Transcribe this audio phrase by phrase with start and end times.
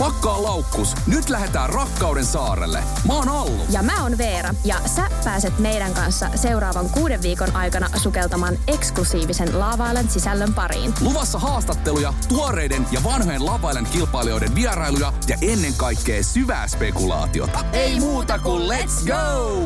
[0.00, 0.94] Pakkaa laukkus.
[1.06, 2.82] Nyt lähdetään rakkauden saarelle.
[3.06, 3.66] Mä oon Allu.
[3.70, 4.54] Ja mä oon Veera.
[4.64, 10.94] Ja sä pääset meidän kanssa seuraavan kuuden viikon aikana sukeltamaan eksklusiivisen Laavailen sisällön pariin.
[11.00, 17.64] Luvassa haastatteluja, tuoreiden ja vanhojen Lavailen kilpailijoiden vierailuja ja ennen kaikkea syvää spekulaatiota.
[17.72, 19.60] Ei muuta kuin let's go!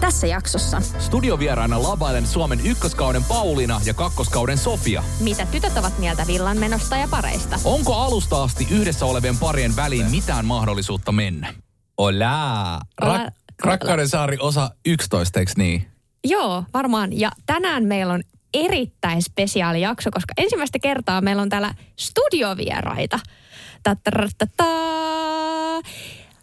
[0.00, 0.82] Tässä jaksossa.
[0.98, 5.04] Studiovieraana Lavailen Suomen ykköskauden Pauliina ja kakkoskauden Sofia.
[5.20, 7.58] Mitä tytöt ovat mieltä villan menosta ja pareista?
[7.64, 11.54] Onko alusta asti yhdessä olevien parien väliin mitään mahdollisuutta mennä?
[11.96, 12.80] Olaa!
[13.02, 15.86] Rak- Rakkauden saari osa 11, eikö niin?
[16.24, 17.18] Joo, varmaan.
[17.18, 18.22] Ja tänään meillä on
[18.54, 23.20] erittäin spesiaali jakso, koska ensimmäistä kertaa meillä on täällä studiovieraita.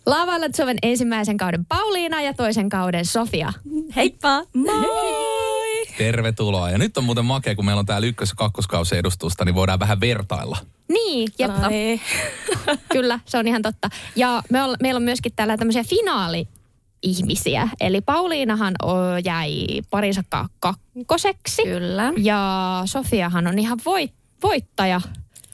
[0.05, 3.53] Laavailla Suomen ensimmäisen kauden Pauliina ja toisen kauden Sofia.
[3.95, 4.43] Heippa!
[4.53, 5.60] Moi!
[6.05, 6.69] Tervetuloa.
[6.69, 9.79] Ja nyt on muuten makea, kun meillä on täällä ykkös- ja kakkoskausi edustusta, niin voidaan
[9.79, 10.57] vähän vertailla.
[10.89, 11.51] Niin, jep.
[11.61, 12.01] Ai.
[12.93, 13.89] Kyllä, se on ihan totta.
[14.15, 16.47] Ja me on, meillä on myöskin täällä tämmöisiä finaali
[17.03, 17.69] ihmisiä.
[17.81, 18.75] Eli Pauliinahan
[19.25, 21.63] jäi parinsa ka- kakkoseksi.
[21.63, 22.13] Kyllä.
[22.17, 24.13] Ja Sofiahan on ihan voit,
[24.43, 25.01] voittaja.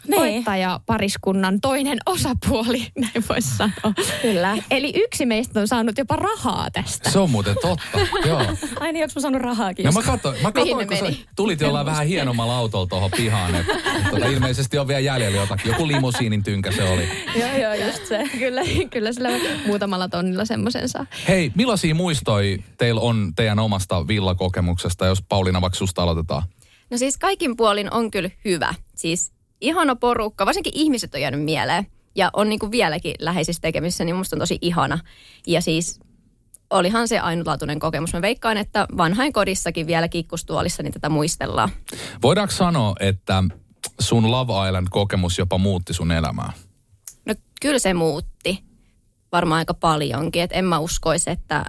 [0.07, 0.33] Niin.
[0.33, 3.93] Voittaja pariskunnan toinen osapuoli, näin voisi sanoa.
[4.21, 4.57] Kyllä.
[4.71, 7.09] Eli yksi meistä on saanut jopa rahaa tästä.
[7.09, 8.41] Se on muuten totta, joo.
[8.79, 9.85] Ai niin, onko mä saanut rahaakin?
[9.85, 13.55] No mä katsoin, mä katsoin kun sä tulit jollain vähän hienommalla autolla tuohon pihaan.
[13.55, 15.71] Et, et, tota, ilmeisesti on vielä jäljellä jotakin.
[15.71, 17.09] Joku limusiinin tynkä se oli.
[17.39, 18.23] joo, joo, just se.
[18.39, 19.29] kyllä, kyllä sillä
[19.65, 21.05] muutamalla tonnilla semmoisen saa.
[21.27, 26.43] Hei, millaisia muistoja teillä on teidän omasta villakokemuksesta, jos Pauliina vaikka susta aloitetaan?
[26.89, 28.73] No siis kaikin puolin on kyllä hyvä.
[28.95, 31.87] Siis ihana porukka, varsinkin ihmiset on jäänyt mieleen.
[32.15, 34.99] Ja on niin kuin vieläkin läheisissä tekemisissä, niin musta on tosi ihana.
[35.47, 35.99] Ja siis
[36.69, 38.13] olihan se ainutlaatuinen kokemus.
[38.13, 41.69] Mä veikkaan, että vanhain kodissakin vielä kikkustuolissa niin tätä muistellaan.
[42.23, 43.43] Voidaanko sanoa, että
[43.99, 46.51] sun Love Island-kokemus jopa muutti sun elämää?
[47.25, 48.63] No kyllä se muutti
[49.31, 50.41] varmaan aika paljonkin.
[50.41, 51.65] Että en mä uskoisi, että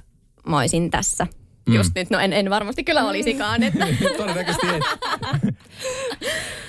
[0.47, 1.27] mä olisin tässä.
[1.69, 1.75] Mm.
[1.75, 3.63] Just nyt, no en, en varmasti kyllä olisikaan.
[3.63, 3.87] Että
[4.17, 4.81] Todennäköisesti ei.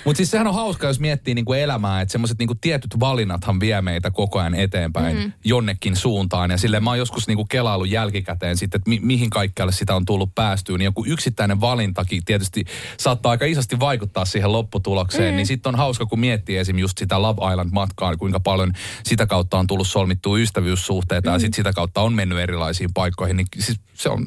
[0.04, 3.82] Mutta siis sehän on hauska, jos miettii niinku elämää, että semmoiset niinku tietyt valinnathan vie
[3.82, 5.32] meitä koko ajan eteenpäin mm.
[5.44, 6.50] jonnekin suuntaan.
[6.50, 10.04] Ja sille mä oon joskus niinku kelaillut jälkikäteen sitten, että mi- mihin kaikkialle sitä on
[10.04, 10.78] tullut päästyä.
[10.78, 12.64] Niin joku yksittäinen valintakin tietysti
[12.98, 15.34] saattaa aika isosti vaikuttaa siihen lopputulokseen.
[15.34, 15.36] Mm.
[15.36, 16.78] Niin sitten on hauska, kun miettii esim.
[16.78, 18.72] just sitä Love Island-matkaa, kuinka paljon
[19.04, 21.34] sitä kautta on tullut solmittua ystävyyssuhteita mm.
[21.34, 23.36] ja sitten sitä kautta on mennyt erilaisiin paikkoihin.
[23.36, 24.26] Niin siis se on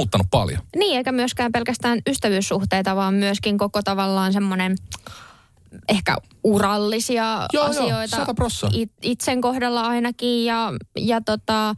[0.00, 0.62] muuttanut paljon.
[0.76, 4.76] Niin, eikä myöskään pelkästään ystävyyssuhteita, vaan myöskin koko tavallaan semmoinen
[5.88, 8.34] ehkä urallisia Joo, joo, asioita.
[8.34, 8.70] prossaa.
[8.72, 10.44] It, itsen kohdalla ainakin.
[10.44, 11.74] Ja, ja tota,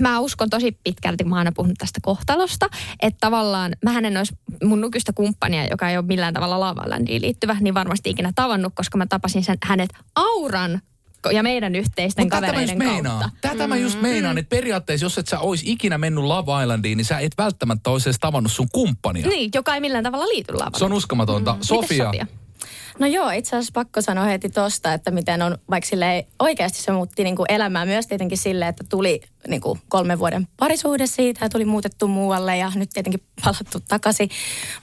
[0.00, 2.66] mä uskon tosi pitkälti, kun mä oon aina puhunut tästä kohtalosta,
[3.02, 7.56] että tavallaan mä en olisi mun nykyistä kumppania, joka ei ole millään tavalla Lavalandiin liittyvä,
[7.60, 10.80] niin varmasti ikinä tavannut, koska mä tapasin sen hänet auran
[11.32, 13.20] ja meidän yhteisten Mut tätä kavereiden meinaan.
[13.20, 13.48] kautta.
[13.48, 17.04] Tätä mä just meinaan, että periaatteessa jos et sä ois ikinä mennyt Love Islandiin, niin
[17.04, 19.28] sä et välttämättä olisi edes tavannut sun kumppania.
[19.28, 20.78] Niin, joka ei millään tavalla liity Lavalandiin.
[20.78, 21.52] Se on uskomatonta.
[21.52, 22.26] Mites Sofia, Sofia?
[22.98, 26.92] No joo, itse asiassa pakko sanoa heti tosta, että miten on, vaikka silleen, oikeasti se
[26.92, 31.44] muutti niin kuin elämää myös tietenkin sille, että tuli niin kuin kolmen vuoden parisuhde siitä
[31.44, 34.30] ja tuli muutettu muualle ja nyt tietenkin palattu takaisin.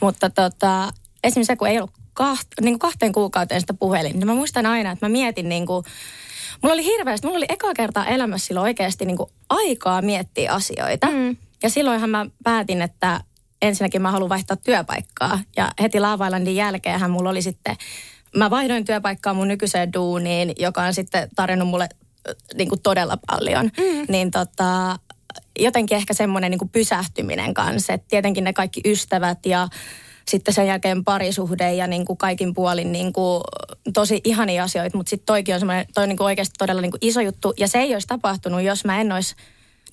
[0.01, 0.91] Mutta tota,
[1.23, 4.65] esimerkiksi se, kun ei ollut kaht, niin kuin kahteen kuukauteen sitä puhelin, niin mä muistan
[4.65, 5.85] aina, että mä mietin niin kuin,
[6.61, 11.07] mulla oli hirveästi, mulla oli eka kertaa elämässä silloin oikeasti niin kuin aikaa miettiä asioita.
[11.07, 11.37] Mm.
[11.63, 13.21] Ja silloinhan mä päätin, että
[13.61, 15.39] ensinnäkin mä haluan vaihtaa työpaikkaa.
[15.57, 17.75] Ja heti Laavailandin jälkeenhän mulla oli sitten,
[18.35, 21.89] mä vaihdoin työpaikkaa mun nykyiseen duuniin, joka on sitten tarjonnut mulle
[22.55, 23.65] niin kuin todella paljon.
[23.65, 24.05] Mm.
[24.09, 24.99] Niin tota,
[25.59, 27.93] jotenkin ehkä semmoinen niin pysähtyminen kanssa.
[27.93, 29.67] Et tietenkin ne kaikki ystävät ja
[30.29, 33.43] sitten sen jälkeen parisuhde ja niin kuin kaikin puolin niin kuin
[33.93, 36.91] tosi ihania asioita, mutta sitten toikin on semmoinen, toi on niin kuin oikeasti todella niin
[36.91, 37.53] kuin iso juttu.
[37.59, 39.35] Ja se ei olisi tapahtunut, jos mä en olisi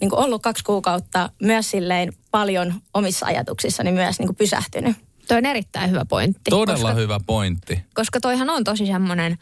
[0.00, 4.96] niin kuin ollut kaksi kuukautta myös silleen paljon omissa ajatuksissani myös niin kuin pysähtynyt.
[5.28, 6.50] Toi on erittäin hyvä pointti.
[6.50, 7.84] todella koska, hyvä pointti.
[7.94, 9.38] koska toihan on tosi semmoinen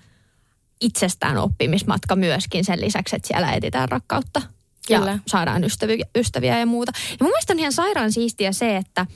[0.81, 4.43] itsestään oppimismatka myöskin sen lisäksi, että siellä etsitään rakkautta.
[4.87, 5.11] Kyllä.
[5.11, 6.93] Ja saadaan ystäviä, ystäviä ja muuta.
[7.11, 9.07] Ja mun mielestä on ihan sairaan siistiä se, että,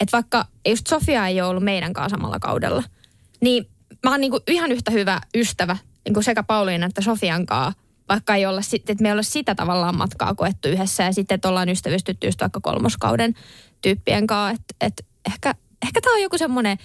[0.00, 2.82] että vaikka just Sofia ei ole ollut meidän kanssa samalla kaudella,
[3.40, 3.66] niin
[4.04, 8.46] mä oon niinku ihan yhtä hyvä ystävä niinku sekä Pauliina että Sofian kanssa, vaikka ei
[8.46, 11.68] olla, sit- että me ei olla sitä tavallaan matkaa koettu yhdessä ja sitten, että ollaan
[11.68, 13.34] ystävystytty just vaikka kolmoskauden
[13.82, 15.54] tyyppien kanssa, että et, ehkä,
[15.86, 16.78] ehkä tämä on joku semmoinen,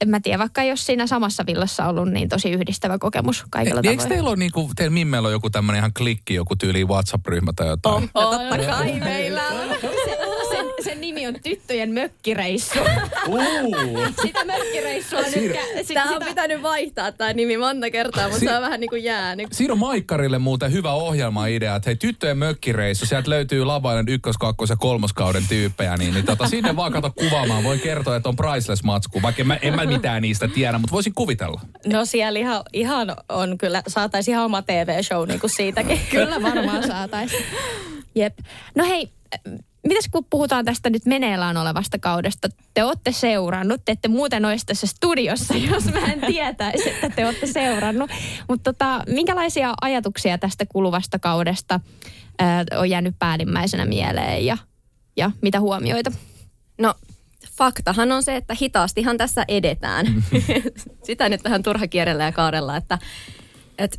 [0.00, 3.82] en mä tiedä, vaikka jos siinä samassa villassa ollut niin tosi yhdistävä kokemus kaikilla E-
[3.82, 4.00] tavoin.
[4.00, 7.68] Eikö teillä ole niinku, teillä Mimmellä on joku tämmöinen ihan klikki, joku tyyli WhatsApp-ryhmä tai
[7.68, 8.10] jotain?
[8.14, 9.68] No totta kai meillä on.
[10.84, 12.78] Se, sen, nimi on Tyttöjen mökkireissu.
[13.26, 13.36] Uh.
[14.22, 15.52] Sitä mökkireissua nyt...
[15.52, 18.62] Kä- sit- Tämä on sitä- pitänyt vaihtaa tämä nimi monta kertaa, mutta Si- se on
[18.62, 19.48] vähän niin kuin jäänyt.
[19.52, 24.70] Siinä on Maikkarille muuten hyvä ohjelmaidea, että hei tyttöjen mökkireissu, sieltä löytyy Lavailen ykkös-, kakkos-
[24.70, 27.64] ja kolmoskauden tyyppejä, niin, niin tota, sinne vaan kato kuvaamaan.
[27.64, 30.92] Voin kertoa, että on priceless matsku, vaikka en mä, en mä mitään niistä tiedä, mutta
[30.92, 31.60] voisin kuvitella.
[31.86, 36.00] No siellä ihan, ihan on kyllä, saataisiin ihan oma TV-show niin kuin siitäkin.
[36.10, 37.44] Kyllä varmaan saataisiin.
[38.14, 38.38] Jep.
[38.74, 39.08] No hei,
[39.88, 42.48] mitäs kun puhutaan tästä nyt meneillään olevasta kaudesta?
[42.74, 47.26] Te olette seurannut, te ette muuten olisi tässä studiossa, jos mä en tietäisi, että te
[47.26, 48.10] olette seurannut.
[48.48, 51.80] Mutta tota, minkälaisia ajatuksia tästä kuluvasta kaudesta
[52.38, 54.58] ää, on jäänyt päällimmäisenä mieleen ja,
[55.16, 56.12] ja mitä huomioita?
[56.78, 56.94] No,
[57.58, 60.06] faktahan on se, että hitaastihan tässä edetään.
[61.06, 62.98] Sitä nyt vähän turha kierrellä ja kaarella, että,
[63.78, 63.98] että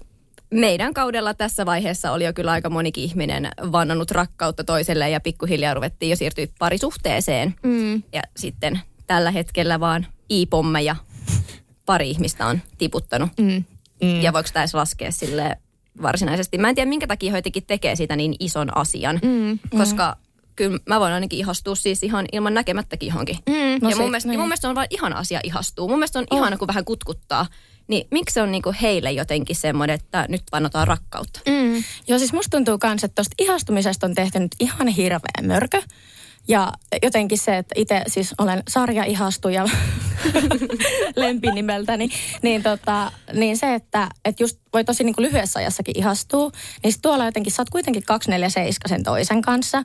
[0.53, 5.73] meidän kaudella tässä vaiheessa oli jo kyllä aika monikin ihminen vannonut rakkautta toiselle ja pikkuhiljaa
[5.73, 7.55] ruvettiin jo siirtyä parisuhteeseen.
[7.63, 8.03] Mm.
[8.13, 10.95] Ja sitten tällä hetkellä vaan i-pommeja
[11.85, 13.29] pari ihmistä on tiputtanut.
[13.37, 13.63] Mm.
[14.01, 14.21] Mm.
[14.21, 15.57] Ja voiko tämä laskea sille
[16.01, 16.57] varsinaisesti?
[16.57, 19.19] Mä en tiedä, minkä takia he jotenkin tekee siitä niin ison asian.
[19.23, 19.59] Mm.
[19.77, 20.17] Koska
[20.55, 23.37] kyllä mä voin ainakin ihastua siis ihan ilman näkemättäkin johonkin.
[23.49, 23.53] Mm.
[23.81, 24.39] No ja se- mun, mielestä, niin.
[24.39, 25.87] mun mielestä se on vain ihana asia ihastua.
[25.87, 26.37] Mun mielestä on oh.
[26.37, 27.45] ihana, kun vähän kutkuttaa.
[27.87, 31.39] Niin miksi se on niinku heille jotenkin semmoinen, että nyt vannotaan rakkautta?
[31.47, 31.83] Mm.
[32.07, 35.81] Joo, siis musta tuntuu myös, että tuosta ihastumisesta on tehty nyt ihan hirveä mörkö.
[36.47, 36.73] Ja
[37.03, 39.69] jotenkin se, että itse siis olen sarja-ihastuja
[41.15, 42.09] lempinimeltäni,
[42.41, 46.51] niin, tota, niin se, että, että just voi tosi niin kuin lyhyessä ajassakin ihastua,
[46.83, 49.83] niin sit tuolla jotenkin, sä oot kuitenkin 247 sen toisen kanssa.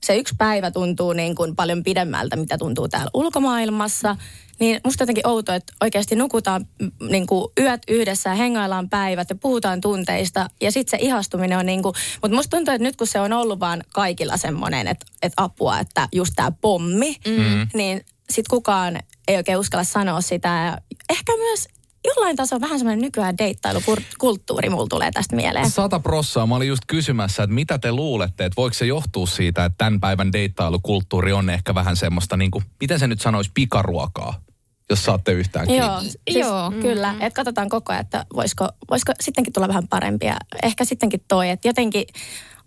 [0.00, 4.16] Se yksi päivä tuntuu niin kuin paljon pidemmältä, mitä tuntuu täällä ulkomaailmassa.
[4.60, 9.30] Niin musta jotenkin outo, että oikeasti nukutaan mm, niin kuin yöt yhdessä ja hengaillaan päivät
[9.30, 10.50] ja puhutaan tunteista.
[10.60, 13.32] Ja sitten se ihastuminen on niin kuin, mutta musta tuntuu, että nyt kun se on
[13.32, 17.66] ollut vaan kaikilla semmoinen, että, että apua, että just tämä pommi, mm.
[17.74, 18.98] niin sitten kukaan
[19.28, 20.48] ei oikein uskalla sanoa sitä.
[20.48, 20.78] Ja
[21.10, 21.68] ehkä myös
[22.16, 25.70] jollain tasolla vähän semmoinen nykyään deittailukulttuuri mulla tulee tästä mieleen.
[25.70, 26.46] Sata prossaa.
[26.46, 30.00] Mä olin just kysymässä, että mitä te luulette, että voiko se johtua siitä, että tämän
[30.00, 34.40] päivän deittailukulttuuri on ehkä vähän semmoista, niin kuin, miten se nyt sanoisi, pikaruokaa,
[34.90, 35.86] jos saatte yhtään kiinni.
[35.86, 36.16] Joo, siis,
[36.46, 36.70] Joo.
[36.70, 36.80] mm.
[36.80, 37.14] kyllä.
[37.20, 40.36] Että katsotaan koko ajan, että voisiko, voisiko sittenkin tulla vähän parempia.
[40.62, 42.04] Ehkä sittenkin toi, että jotenkin...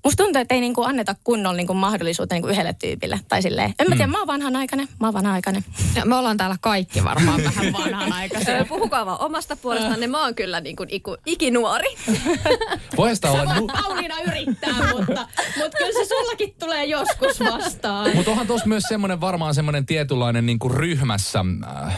[0.04, 3.20] Musta tuntuu, että ei niinku anneta kunnon niinku mahdollisuutta niinku yhdelle tyypille.
[3.28, 5.66] Tai silleen, en mä tiedä, mä oon vanhanaikainen, mä oon vanhanaikainen.
[5.96, 8.66] Ja me ollaan täällä kaikki varmaan vähän vanhanaikaisia.
[8.66, 10.08] Puhukaa vaan omasta puolestanne.
[10.08, 11.96] Mä oon kyllä niin kuin iku, ikinuori.
[12.98, 13.56] Voihan sitä olla...
[13.56, 15.28] Nu- Pauliina yrittää, mutta,
[15.58, 18.16] mutta kyllä se sullakin tulee joskus vastaan.
[18.16, 21.40] Mutta onhan tuossa myös semmoinen varmaan semmoinen tietynlainen niinku ryhmässä
[21.88, 21.96] äh,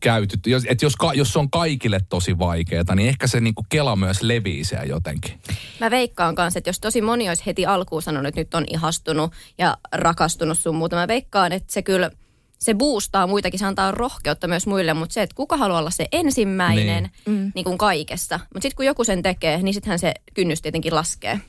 [0.00, 0.38] käyty.
[0.46, 3.96] Jos, et jos, ka, jos se on kaikille tosi vaikeaa, niin ehkä se niinku kela
[3.96, 5.40] myös levii siellä jotenkin.
[5.80, 9.32] Mä veikkaan kanssa, että jos tosi moni olisi heti alkuun sanonut, että nyt on ihastunut
[9.58, 12.10] ja rakastunut sun muuta, mä veikkaan, että se kyllä
[12.58, 16.08] se boostaa muitakin, se antaa rohkeutta myös muille, mutta se, että kuka haluaa olla se
[16.12, 18.40] ensimmäinen niin, niin kuin kaikessa.
[18.54, 21.40] Mutta sitten kun joku sen tekee, niin sittenhän se kynnys tietenkin laskee.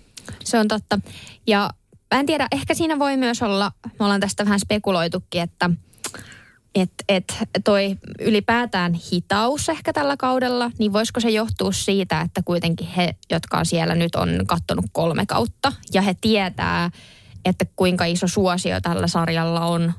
[0.43, 0.99] Se on totta.
[1.47, 1.69] Ja
[2.13, 5.69] mä en tiedä, ehkä siinä voi myös olla, me ollaan tästä vähän spekuloitukin, että
[6.75, 7.33] et, et
[7.63, 13.57] toi ylipäätään hitaus ehkä tällä kaudella, niin voisiko se johtua siitä, että kuitenkin he, jotka
[13.57, 16.89] on siellä nyt on kattonut kolme kautta ja he tietää,
[17.45, 19.93] että kuinka iso suosio tällä sarjalla on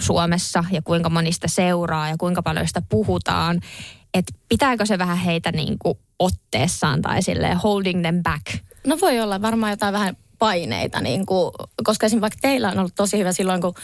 [0.00, 3.60] Suomessa ja kuinka moni sitä seuraa ja kuinka paljon sitä puhutaan.
[4.14, 8.46] Että pitääkö se vähän heitä niin kuin otteessaan tai silleen holding them back?
[8.86, 11.52] No voi olla varmaan jotain vähän paineita, niin kuin,
[11.84, 13.74] koska esimerkiksi vaikka teillä on ollut tosi hyvä silloin, kun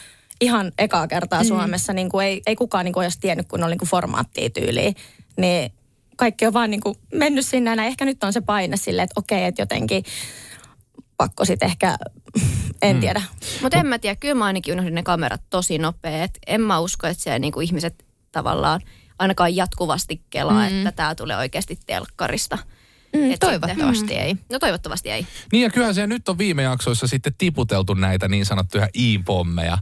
[0.40, 1.48] ihan ekaa kertaa mm.
[1.48, 4.50] Suomessa niin kuin ei, ei kukaan niin kuin olisi tiennyt, kun oli niin kuin formaattia
[4.50, 4.94] tyyliin.
[5.36, 5.72] Niin
[6.16, 9.20] kaikki on vaan niin kuin mennyt sinne ja ehkä nyt on se paine silleen, että
[9.20, 10.04] okei, että jotenkin
[11.16, 11.96] pakko sitten ehkä,
[12.82, 13.00] en mm.
[13.00, 13.22] tiedä.
[13.62, 16.38] Mutta en mä tiedä, kyllä mä ainakin unohdin ne kamerat tosi nopeet.
[16.46, 18.80] En mä usko, että siellä niinku ihmiset tavallaan
[19.18, 20.76] ainakaan jatkuvasti kelaa, mm.
[20.76, 22.58] että tämä tulee oikeasti telkkarista.
[23.16, 24.36] Mm, Et toivottavasti sitten- ei.
[24.52, 25.26] No toivottavasti ei.
[25.52, 29.78] Niin ja kyllähän se nyt on viime jaksoissa sitten tiputeltu näitä niin sanottuja i-pommeja.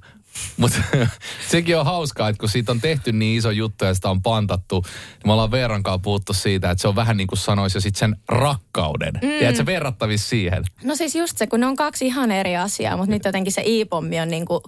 [0.56, 0.78] Mutta
[1.50, 4.80] sekin on hauskaa, että kun siitä on tehty niin iso juttu ja sitä on pantattu,
[4.84, 7.98] niin me ollaan Veerankaan puhuttu siitä, että se on vähän niin kuin sanoisi jo sitten
[7.98, 9.12] sen rakkauden.
[9.22, 9.30] Mm.
[9.30, 10.64] Ja että se verrattavissa siihen.
[10.84, 13.62] No siis just se, kun ne on kaksi ihan eri asiaa, mutta nyt jotenkin se
[13.64, 14.60] i-pommi on niin kuin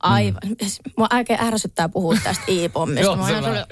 [0.00, 0.56] aivan, mm.
[0.96, 3.26] mua oikein ärsyttää puhua tästä i-pommista.
[3.26, 3.64] Sellainen,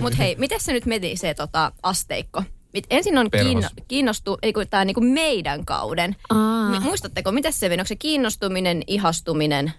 [0.00, 2.42] Mutta hei, miten se nyt meni se tota, asteikko?
[2.72, 6.16] Mit- Ensin on kiinno, kiinnostu, ei kun tämä niinku meidän kauden.
[6.30, 6.80] Aa.
[6.80, 7.80] Muistatteko, miten se meni?
[7.80, 9.72] Onko se kiinnostuminen, ihastuminen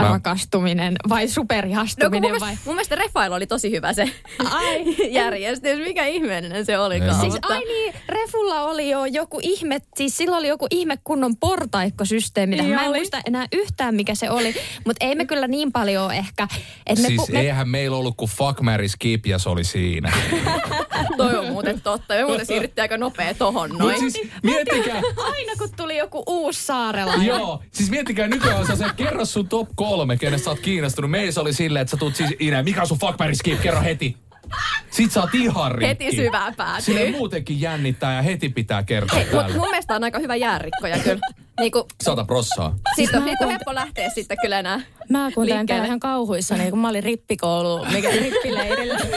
[0.00, 2.56] Mä- rakastuminen vai No, kun mun, superihastuminen mielestä, vai?
[2.64, 4.10] mun mielestä Refailu oli tosi hyvä se
[4.50, 4.84] Ai.
[5.20, 5.78] järjestys.
[5.78, 7.20] Mikä ihmeellinen se olikaan.
[7.20, 11.36] Siis mutta- Ai niin, Refulla oli jo joku ihme, siis sillä oli joku ihme kunnon
[11.36, 12.56] portaikkosysteemi.
[12.56, 12.98] Niin Mä en oli.
[12.98, 14.54] muista enää yhtään mikä se oli,
[14.86, 16.48] mutta ei me kyllä niin paljon ehkä.
[16.86, 19.64] Et me, Siis pu- me, eihän meillä ollut kuin fuck, marry, skip ja se oli
[19.64, 20.12] siinä.
[21.16, 22.14] Toi on muuten totta.
[22.14, 23.98] Me muuten siirryttiin aika nopea tohon Mut noin.
[24.12, 27.26] siis miettikää, aina kun tuli joku uusi saarelainen.
[27.26, 31.10] Joo, siis miettikää nykyään on se, kerro sun top kolme, kenestä sä oot kiinnostunut.
[31.10, 33.60] Meillä se oli silleen, että sä tuut siis Ine, mikä on sun fuck, marry, skip,
[33.60, 34.16] kerro heti.
[34.90, 36.04] Sit sä oot ihan rikki.
[36.04, 36.80] Heti syvään päätyy.
[36.84, 39.56] Sille muutenkin jännittää ja heti pitää kertoa Mut täällä.
[39.56, 41.20] mun mielestä on aika hyvä jäärikkoja kyllä.
[41.60, 42.76] Niinku, Sata prossaa.
[42.96, 46.70] siitä on, siitä on helppo lähteä sitten kyllä enää Mä kuuntelen täällä ihan kauhuissa, niin
[46.70, 48.98] kun mä olin rippikoulu, mikä rippileirillä.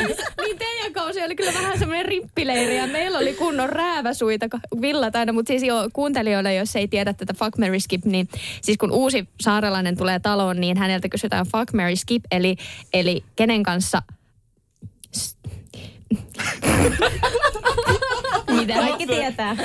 [0.46, 0.58] Niin
[0.96, 4.46] kausi oli kyllä vähän semmoinen rippileiri ja meillä oli kunnon rääväsuita
[4.82, 8.30] villat aina, mutta siis jo kuuntelijoille, jos ei tiedä tätä Fuck, Mary Skip, niin
[8.62, 12.56] siis kun uusi saarelainen tulee taloon, niin häneltä kysytään Fuck, Mary Skip, eli,
[12.94, 14.02] eli kenen kanssa...
[18.60, 19.56] Mitä kaikki tietää?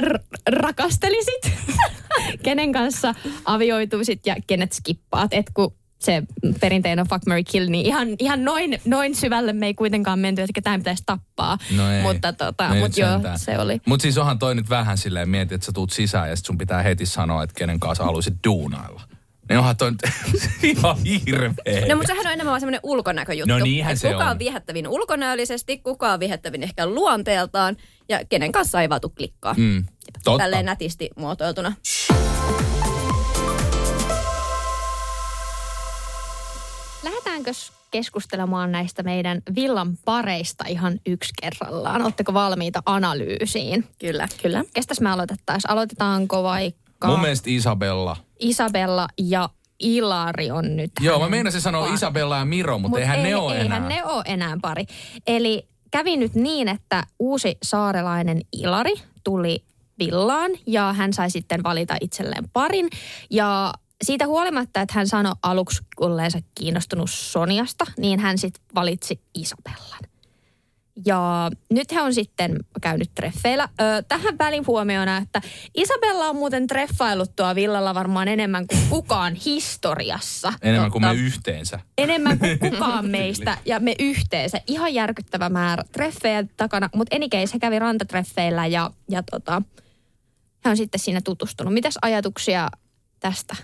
[0.00, 1.52] R- rakastelisit?
[2.44, 5.32] kenen kanssa avioituisit ja kenet skippaat?
[5.32, 6.22] Et kun se
[6.60, 10.42] perinteinen on fuck, Mary kill, niin ihan, ihan noin, noin syvälle me ei kuitenkaan menty,
[10.42, 11.58] että ketään pitäisi tappaa.
[11.76, 12.02] No ei.
[12.02, 13.38] Mutta tota, No ei mut joo, sentään.
[13.38, 13.80] se oli.
[13.86, 16.58] Mut siis onhan toi nyt vähän silleen, mieti, että sä tuut sisään ja sit sun
[16.58, 19.02] pitää heti sanoa, että kenen kanssa haluaisit duunailla.
[19.48, 20.00] Niin onhan toi nyt
[20.62, 20.96] ihan
[21.26, 21.86] hirveä.
[21.88, 23.54] No mutta sehän on enemmän vaan semmoinen ulkonäköjuttu.
[23.58, 24.30] No niinhän se kuka on.
[24.30, 27.76] on viehättävin ulkonäöllisesti, kuka on viehättävin ehkä luonteeltaan
[28.08, 29.54] ja kenen kanssa ei vaatu klikkaa.
[29.56, 29.84] Mm,
[30.24, 30.38] totta.
[30.38, 31.72] Tälleen nätisti muotoiltuna.
[37.46, 42.02] Lähdetäänkö keskustelemaan näistä meidän villan pareista ihan yksi kerrallaan?
[42.02, 43.84] Oletteko valmiita analyysiin?
[43.98, 44.28] Kyllä.
[44.42, 44.64] Kyllä.
[44.74, 45.70] Kestäs me aloitettaisiin?
[45.70, 48.16] Aloitetaanko vaikka Mun mielestä Isabella.
[48.40, 49.48] Isabella ja
[49.80, 51.94] Ilari on nyt Joo, mä meinasin sanoa pari.
[51.94, 53.88] Isabella ja Miro, mutta Mut eihän ei, ne ole eihän enää.
[53.88, 54.84] ne ole enää pari.
[55.26, 59.64] Eli kävi nyt niin, että uusi saarelainen Ilari tuli
[59.98, 62.88] villaan ja hän sai sitten valita itselleen parin.
[63.30, 63.72] Ja
[64.02, 70.00] siitä huolimatta, että hän sanoi aluksi olleensa kiinnostunut Soniasta, niin hän sitten valitsi Isabellan.
[71.06, 73.68] Ja nyt hän on sitten käynyt treffeillä.
[73.80, 75.40] Ö, tähän väliin huomiona, että
[75.74, 80.52] Isabella on muuten treffailut tuo villalla varmaan enemmän kuin kukaan historiassa.
[80.62, 81.80] Enemmän kuin Totta me yhteensä.
[81.98, 84.60] enemmän kuin kukaan meistä ja me yhteensä.
[84.66, 89.62] Ihan järkyttävä määrä treffejä takana, mutta anycase, he kävi rantatreffeillä ja, ja tota,
[90.64, 91.74] he on sitten siinä tutustunut.
[91.74, 92.68] Mitäs ajatuksia
[93.20, 93.56] tästä?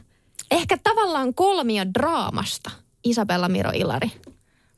[0.51, 2.71] Ehkä tavallaan kolmio draamasta.
[3.05, 4.13] Isabella Miro Ilari.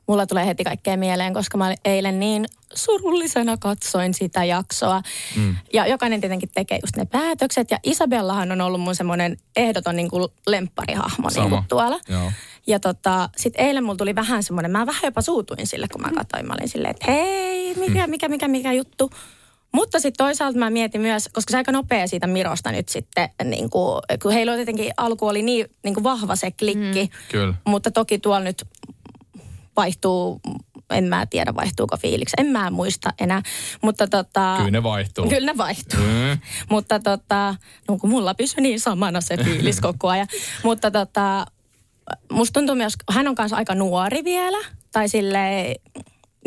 [0.07, 5.01] Mulla tulee heti kaikkea mieleen, koska mä eilen niin surullisena katsoin sitä jaksoa.
[5.35, 5.55] Mm.
[5.73, 7.71] Ja jokainen tietenkin tekee just ne päätökset.
[7.71, 11.99] Ja Isabellahan on ollut mun semmoinen ehdoton niin kuin lempparihahmo niin kuin tuolla.
[12.09, 12.31] Joo.
[12.67, 16.11] Ja tota, sitten eilen mulla tuli vähän semmoinen, mä vähän jopa suutuin sille, kun mä
[16.15, 16.47] katsoin.
[16.47, 19.11] Mä olin silleen, että hei, mikä, mikä, mikä, mikä juttu.
[19.73, 23.69] Mutta sitten toisaalta mä mietin myös, koska se aika nopea siitä Mirosta nyt sitten, niin
[23.69, 27.03] kuin, kun heillä oli tietenkin alku oli niin, niin kuin vahva se klikki.
[27.03, 27.09] Mm.
[27.31, 27.53] Kyllä.
[27.65, 28.65] Mutta toki tuolla nyt
[29.75, 30.41] vaihtuu,
[30.89, 33.41] en mä tiedä vaihtuuko fiiliksi, en mä muista enää.
[33.81, 35.29] Mutta tota, Kyllä ne vaihtuu.
[35.29, 35.99] Kyllä ne vaihtuu.
[35.99, 36.39] Mm.
[36.69, 37.55] Mutta tota,
[37.87, 40.27] no kun mulla pysyy niin samana se fiilis koko ajan.
[40.63, 41.45] Mutta tota,
[42.31, 44.57] musta tuntuu myös, hän on kanssa aika nuori vielä.
[44.91, 45.75] Tai silleen,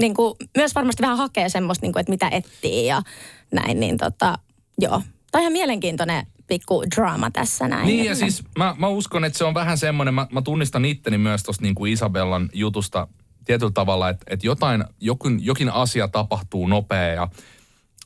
[0.00, 3.02] niin kuin, myös varmasti vähän hakee semmoista, niin kuin, että mitä etsii ja
[3.52, 3.80] näin.
[3.80, 4.38] Niin tota,
[4.78, 5.02] joo.
[5.30, 7.86] Tämä on ihan mielenkiintoinen pikku draama tässä näin.
[7.86, 11.18] Niin ja siis mä, mä uskon, että se on vähän semmoinen, mä, mä tunnistan itteni
[11.18, 13.08] myös tuosta niin kuin Isabellan jutusta
[13.44, 17.28] tietyllä tavalla, että, että jotain, jokin, jokin asia tapahtuu nopea ja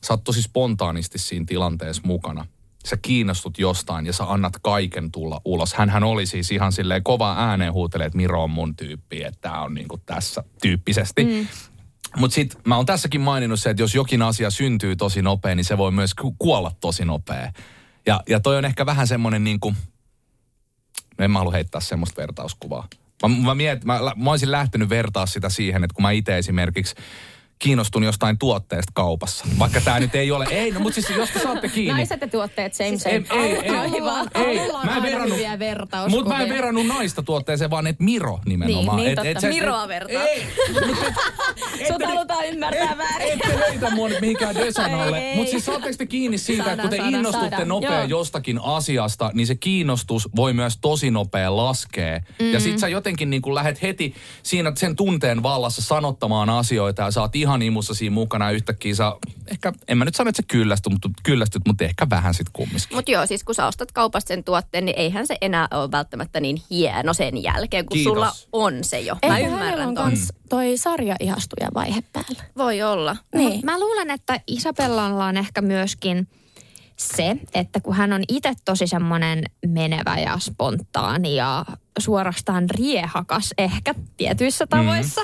[0.03, 2.45] sä oot tosi spontaanisti siinä tilanteessa mukana.
[2.85, 5.73] Sä kiinnostut jostain ja sä annat kaiken tulla ulos.
[5.73, 9.61] Hänhän oli siis ihan silleen kova ääneen huutelee, että Miro on mun tyyppi, että tää
[9.61, 11.23] on niinku tässä tyyppisesti.
[11.23, 11.47] Mm.
[12.17, 15.65] Mutta sitten mä oon tässäkin maininnut se, että jos jokin asia syntyy tosi nopea, niin
[15.65, 17.51] se voi myös ku- kuolla tosi nopea.
[18.05, 19.75] Ja, ja toi on ehkä vähän semmoinen niin kuin,
[21.17, 22.87] no en mä halua heittää semmoista vertauskuvaa.
[23.21, 26.95] Mä, mä, miet, mä, mä olisin lähtenyt vertaa sitä siihen, että kun mä itse esimerkiksi
[27.61, 29.45] kiinnostun jostain tuotteesta kaupassa.
[29.59, 31.93] Vaikka tämä nyt ei ole, ei, no mutta siis jos te saatte kiinni.
[31.93, 33.15] Naiset ja tuotteet, same same.
[33.15, 35.39] Ei, ei, ei, Ollaan- ei, mä en verrannut,
[36.09, 38.97] mutta mä en verrannut naista tuotteeseen, vaan että Miro nimenomaan.
[38.97, 39.41] Niin, niin, et, totta.
[39.41, 40.23] sä- Miroa vertaa.
[40.23, 43.31] Ei, et- Sut halutaan ymmärtää väärin.
[43.31, 45.17] ette leitä mua nyt mihinkään desanalle.
[45.19, 45.35] Ei, ei.
[45.35, 48.03] Mutta siis saatteko te kiinni siitä, että kun te Saadaan, innostutte saadaan, nopea joo.
[48.19, 52.19] jostakin asiasta, niin se kiinnostus voi myös tosi nopea laskea.
[52.39, 52.53] Mm.
[52.53, 57.35] Ja sit sä jotenkin niin lähet heti siinä sen tunteen vallassa sanottamaan asioita ja oot
[57.35, 59.15] ihan ihan imussa siinä mukana ja yhtäkkiä sä,
[59.47, 62.87] ehkä, en mä nyt sano, että sä kyllästyt, mutta, kyllästyt, mutta ehkä vähän sit kumminkin.
[62.93, 66.39] Mutta joo, siis kun sä ostat kaupasta sen tuotteen, niin eihän se enää ole välttämättä
[66.39, 68.13] niin hieno sen jälkeen, kun Kiitos.
[68.13, 69.17] sulla on se jo.
[69.27, 70.03] Mä Eikö ymmärrän on ton.
[70.03, 72.43] kans toi sarja ihastuja vaihe päällä?
[72.57, 73.17] Voi olla.
[73.35, 73.51] Niin.
[73.51, 76.27] Mut mä luulen, että Isabellalla on ehkä myöskin
[76.97, 81.65] se, että kun hän on itse tosi semmoinen menevä ja spontaani ja
[81.99, 85.21] suorastaan riehakas ehkä tietyissä tavoissa.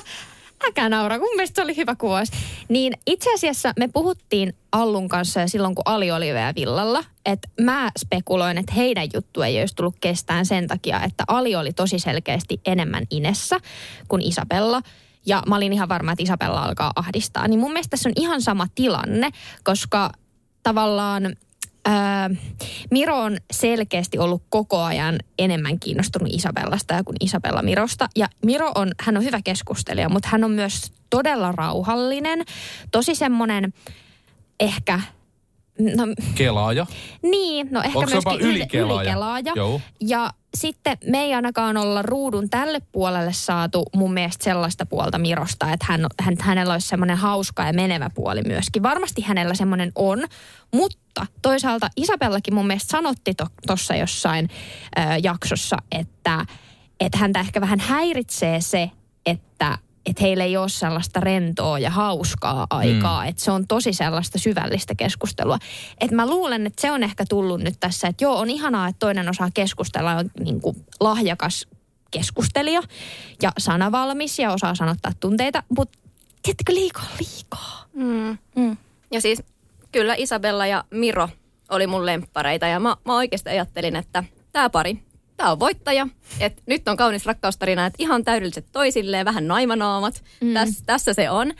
[0.67, 2.29] Äkä naura, kun mielestä se oli hyvä kuvaus.
[2.69, 7.47] Niin itse asiassa me puhuttiin Allun kanssa ja silloin, kun Ali oli vielä villalla, että
[7.61, 11.99] mä spekuloin, että heidän juttu ei olisi tullut kestään sen takia, että Ali oli tosi
[11.99, 13.59] selkeästi enemmän inessä
[14.07, 14.81] kuin Isabella.
[15.25, 17.47] Ja mä olin ihan varma, että Isabella alkaa ahdistaa.
[17.47, 19.29] Niin mun mielestä tässä on ihan sama tilanne,
[19.63, 20.11] koska
[20.63, 21.35] tavallaan
[21.87, 22.29] ää,
[22.91, 28.07] Miro on selkeästi ollut koko ajan enemmän kiinnostunut Isabellasta kuin Isabella Mirosta.
[28.15, 32.43] Ja Miro on, hän on hyvä keskustelija, mutta hän on myös todella rauhallinen.
[32.91, 33.73] Tosi semmoinen
[34.59, 35.01] ehkä,
[35.79, 36.03] no
[36.35, 36.85] Kelaaja.
[37.23, 39.01] niin, no ehkä Onko myöskin yli- ylikelaaja?
[39.01, 39.53] ylikelaaja.
[39.55, 39.81] Joo.
[40.01, 45.73] Ja sitten me ei ainakaan olla ruudun tälle puolelle saatu mun mielestä sellaista puolta Mirosta,
[45.73, 48.83] että hän, hän, hänellä olisi semmoinen hauska ja menevä puoli myöskin.
[48.83, 50.23] Varmasti hänellä semmoinen on,
[50.73, 53.33] mutta toisaalta Isabellakin mun mielestä sanotti
[53.67, 54.49] tuossa jossain
[54.97, 56.45] ö, jaksossa, että,
[56.99, 58.91] että häntä ehkä vähän häiritsee se,
[59.25, 59.77] että
[60.07, 63.29] että heillä ei ole sellaista rentoa ja hauskaa aikaa, mm.
[63.29, 65.57] että se on tosi sellaista syvällistä keskustelua.
[66.01, 68.99] Että mä luulen, että se on ehkä tullut nyt tässä, että joo, on ihanaa, että
[68.99, 71.67] toinen osaa keskustella, on niin kuin lahjakas
[72.11, 72.81] keskustelija
[73.41, 75.99] ja sanavalmis ja osaa sanottaa tunteita, mutta
[76.43, 77.85] tiedättekö liikaa liikaa.
[77.93, 78.37] Mm.
[78.55, 78.77] Mm.
[79.11, 79.43] Ja siis
[79.91, 81.29] kyllä Isabella ja Miro
[81.69, 84.23] oli mun lemppareita ja mä, mä oikeasti ajattelin, että
[84.53, 85.03] tämä pari,
[85.37, 86.07] tämä on voittaja.
[86.39, 90.23] Et nyt on kaunis rakkaustarina, että ihan täydelliset toisilleen, vähän naimanaamat.
[90.41, 90.53] Mm.
[90.53, 91.53] Täs, tässä se on.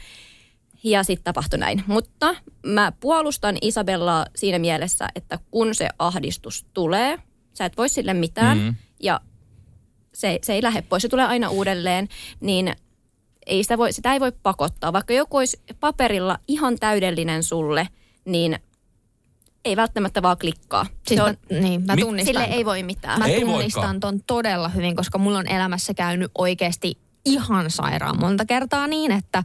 [0.84, 1.84] Ja sitten tapahtui näin.
[1.88, 7.18] Mutta mä puolustan Isabellaa siinä mielessä, että kun se ahdistus tulee,
[7.54, 8.76] sä et voi sille mitään Mm.
[9.00, 9.22] ja
[10.14, 12.08] se, se ei lähde pois, se tulee aina uudelleen,
[12.40, 12.76] niin
[13.46, 14.94] ei sitä, voi, sitä ei voi pakottaa.
[14.94, 17.88] Vaikka joku olisi paperilla ihan täydellinen sulle,
[18.26, 18.60] niin
[19.68, 20.86] ei välttämättä vaan klikkaa.
[21.08, 22.34] Siis se on, mä, niin, mä tunnistan.
[22.44, 23.20] sille ei voi mitään.
[23.20, 24.00] Mä Ei tunnistan voikaan.
[24.00, 29.44] ton todella hyvin, koska mulla on elämässä käynyt oikeasti ihan sairaan monta kertaa niin, että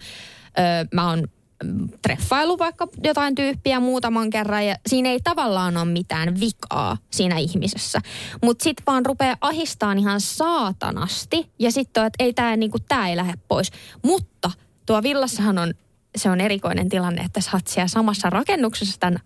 [0.58, 1.24] ö, mä oon
[1.64, 7.38] mm, treffailu vaikka jotain tyyppiä muutaman kerran ja siinä ei tavallaan ole mitään vikaa siinä
[7.38, 8.00] ihmisessä.
[8.42, 13.16] Mutta sitten vaan rupeaa ahistaan ihan saatanasti ja sitten että ei tämä niinku, tää ei
[13.16, 13.70] lähde pois.
[14.02, 14.50] Mutta
[14.87, 15.74] tuo villassahan on,
[16.16, 19.18] se on erikoinen tilanne, että sä oot siellä samassa rakennuksessa tämän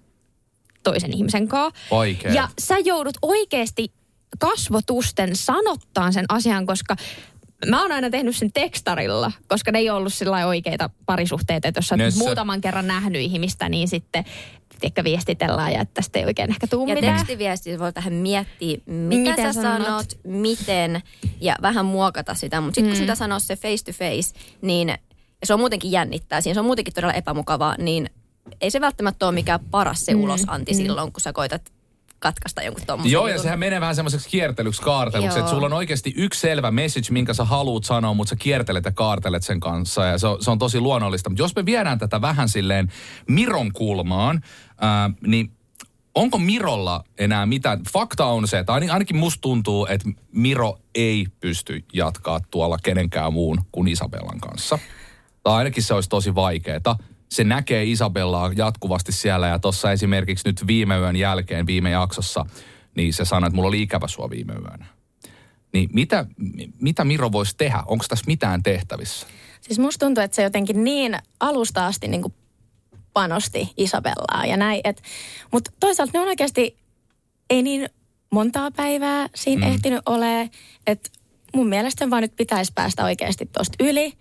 [0.90, 1.80] toisen ihmisen kanssa.
[1.90, 2.32] Vaikea.
[2.32, 3.92] Ja sä joudut oikeasti
[4.38, 6.96] kasvotusten sanottaan sen asian, koska
[7.66, 11.88] mä oon aina tehnyt sen tekstarilla, koska ne ei ollut sillä oikeita parisuhteita, että jos
[11.88, 12.18] sä oot Nössö.
[12.18, 14.24] muutaman kerran nähnyt ihmistä, niin sitten
[14.82, 17.16] ehkä viestitellään ja että tästä ei oikein ehkä tuu Ja mitään.
[17.16, 19.86] tekstiviesti voi tähän miettiä, mitä Miten sä sanot?
[19.86, 21.02] sanot, miten,
[21.40, 22.60] ja vähän muokata sitä.
[22.60, 23.02] Mutta sitten kun Mm.
[23.02, 24.88] sitä sanoo se face to face, niin
[25.40, 28.10] ja se on muutenkin jännittää, siinä se on muutenkin todella epämukavaa, niin
[28.60, 30.76] ei se välttämättä ole mikään paras se Mm, ulosanti mm.
[30.76, 31.72] silloin, kun sä koitat
[32.18, 36.14] katkaista jonkun tommosen Joo, ja sehän menee vähän semmoiseksi kiertelyksi, kaarteluksi, että sulla on oikeasti
[36.16, 40.18] yksi selvä message, minkä sä haluut sanoa, mutta sä kiertelet ja kaartelet sen kanssa, ja
[40.18, 41.30] se on, se on tosi luonnollista.
[41.30, 42.92] Mutta jos me viedään tätä vähän silleen
[43.28, 44.40] Miron kulmaan,
[44.80, 45.50] ää, niin
[46.14, 47.80] onko Mirolla enää mitään?
[47.92, 53.32] Fakta on se, että ain- ainakin musta tuntuu, että Miro ei pysty jatkaa tuolla kenenkään
[53.32, 54.78] muun kuin Isabellan kanssa.
[55.42, 56.96] Tai ainakin se olisi tosi vaikeeta.
[57.28, 62.46] Se näkee Isabellaa jatkuvasti siellä ja tuossa esimerkiksi nyt viime yön jälkeen, viime jaksossa,
[62.94, 64.86] niin se sanoi, että mulla oli ikävä sua viime yönä.
[65.72, 67.82] Niin mitä, mi- mitä Miro voisi tehdä?
[67.86, 69.26] Onko tässä mitään tehtävissä?
[69.60, 72.34] Siis musta tuntuu, että se jotenkin niin alusta asti niin kuin
[73.12, 74.82] panosti Isabellaa ja näin.
[75.52, 76.76] Mutta toisaalta ne on oikeasti
[77.50, 77.88] ei niin
[78.32, 79.72] montaa päivää siinä Mm.
[79.72, 80.50] ehtinyt ole.
[80.86, 81.10] Että
[81.54, 84.12] mun mielestä vaan nyt pitäisi päästä oikeasti tosta yli.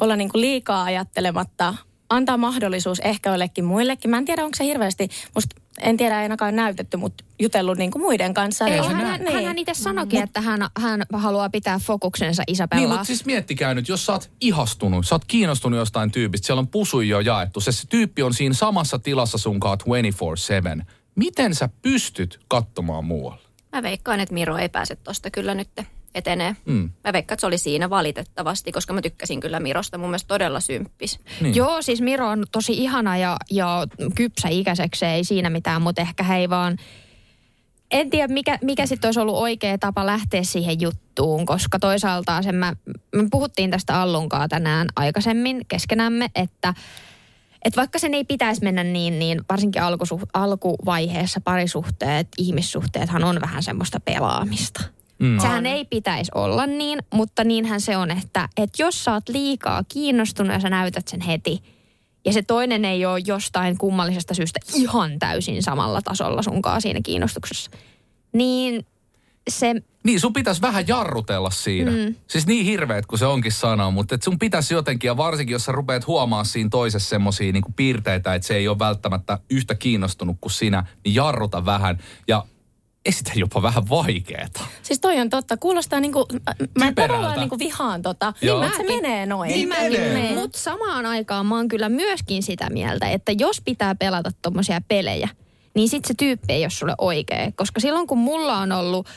[0.00, 1.74] Olla niin kuin liikaa ajattelematta.
[2.12, 4.10] Antaa mahdollisuus ehkä jollekin muillekin.
[4.10, 8.02] Mä en tiedä, onko se hirveästi, musta en tiedä ainakaan näytetty, mutta jutellut niin kuin
[8.02, 8.66] muiden kanssa.
[8.66, 9.46] Ei, Niin- hän, niin.
[9.46, 12.88] hän itse sanoikin, että hän, hän haluaa pitää fokuksensa Niin, Isabellaa.
[12.88, 16.68] mutta siis miettikää nyt, jos sä oot ihastunut, sä oot kiinnostunut jostain tyypistä, siellä on
[16.68, 19.78] pusuja jo jaettu, se, se tyyppi on siinä samassa tilassa sunkaan
[20.80, 20.84] 24-7.
[21.14, 23.42] Miten sä pystyt katsomaan muualle?
[23.72, 25.68] Mä veikkaan, että Miro ei pääse tosta kyllä nyt
[26.14, 26.56] etenee.
[26.64, 26.90] Mm.
[27.04, 29.98] Mä veikkaan, että se oli siinä valitettavasti, koska mä tykkäsin kyllä Mirosta.
[29.98, 31.20] Mun mielestä todella symppis.
[31.40, 31.54] Niin.
[31.54, 36.22] Joo, siis Miro on tosi ihana ja, ja kypsä ikäiseksi, ei siinä mitään, mutta ehkä
[36.22, 36.76] he ei vaan...
[37.90, 42.54] En tiedä, mikä, mikä sitten olisi ollut oikea tapa lähteä siihen juttuun, koska toisaalta sen
[42.54, 42.72] mä,
[43.14, 46.74] me puhuttiin tästä Allunkaa tänään aikaisemmin keskenämme, että
[47.64, 53.62] että vaikka sen ei pitäisi mennä niin, niin varsinkin alkusuh, alkuvaiheessa parisuhteet, ihmissuhteethan on vähän
[53.62, 54.80] semmoista pelaamista.
[55.22, 55.40] Mm.
[55.40, 59.82] Sehän ei pitäisi olla niin, mutta niinhän se on, että, että jos sä oot liikaa
[59.88, 61.62] kiinnostunut ja sä näytät sen heti,
[62.24, 67.70] ja se toinen ei ole jostain kummallisesta syystä ihan täysin samalla tasolla sunkaan siinä kiinnostuksessa,
[68.32, 68.86] niin
[69.50, 69.74] se...
[70.04, 71.90] Niin, sun pitäisi vähän jarrutella siinä.
[71.90, 72.14] Mm.
[72.26, 75.64] Siis niin hirveet kuin se onkin sanoa, mutta et sun pitäisi jotenkin, ja varsinkin jos
[75.64, 80.36] sä rupeat huomaa siinä toisessa semmosia niin piirteitä, että se ei ole välttämättä yhtä kiinnostunut
[80.40, 81.98] kuin sinä, niin jarruta vähän.
[82.28, 82.44] Ja
[83.04, 84.60] esitä jopa vähän vaikeeta.
[84.82, 85.56] Siis toi on totta.
[85.56, 86.26] Kuulostaa niinku,
[86.78, 88.32] mä tavallaan niinku vihaan tota.
[88.42, 88.60] Joo.
[88.60, 89.48] Niin, se menee noin.
[89.48, 90.34] Niin, niin menee.
[90.34, 95.28] Mutta samaan aikaan mä oon kyllä myöskin sitä mieltä, että jos pitää pelata tommosia pelejä,
[95.74, 97.52] niin sit se tyyppi ei ole sulle oikea.
[97.54, 99.08] Koska silloin kun mulla on ollut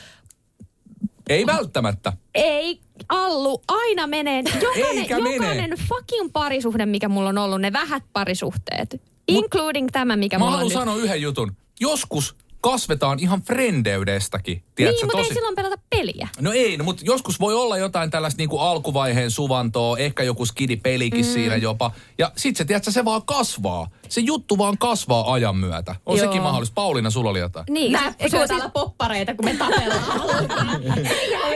[1.28, 2.12] ei välttämättä.
[2.34, 4.42] Ei, Allu, aina menee.
[4.62, 5.76] Jokainen, Eikä jokainen mene.
[5.88, 8.92] fucking parisuhde, mikä mulla on ollut, ne vähät parisuhteet.
[8.92, 10.72] Mut, including tämä, mikä mulla on nyt.
[10.72, 11.56] Mä haluan sanoa yhden jutun.
[11.80, 12.36] Joskus
[12.70, 14.62] kasvetaan ihan frendeydestäkin.
[14.74, 15.30] Tiedätkö, niin, mutta tosi...
[15.30, 16.28] ei silloin pelata peliä.
[16.40, 20.46] No ei, no, mutta joskus voi olla jotain tällaista niin kuin alkuvaiheen suvantoa, ehkä joku
[20.46, 21.32] skidi-pelikin mm.
[21.32, 21.90] siinä jopa.
[22.18, 23.90] Ja sit se, tiedätkö, se vaan kasvaa.
[24.08, 25.94] Se juttu vaan kasvaa ajan myötä.
[26.06, 26.26] On Joo.
[26.26, 26.74] sekin mahdollista.
[26.74, 27.66] Pauliina, sulla oli jotain.
[27.70, 27.92] Niin.
[27.92, 30.44] Mä syö täällä poppareita, kun me tapellaan.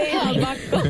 [0.09, 0.89] ihan pakko.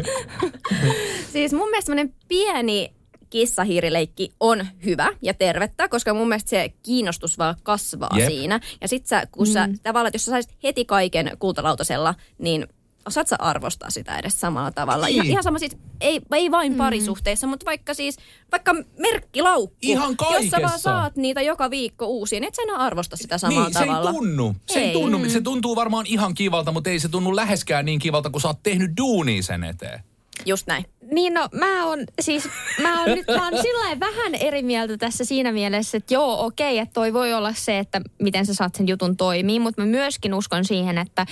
[1.33, 1.92] siis mun mielestä
[2.28, 2.92] pieni
[3.31, 8.29] kissahiirileikki on hyvä ja tervettä, koska mun mielestä se kiinnostus vaan kasvaa Jep.
[8.29, 8.61] siinä.
[8.81, 9.53] Ja sit sä, kun mm.
[9.53, 12.66] sä tavallaan, jos sä saisit heti kaiken kultalautasella, niin
[13.07, 15.07] osaat sä arvostaa sitä edes samalla tavalla.
[15.07, 15.27] Niin.
[15.27, 16.79] Ihan sama siis, ei, ei vain mm.
[16.79, 18.16] parisuhteissa, mutta vaikka siis,
[18.53, 19.77] vaikka merkkilaukku.
[19.83, 20.43] Ihan kaikessa.
[20.43, 23.64] Jos sä vaan saat niitä joka viikko uusia, niin et sä enää arvosta sitä samalla
[23.64, 24.03] niin, tavalla.
[24.03, 24.57] se ei tunnu.
[24.66, 24.87] Se, ei.
[24.87, 25.19] Ei tunnu.
[25.19, 25.29] Mm.
[25.29, 28.62] se tuntuu varmaan ihan kivalta, mutta ei se tunnu läheskään niin kivalta, kun sä oot
[28.62, 30.01] tehnyt duunia sen eteen.
[30.46, 30.85] Just näin.
[31.12, 32.48] Niin no, mä oon siis,
[32.83, 36.92] mä oon nyt vaan sillä vähän eri mieltä tässä siinä mielessä, että joo, okei, että
[36.92, 40.64] toi voi olla se, että miten sä saat sen jutun toimii, mutta mä myöskin uskon
[40.64, 41.26] siihen, että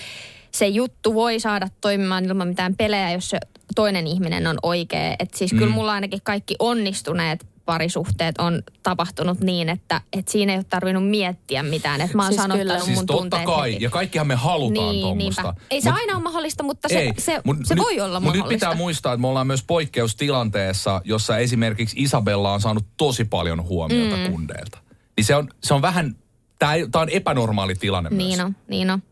[0.52, 3.38] se juttu voi saada toimimaan ilman mitään pelejä, jos se
[3.74, 5.16] toinen ihminen on oikea.
[5.18, 5.58] Että siis mm.
[5.58, 11.08] kyllä mulla ainakin kaikki onnistuneet parisuhteet on tapahtunut niin, että, että siinä ei ole tarvinnut
[11.08, 12.00] miettiä mitään.
[12.00, 12.78] Että mä oon siis sanottanut kyllä.
[12.78, 13.84] mun siis totta kai, heti.
[13.84, 15.54] ja kaikkihan me halutaan niin, tuommoista.
[15.70, 18.20] Ei se mut, aina ole mahdollista, mutta se, ei, se, mut, se nyt, voi olla
[18.20, 18.38] mahdollista.
[18.38, 23.24] Mutta nyt pitää muistaa, että me ollaan myös poikkeustilanteessa, jossa esimerkiksi Isabella on saanut tosi
[23.24, 24.32] paljon huomiota mm.
[24.32, 24.78] kundeilta.
[25.16, 26.16] Niin se on, se on vähän,
[26.58, 28.40] tämä on epänormaali tilanne niin myös.
[28.40, 29.02] On, niin on.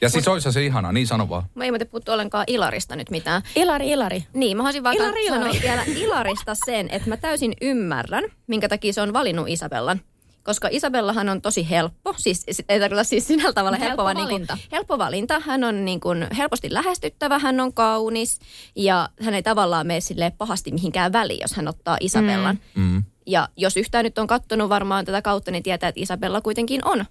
[0.00, 1.42] Ja siis Mut, olisi se ihana, niin sano vaan.
[1.54, 3.42] Mä ei muuten puhuttu ollenkaan Ilarista nyt mitään.
[3.56, 4.24] Ilari, Ilari.
[4.34, 5.60] Niin, mä haluaisin vaan Ilari, sanoa Ilari.
[5.62, 10.00] vielä Ilarista sen, että mä täysin ymmärrän, minkä takia se on valinnut Isabellan.
[10.42, 14.54] Koska Isabellahan on tosi helppo, siis ei tarkoita siis sinällä tavalla helppo, helppo vaan valinta.
[14.54, 15.40] Niin kuin, helppo valinta.
[15.40, 18.38] Hän on niin kuin helposti lähestyttävä, hän on kaunis
[18.76, 22.58] ja hän ei tavallaan mene sille pahasti mihinkään väliin, jos hän ottaa Isabellan.
[22.74, 22.82] Mm.
[22.82, 23.02] Mm.
[23.26, 27.04] Ja jos yhtään nyt on kattonut varmaan tätä kautta, niin tietää, että Isabella kuitenkin on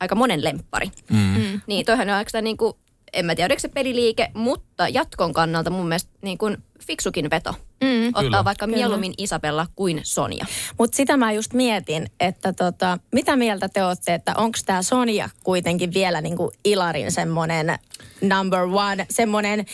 [0.00, 0.90] aika monen lemppari.
[1.10, 1.18] Mm.
[1.18, 1.60] Mm.
[1.66, 2.74] Niin toihan on aika niin kuin,
[3.12, 7.54] en mä tiedä, se peliliike, mutta jatkon kannalta mun mielestä niin kuin fiksukin veto.
[7.84, 8.08] Mm.
[8.08, 8.44] Ottaa Kyllä.
[8.44, 8.76] vaikka Kyllä.
[8.76, 10.46] mieluummin Isabella kuin Sonja.
[10.78, 15.28] Mutta sitä mä just mietin, että tota, mitä mieltä te olette, että onko tämä Sonja
[15.44, 17.78] kuitenkin vielä niinku Ilarin semmoinen
[18.20, 19.66] number one, semmoinen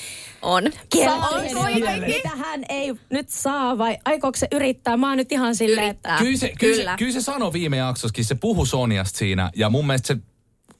[0.42, 0.64] on.
[2.06, 4.96] Mitä hän ei nyt saa vai aikooko se yrittää?
[4.96, 6.16] Mä oon nyt ihan silleen, että...
[6.18, 6.92] Kyllä se, kyllä, kyllä.
[6.92, 10.16] Se, kyllä se sanoi viime jaksossakin, se puhu Sonjasta siinä ja mun mielestä se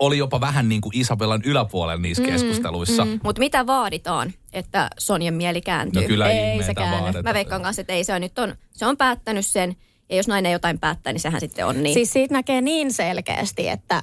[0.06, 3.04] oli jopa vähän niin kuin Isabellan yläpuolella niissä mm, keskusteluissa.
[3.04, 3.20] Mm.
[3.22, 6.02] Mutta mitä vaaditaan, että Sonjan mieli kääntyy?
[6.02, 7.22] No kyllä ei se käänny.
[7.22, 9.76] Mä veikkaan kanssa, että ei se on nyt on, se on päättänyt sen.
[10.10, 11.94] Ja jos nainen jotain päättää, niin sehän sitten on niin.
[11.94, 14.02] Siis siitä näkee niin selkeästi, että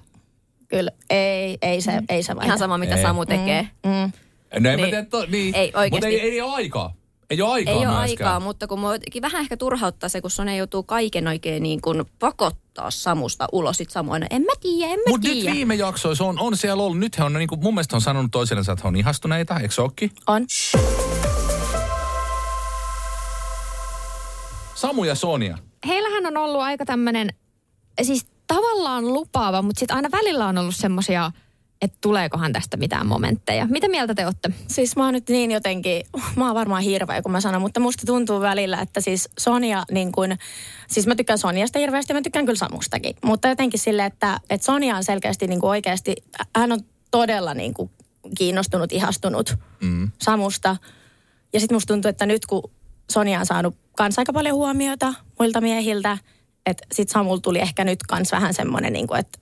[0.68, 2.06] kyllä ei, ei se, mm.
[2.10, 3.02] ei se Ihan sama, mitä ei.
[3.02, 3.62] Samu tekee.
[3.84, 3.90] Mm.
[3.90, 3.96] Mm.
[3.96, 4.12] No
[4.52, 4.80] en niin.
[4.80, 5.56] mä tiedä, to, niin.
[5.56, 5.90] Ei oikeasti.
[5.96, 6.94] Mutta ei, ei ole aikaa.
[7.30, 10.58] Ei ole aikaa Ei ole aikaa, mutta kun mua vähän ehkä turhauttaa se, kun Sone
[10.58, 12.04] joutuu kaiken oikein niin kuin
[12.74, 13.78] pakottaa Samusta ulos.
[13.78, 16.84] Sitten Samu aina, en mä tiedä, en mä Mutta nyt viime jaksoissa on, on siellä
[16.84, 19.60] ollut, nyt he on niin kuin, mun mielestä on sanonut toisillensa, että he on ihastuneita,
[19.60, 19.82] eikö se
[20.28, 20.46] On.
[24.76, 25.58] Samu ja Sonia.
[25.88, 27.30] Heillähän on ollut aika tämmöinen,
[28.02, 31.32] siis tavallaan lupaava, mutta sitten aina välillä on ollut semmoisia
[31.82, 33.68] että tuleekohan tästä mitään momentteja.
[33.70, 34.50] Mitä mieltä te olette?
[34.68, 38.06] Siis mä oon nyt niin jotenkin, mä oon varmaan hirveä kun mä sanon, mutta musta
[38.06, 40.38] tuntuu välillä, että siis Sonia niin kuin,
[40.88, 43.16] siis mä tykkään Soniasta hirveästi ja mä tykkään kyllä Samustakin.
[43.24, 46.16] Mutta jotenkin sille, että, että Sonia on selkeästi niin kuin oikeasti,
[46.56, 46.80] hän on
[47.12, 47.92] todella niin kuin
[48.38, 50.12] kiinnostunut, ihastunut mm.
[50.22, 50.78] Samusta.
[51.54, 52.72] Ja sitten musta tuntuu, että nyt kun
[53.12, 56.18] Sonia on saanut kans aika paljon huomiota muilta miehiltä,
[56.66, 59.40] että sitten Samul tuli ehkä nyt kans vähän semmoinen, niin kuin, että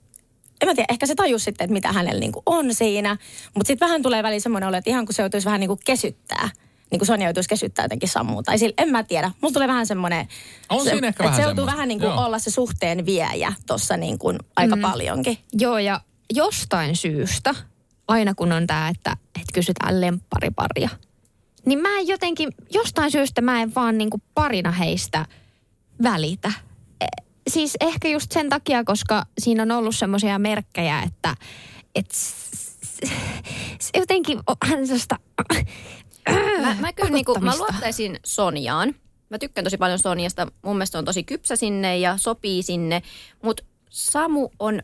[0.60, 3.16] en mä tiedä, ehkä se tajus sitten, että mitä hänellä niin kuin on siinä.
[3.54, 5.80] Mutta sitten vähän tulee väliin semmoinen olo, että ihan kun se joutuisi vähän niin kuin
[5.84, 6.50] kesyttää.
[6.90, 8.42] niin kuin Sonja joutuisi kesyttää jotenkin Sammua.
[8.42, 9.30] Tai sille, en mä tiedä.
[9.40, 10.28] Mulla tulee vähän semmoinen...
[10.68, 12.24] On se, siinä ehkä että vähän se joutuu vähän niin kuin Joo.
[12.24, 14.82] olla se suhteen viejä tuossa niin kuin aika mm.
[14.82, 15.38] paljonkin.
[15.52, 16.00] Joo, ja
[16.34, 17.54] jostain syystä,
[18.08, 20.88] aina kun on tämä, että, että kysytään lemppariparia,
[21.66, 25.26] niin mä en jotenkin, jostain syystä mä en vaan niinku parina heistä
[26.02, 26.52] välitä.
[27.50, 31.36] Siis ehkä just sen takia, koska siinä on ollut semmoisia merkkejä, että
[31.94, 32.14] et,
[33.98, 35.16] jotenkin on sellaista...
[36.62, 38.94] Mä, mä kyllä niinku, mä luottaisin Sonjaan.
[39.30, 40.46] Mä tykkään tosi paljon Sonjasta.
[40.62, 43.02] Mun mielestä on tosi kypsä sinne ja sopii sinne.
[43.42, 44.82] Mutta Samu on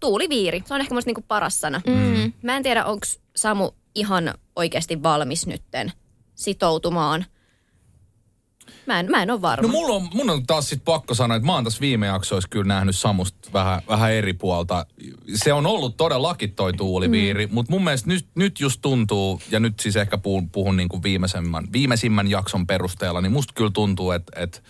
[0.00, 0.62] tuuliviiri.
[0.66, 1.80] Se on ehkä musta niinku paras sana.
[1.86, 2.32] Mm.
[2.42, 5.92] Mä en tiedä, onko Samu ihan oikeasti valmis nytten
[6.34, 7.24] sitoutumaan.
[8.90, 9.62] Mä en, mä en ole varma.
[9.62, 12.48] No mulla on, mun on taas sit pakko sanoa, että mä oon tässä viime jaksoissa
[12.48, 14.86] kyllä nähnyt Samusta vähän, vähän eri puolta.
[15.34, 17.54] Se on ollut todellakin toi tuuliviiri, mm.
[17.54, 21.02] mutta mun mielestä nyt, nyt just tuntuu, ja nyt siis ehkä puhun, puhun niin kuin
[21.02, 24.60] viimeisimmän, viimeisimmän jakson perusteella, niin musta kyllä tuntuu, että, että,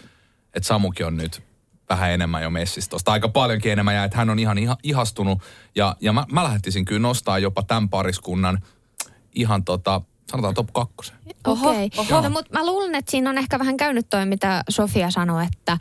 [0.54, 1.42] että Samukin on nyt
[1.88, 3.12] vähän enemmän jo messissä tosta.
[3.12, 5.42] Aika paljonkin enemmän ja että hän on ihan iha, ihastunut.
[5.74, 8.58] Ja, ja mä, mä lähtisin kyllä nostaa jopa tämän pariskunnan
[9.34, 11.16] ihan tota, sanotaan top kakkosen.
[11.46, 11.90] Oho, Okei.
[11.96, 12.20] oho.
[12.20, 15.78] No, mutta mä luulen, että siinä on ehkä vähän käynyt toi, mitä Sofia sanoi, että,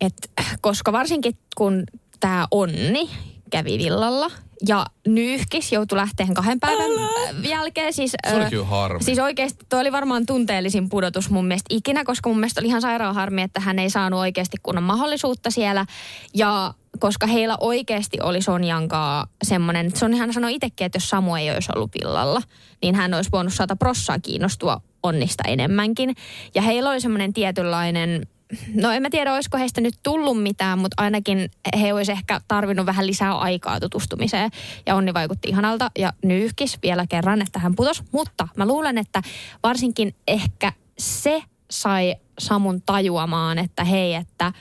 [0.00, 0.28] että
[0.60, 1.84] koska varsinkin kun
[2.20, 3.10] tämä Onni
[3.50, 4.30] kävi villalla
[4.68, 7.48] ja Nyyhkis joutui lähteen kahden päivän Älä.
[7.48, 7.92] jälkeen.
[7.92, 9.02] Siis, Se oli ö, kyllä harmi.
[9.02, 12.82] Siis oikeasti toi oli varmaan tunteellisin pudotus mun mielestä ikinä, koska mun mielestä oli ihan
[12.82, 15.86] sairaan harmi, että hän ei saanut oikeasti kunnon mahdollisuutta siellä.
[16.34, 21.68] Ja koska heillä oikeasti oli Sonjankaa semmoinen, Sonjahan sanoi itsekin, että jos Samu ei olisi
[21.74, 22.42] ollut villalla,
[22.82, 26.14] niin hän olisi voinut saada prossaa kiinnostua onnista enemmänkin.
[26.54, 28.26] Ja heillä oli semmoinen tietynlainen,
[28.74, 32.86] no en mä tiedä, olisiko heistä nyt tullut mitään, mutta ainakin he olisi ehkä tarvinnut
[32.86, 34.50] vähän lisää aikaa tutustumiseen.
[34.86, 38.02] Ja Onni vaikutti ihanalta ja nyyhkis vielä kerran, että hän putos.
[38.12, 39.22] Mutta mä luulen, että
[39.62, 44.52] varsinkin ehkä se sai Samun tajuamaan, että hei, että,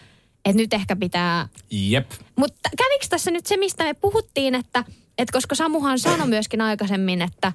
[0.46, 2.12] että nyt ehkä pitää Jep.
[2.36, 4.84] mutta kävikö tässä nyt se, mistä me puhuttiin, että,
[5.18, 7.54] että koska Samuhan sanoi myöskin aikaisemmin, että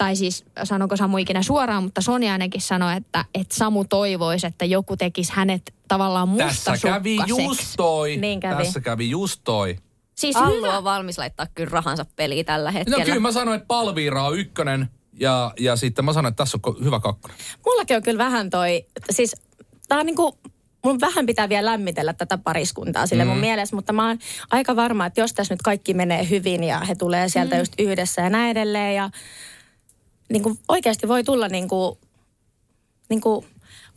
[0.00, 4.64] tai siis sanoiko Samu ikinä suoraan, mutta Sonja ainakin sanoi, että, että Samu toivoisi, että
[4.64, 8.16] joku tekisi hänet tavallaan Tässä kävi just toi.
[8.16, 8.64] Niin kävi.
[8.64, 9.76] Tässä kävi just toi.
[10.14, 10.78] Siis Allu hyvä.
[10.78, 13.04] on valmis laittaa kyllä rahansa peliin tällä No hetkellä.
[13.04, 16.84] kyllä mä sanoin, että Palviira on ykkönen ja, ja sitten mä sanoin, että tässä on
[16.84, 17.36] hyvä kakkonen.
[17.66, 19.36] Mullakin on kyllä vähän toi, siis
[19.88, 20.38] tää on niinku,
[20.84, 23.30] mun vähän pitää vielä lämmitellä tätä pariskuntaa sille Mm.
[23.30, 24.18] mun mielessä, mutta mä oon
[24.50, 27.58] aika varma, että jos tässä nyt kaikki menee hyvin ja he tulee sieltä Mm.
[27.60, 29.10] just yhdessä ja näin edelleen ja
[30.30, 31.98] niinku oikeasti voi tulla niinku,
[33.08, 33.44] niinku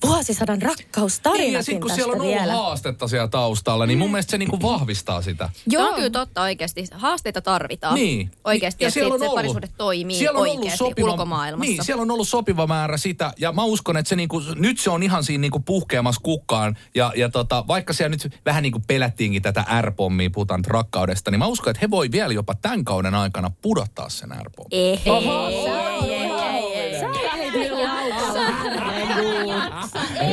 [0.03, 2.53] vuosisadan Niin, ja rakkaustarinakin sitten kun tästä siellä on ollut vielä.
[2.53, 5.49] haastetta siellä taustalla, niin mun mielestä se niinku vahvistaa sitä.
[5.69, 6.85] Se on kyllä totta oikeasti.
[6.93, 7.95] Haasteita tarvitaan.
[7.95, 8.31] Niin.
[8.43, 11.71] Oikeasti, Ja että siellä on se ollut- parisuhde toimii siellä on ollut oikeasti sopiva, ulkomaailmassa.
[11.71, 13.33] Niin, siellä on ollut sopiva määrä sitä.
[13.39, 16.77] Ja mä uskon, että se niinku, nyt se on ihan siinä niinku puhkeamassa kukkaan.
[16.95, 21.39] Ja, ja tota, vaikka siellä nyt vähän niinku pelättiinkin tätä R-pommia, puhutaan nyt rakkaudesta, niin
[21.39, 24.79] mä uskon, että he voi vielä jopa tämän kauden aikana pudottaa sen R-pommin.
[24.79, 24.99] Ei,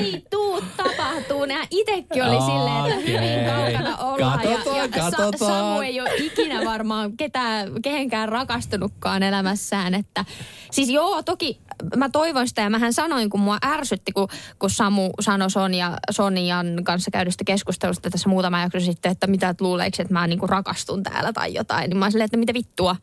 [0.05, 1.45] ei tuu tapahtuu.
[1.45, 4.41] Nämä itekin oli silleen, että hyvin kaukana ollaan.
[4.41, 5.39] Katsotaan, ja, ja katsotaan.
[5.39, 9.95] Sa- Samu ei ole ikinä varmaan ketään, kehenkään rakastunutkaan elämässään.
[9.95, 10.25] Että,
[10.71, 11.61] siis joo, toki
[11.97, 16.67] mä toivon sitä ja mähän sanoin, kun mua ärsytti, kun, kun Samu sanoi Sonja, Sonjan
[16.85, 21.03] kanssa käydystä keskustelusta tässä muutama jakso sitten, että mitä et luuleeko, että mä niinku rakastun
[21.03, 21.91] täällä tai jotain.
[21.91, 22.97] Niin mä oon silleen, että mitä vittua.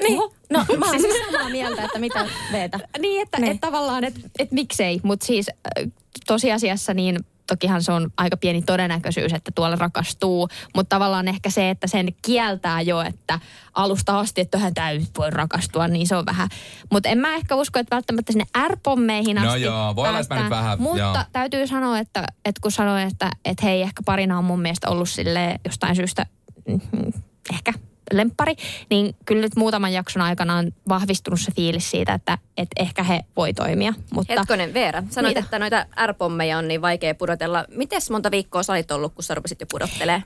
[0.00, 0.34] Niin, Oho.
[0.50, 2.78] no mä oon siis samaa mieltä, että mitä veetä.
[3.00, 3.52] Niin, että Niin.
[3.52, 5.00] et tavallaan, että et miksei.
[5.02, 5.90] Mutta siis äh,
[6.26, 10.48] tosiasiassa niin tokihan se on aika pieni todennäköisyys, että tuolla rakastuu.
[10.74, 13.40] Mutta tavallaan ehkä se, että sen kieltää jo, että
[13.74, 16.48] alusta asti, että hän täytyy voi rakastua, niin se on vähän.
[16.92, 20.28] Mutta en mä ehkä usko, että välttämättä sinne ärpommeihin No asti joo, voi olla, nyt
[20.50, 21.16] vähän- Mutta joo.
[21.32, 25.08] täytyy sanoa, että, että kun sanoin, että, että hei, ehkä parina on mun mielestä ollut
[25.08, 26.26] sille jostain syystä
[26.68, 27.12] mm,
[27.54, 27.72] ehkä
[28.12, 28.54] lemppari,
[28.90, 33.20] niin kyllä nyt muutaman jakson aikana on vahvistunut se fiilis siitä, että, että ehkä he
[33.36, 33.94] voi toimia.
[34.14, 35.44] Mutta Hetkonen Veera, sanoit, Mitä?
[35.44, 37.64] että noita R-pommeja on niin vaikea pudotella.
[37.68, 40.22] Mites monta viikkoa sä olit ollut, kun sä rupesit jo pudottelee?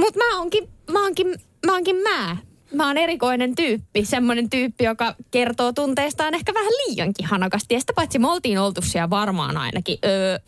[0.00, 1.34] Mut mä oonkin, mä oonkin,
[1.66, 2.36] mä oonkin mä.
[2.74, 7.74] Mä oon erikoinen tyyppi, semmoinen tyyppi, joka kertoo tunteistaan ehkä vähän liiankin hanakasti.
[7.74, 10.38] Ja sitä paitsi me oltiin oltu siellä varmaan ainakin, öö,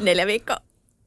[0.00, 0.56] Neljä viikkoa.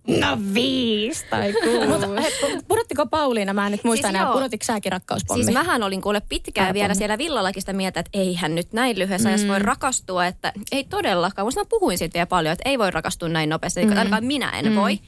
[0.08, 1.54] No viisi tai
[1.88, 2.66] Mutta kuusi.
[2.68, 4.34] pudottiko Pauliina, mä en nyt muista Siis enää, joo.
[4.34, 5.44] pudotiko säkin rakkauspommi?
[5.44, 9.30] Siis mähän olin kuule pitkään vielä siellä villallakin sitä mieltä, että eihän nyt näin lyhyessä
[9.30, 11.46] ajassa voi rakastua, että ei todellakaan.
[11.46, 13.98] Musta mä puhuin siitä vielä paljon, että ei voi rakastua näin nopeasti, mm.
[13.98, 14.76] ainakaan minä en mm.
[14.76, 15.00] voi.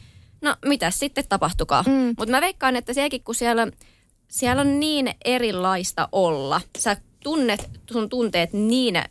[0.42, 1.84] No mitäs sitten tapahtukaa.
[1.88, 2.14] Mm.
[2.18, 3.68] Mutta mä veikkaan, että sielläkin kun siellä,
[4.28, 9.02] siellä on niin erilaista olla, sä tunnet sun tunteet niin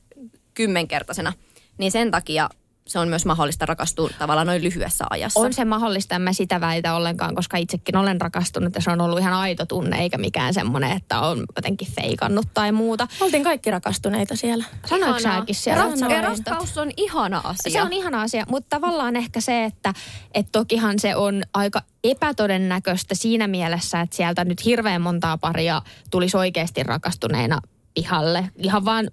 [0.54, 1.32] kymmenkertaisena,
[1.78, 2.50] niin sen takia
[2.88, 5.40] se on myös mahdollista rakastua tavallaan noin lyhyessä ajassa.
[5.40, 9.00] On se mahdollista, en mä sitä väitä ollenkaan, koska itsekin olen rakastunut ja se on
[9.00, 13.08] ollut ihan aito tunne, eikä mikään semmoinen, että on jotenkin feikannut tai muuta.
[13.20, 14.64] Oltiin kaikki rakastuneita siellä.
[14.96, 15.20] Ihanaa.
[15.20, 15.84] säkin siellä?
[15.84, 16.16] Rak- Sanoin.
[16.16, 17.72] ja rakkaus on ihana asia.
[17.72, 19.94] Se on ihana asia, mutta tavallaan ehkä se, että
[20.34, 26.36] et tokihan se on aika epätodennäköistä siinä mielessä, että sieltä nyt hirveän montaa paria tulisi
[26.36, 27.60] oikeasti rakastuneena
[27.94, 28.50] pihalle.
[28.56, 29.10] Ihan vaan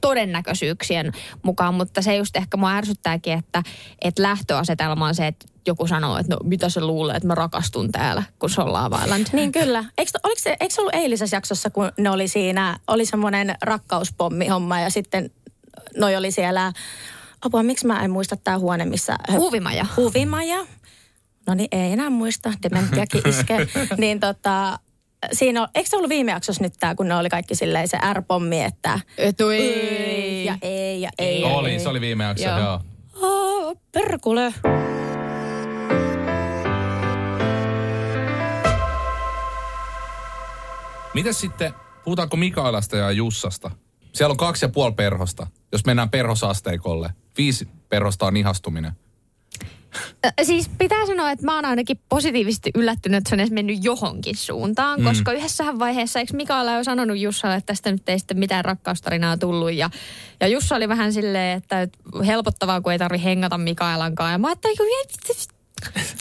[0.00, 1.12] todennäköisyyksien
[1.42, 3.62] mukaan, mutta se just ehkä mua ärsyttääkin, että,
[4.02, 7.92] että lähtöasetelma on se, että joku sanoo, että no mitä se luulee, että mä rakastun
[7.92, 9.26] täällä, kun se on Love Island.
[9.32, 9.84] Niin kyllä.
[9.98, 14.80] Eikö, oliko se, eikö se ollut eilisessä jaksossa, kun ne oli siinä, oli semmoinen rakkauspommi-homma
[14.80, 15.30] ja sitten
[15.96, 16.72] noi oli siellä,
[17.42, 19.16] apua, miksi mä en muista tämä huone, missä...
[19.32, 19.86] Huvimaja.
[19.96, 20.66] Huvimaja.
[21.46, 23.68] No niin, ei enää muista, dementiakin iskee.
[23.98, 24.78] niin tota,
[25.32, 27.98] siinä on, eikö se ollut viime jaksossa nyt tämä, kun ne oli kaikki silleen se
[28.12, 29.00] R-pommi, että...
[29.18, 30.44] Et ei.
[30.44, 31.40] Ja ei ja ei.
[31.40, 31.80] ja Oli, ei.
[31.80, 32.58] se oli viime jakso, Joo.
[32.58, 32.80] joo.
[33.22, 34.54] Oh, perkule.
[41.14, 43.70] Mitäs sitten, puhutaanko Mikaelasta ja Jussasta?
[44.12, 47.10] Siellä on kaksi ja puoli perhosta, jos mennään perhosasteikolle.
[47.38, 48.92] Viisi perhosta on ihastuminen.
[50.42, 54.36] Siis pitää sanoa, että mä oon ainakin positiivisesti yllättynyt, että se on edes mennyt johonkin
[54.36, 55.04] suuntaan, mm.
[55.04, 59.36] koska yhdessähän vaiheessa, eikö Mikaela jo sanonut Jussalle, että tästä nyt ei sitten mitään rakkaustarinaa
[59.36, 59.90] tullut, ja,
[60.40, 61.88] ja Jussa oli vähän silleen, että
[62.26, 65.58] helpottavaa, kun ei tarvi hengata Mikaelankaan, ja mä ajattelin, että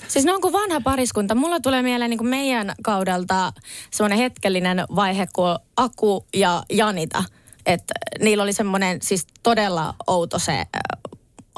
[0.08, 1.36] Siis ne on kuin vanha pariskunta.
[1.36, 3.54] Mulla tulee mieleen niin kuin meidän kaudelta
[3.92, 7.24] semmoinen hetkellinen vaihe kuin Aku ja Janita.
[7.66, 10.66] Että niillä oli semmoinen siis todella outo se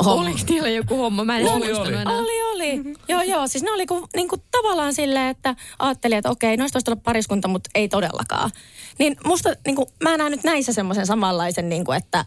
[0.06, 0.22] homma.
[0.22, 1.94] oliko niillä joku homma, mä en Oli, oli.
[1.96, 2.18] enää.
[2.18, 2.94] Oli, oli.
[3.08, 3.48] joo, joo.
[3.48, 7.02] Siis ne oli ku, niin kuin tavallaan silleen, että ajattelin, että okei, noista voisi olla
[7.04, 8.52] pariskunta, mutta ei todellakaan.
[9.00, 12.26] Niin musta, niin kuin, mä näen nyt näissä semmoisen samanlaisen, niin kuin, että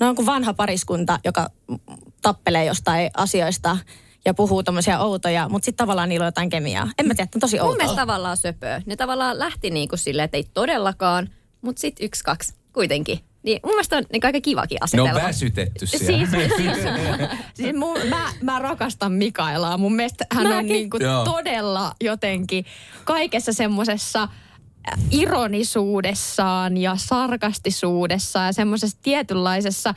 [0.00, 1.50] ne on kuin vanha pariskunta, joka
[2.22, 3.76] tappelee jostain asioista
[4.24, 6.88] ja puhuu tommosia outoja, mutta sitten tavallaan niillä on jotain kemiaa.
[6.98, 7.76] En mä tiedä, että on tosi Mun outoa.
[7.78, 8.82] mielestä tavallaan söpöä.
[8.86, 11.28] Ne tavallaan lähti niin kuin silleen, että ei todellakaan,
[11.60, 13.20] mutta sitten yksi, kaksi kuitenkin.
[13.44, 15.10] Niin mun mielestä on niin aika kivakin Ne asetelma.
[15.10, 16.26] on väsytetty siellä.
[16.26, 16.78] Siis, siis,
[17.54, 19.78] siis mun, mä, mä rakastan Mikaelaa.
[19.78, 20.68] Mun mielestä hän on Mäkin.
[20.68, 22.64] niin kuin todella jotenkin
[23.04, 24.28] kaikessa semmoisessa
[25.10, 29.94] ironisuudessaan ja sarkastisuudessaan ja semmoisessa tietynlaisessa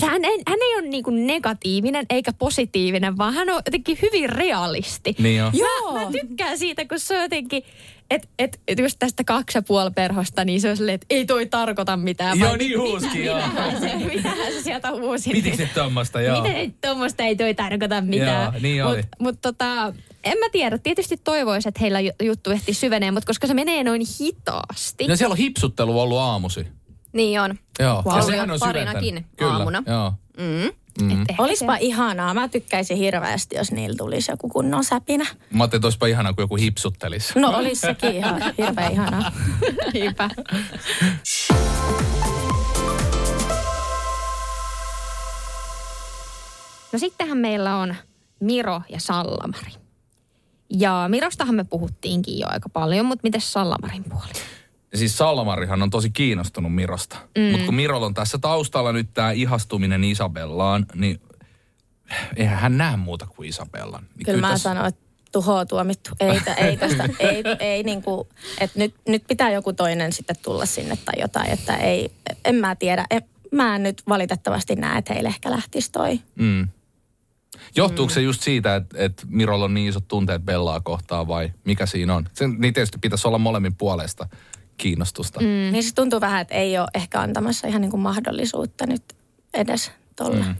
[0.00, 4.30] hän ei, hän ei ole niin kuin negatiivinen eikä positiivinen, vaan hän on jotenkin hyvin
[4.30, 5.14] realisti.
[5.18, 5.52] Niin on.
[5.54, 5.92] Joo.
[5.92, 7.62] Mä, mä tykkään siitä, kun se on jotenkin,
[8.10, 11.26] että et, et just tästä kaksi ja puoli perhosta, niin se on silleen, että ei
[11.26, 12.38] toi tarkoita mitään.
[12.38, 13.36] Joo, niin huuski, joo.
[13.46, 15.30] Mitähän se, mitähän se sieltä huusi.
[15.30, 16.42] Pitikö se tommosta, joo.
[16.42, 18.52] Miten nyt tuommoista ei toi tarkoita mitään.
[18.52, 18.96] Joo, niin oli.
[18.96, 20.78] Mutta mut tota, en mä tiedä.
[20.78, 25.06] Tietysti toivoisi, että heillä ju- juttu ehti syvenee, mutta koska se menee noin hitaasti.
[25.06, 26.66] No siellä on hipsuttelu ollut aamusi.
[27.12, 27.58] Niin on.
[27.78, 28.02] Joo.
[28.06, 28.16] Wow.
[28.16, 29.26] Ja sehän on Parinakin.
[29.36, 29.82] Kyllä, aamuna.
[29.86, 30.12] joo.
[30.38, 31.20] Mm.
[31.28, 32.34] Ehkä Olispa se- ihanaa.
[32.34, 35.24] Mä tykkäisin hirveästi, jos niillä tulisi joku kunnon säpinä.
[35.50, 37.38] Mä ajattelin, että olisipa ihanaa, kun joku hipsuttelisi.
[37.40, 39.32] No olisi sekin ihan hirveän ihanaa.
[39.94, 40.30] Niinpä.
[46.92, 47.94] No sittenhän meillä on
[48.40, 49.72] Miro ja Sallamari.
[50.70, 54.32] Ja Mirostahan me puhuttiinkin jo aika paljon, mutta miten Sallamarin puoli?
[54.94, 57.16] Siis Sallamarihan on tosi kiinnostunut Mirosta.
[57.38, 57.44] Mm.
[57.44, 61.20] Mutta kun Mirolla on tässä taustalla nyt tämä ihastuminen Isabellaan, niin
[62.36, 64.06] eihän hän näe muuta kuin Isabellan.
[64.16, 65.02] Niin Kyllä mä tässä- sanon, että
[65.32, 66.10] tuhoa tuomittu.
[66.20, 68.28] Ei, tä- ei tästä, ei, ei niinku,
[68.60, 72.12] että nyt, nyt pitää joku toinen sitten tulla sinne tai jotain, että ei,
[72.44, 73.06] en mä tiedä.
[73.10, 76.20] En, mä en nyt valitettavasti näe, että heille ehkä lähtisi toi.
[76.34, 76.68] Mm.
[77.76, 78.14] Johtuuko mm.
[78.14, 82.14] se just siitä, että, että Mirolla on niin isot tunteet Bellaa kohtaan vai mikä siinä
[82.14, 82.28] on?
[82.32, 84.28] Sen, niin tietysti pitäisi olla molemmin puolesta
[84.76, 85.40] kiinnostusta.
[85.40, 85.46] Mm.
[85.46, 89.02] Niin se tuntuu vähän, että ei ole ehkä antamassa ihan niinku mahdollisuutta nyt
[89.54, 90.44] edes tolle.
[90.44, 90.54] Mm.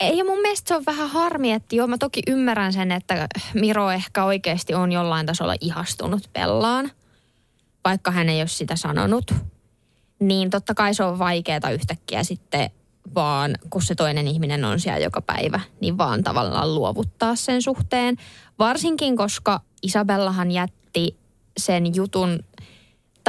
[0.00, 3.28] Ei, ja mun mielestä se on vähän harmi, että joo, mä toki ymmärrän sen, että
[3.54, 6.90] Miro ehkä oikeasti on jollain tasolla ihastunut Bellaan,
[7.84, 9.34] vaikka hän ei ole sitä sanonut.
[10.18, 12.70] Niin totta kai se on vaikeaa yhtäkkiä sitten
[13.14, 18.16] vaan, kun se toinen ihminen on siellä joka päivä, niin vaan tavallaan luovuttaa sen suhteen.
[18.58, 21.16] Varsinkin, koska Isabellahan jätti
[21.58, 22.40] sen jutun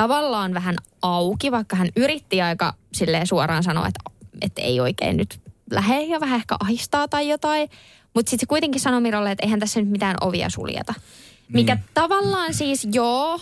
[0.02, 4.00] tavallaan vähän auki, vaikka hän yritti aika silleen suoraan sanoa, että,
[4.42, 5.40] että ei oikein nyt
[5.72, 7.70] lähde ja vähän ehkä ahistaa tai jotain.
[8.14, 10.94] Mutta sitten se kuitenkin sanoi Mirolle, että eihän tässä nyt mitään ovia suljeta.
[11.54, 11.82] Mikä mm.
[11.94, 13.40] tavallaan siis joo,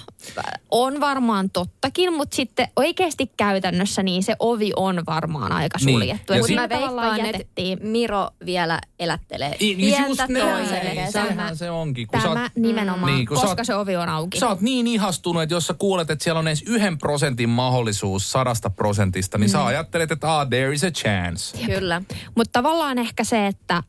[0.72, 5.94] on varmaan tottakin, mutta sitten oikeasti käytännössä niin se ovi on varmaan aika Niin.
[5.96, 6.34] suljettu.
[6.34, 10.46] Ja Mutta Mä tavallaan veikkaan, että Miro vielä elättelee I- pientä just näin.
[10.58, 11.08] toiselle.
[11.12, 12.08] Sehän se onkin.
[12.08, 14.40] Kun tämä oot, nimenomaan, Niin, kun koska oot- se ovi on auki.
[14.40, 18.32] sä oot niin ihastunut, että jos sä kuulet, että siellä on edes yhden prosentin mahdollisuus
[18.32, 19.52] sadasta prosentista, niin mm.
[19.52, 21.58] sä ajattelet, että ah, there is a chance.
[21.66, 22.02] Kyllä.
[22.36, 23.84] Mutta tavallaan ehkä se, että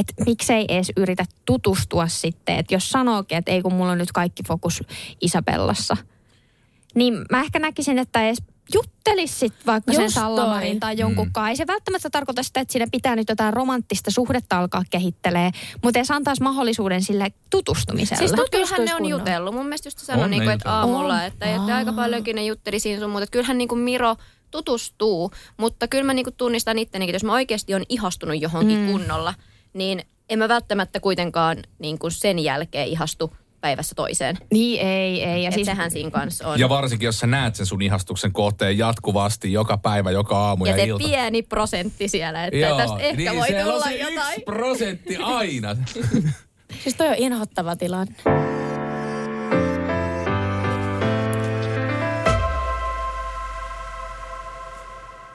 [0.00, 4.12] et miksei edes yritä tutustua sitten, että jos sanookin, että ei kun mulla on nyt
[4.12, 4.82] kaikki fokus
[5.20, 5.96] Isabellassa,
[6.94, 8.42] niin mä ehkä näkisin, että edes
[8.74, 10.80] juttelis sit vaikka sen Just Sallamarin toi.
[10.80, 11.46] tai jonkun mm.
[11.48, 15.50] Ei se välttämättä tarkoita sitä, että siinä pitää nyt jotain romanttista suhdetta alkaa kehittelee,
[15.82, 18.18] mutta edes antaisi mahdollisuuden sille tutustumiselle.
[18.18, 19.54] Siis Tutustuis kyllähän ne on jutellut.
[19.54, 21.24] Mun mielestä just sanoi, ne niinku, että aamulla, On.
[21.24, 23.24] että, että aika paljonkin ne jutteli siinä sun muuta.
[23.24, 24.16] Että kyllähän niinku Miro
[24.50, 28.86] tutustuu, mutta kyllä mä niinku tunnistan ittenikin, että jos mä oikeasti on ihastunut johonkin mm.
[28.86, 29.34] kunnolla,
[29.76, 34.38] niin en mä välttämättä kuitenkaan niinku sen jälkeen ihastu päivässä toiseen.
[34.52, 35.44] Niin ei, ei.
[35.44, 36.58] Ja siis, sehän siinä kanssa on.
[36.58, 40.70] Ja varsinkin, jos sä näet sen sun ihastuksen kohteen jatkuvasti, joka päivä, joka aamu ja,
[40.70, 41.04] ja se ilta.
[41.04, 44.32] pieni prosentti siellä, että tästä ehkä niin voi siellä on tulla se jotain.
[44.32, 45.76] yksi prosentti aina.
[46.82, 48.14] Siis toi on inhottava tilanne.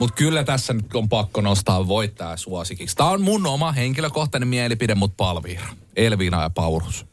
[0.02, 2.96] Mutta kyllä tässä nyt on pakko nostaa voittaja suosikiksi.
[2.96, 7.06] Tämä on mun oma henkilökohtainen mielipide, mutta Palviira, Elviina ja Paurus.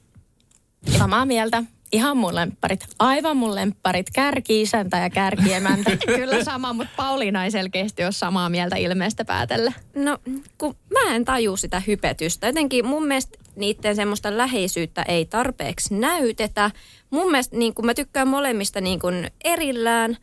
[0.98, 1.62] Samaa mieltä.
[1.92, 2.86] Ihan mun lempparit.
[2.98, 4.06] Aivan mun lempparit.
[4.12, 5.96] Kärki-isäntä ja kärkiemäntä.
[6.16, 9.72] kyllä sama, mutta Pauliina ei selkeästi ole samaa mieltä ilmeestä päätellä.
[9.94, 10.18] No,
[10.58, 12.46] kun mä en taju sitä hypetystä.
[12.46, 16.70] Jotenkin mun mielestä niiden semmoista läheisyyttä ei tarpeeksi näytetä.
[17.10, 20.16] Mun mielestä niin kun mä tykkään molemmista niin kun erillään,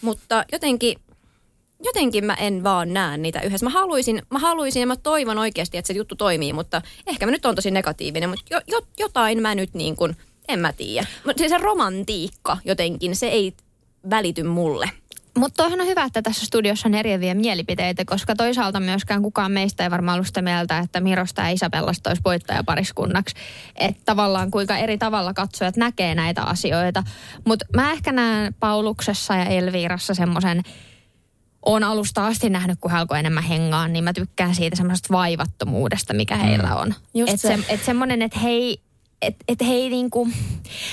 [0.00, 0.96] mutta jotenkin,
[1.82, 3.66] jotenkin mä en vaan näe niitä yhdessä.
[3.66, 7.32] Mä haluaisin, mä haluaisin ja mä toivon oikeasti, että se juttu toimii, mutta ehkä mä
[7.32, 10.16] nyt on tosi negatiivinen, mutta jo, jo, jotain mä nyt niin kuin,
[10.48, 11.06] en mä tiedä.
[11.36, 13.52] Siis se romantiikka jotenkin, se ei
[14.10, 14.90] välity mulle.
[15.38, 19.82] Mutta toihan on hyvä, että tässä studiossa on eriäviä mielipiteitä, koska toisaalta myöskään kukaan meistä
[19.82, 23.34] ei varmaan ollut sitä mieltä, että Mirosta ja Isabellasta olisi voittajapariskunnaksi.
[23.76, 27.02] Että tavallaan kuinka eri tavalla katsojat näkee näitä asioita.
[27.44, 30.62] Mutta mä ehkä näen Pauluksessa ja Elviirassa semmoisen,
[31.66, 36.14] on alusta asti nähnyt, kun he alkoi enemmän hengaan, niin mä tykkään siitä semmoisesta vaivattomuudesta,
[36.14, 36.94] mikä heillä on.
[37.14, 37.56] Just Että se.
[37.56, 38.80] se, et semmoinen, että hei,
[39.22, 40.28] et, et hei niinku,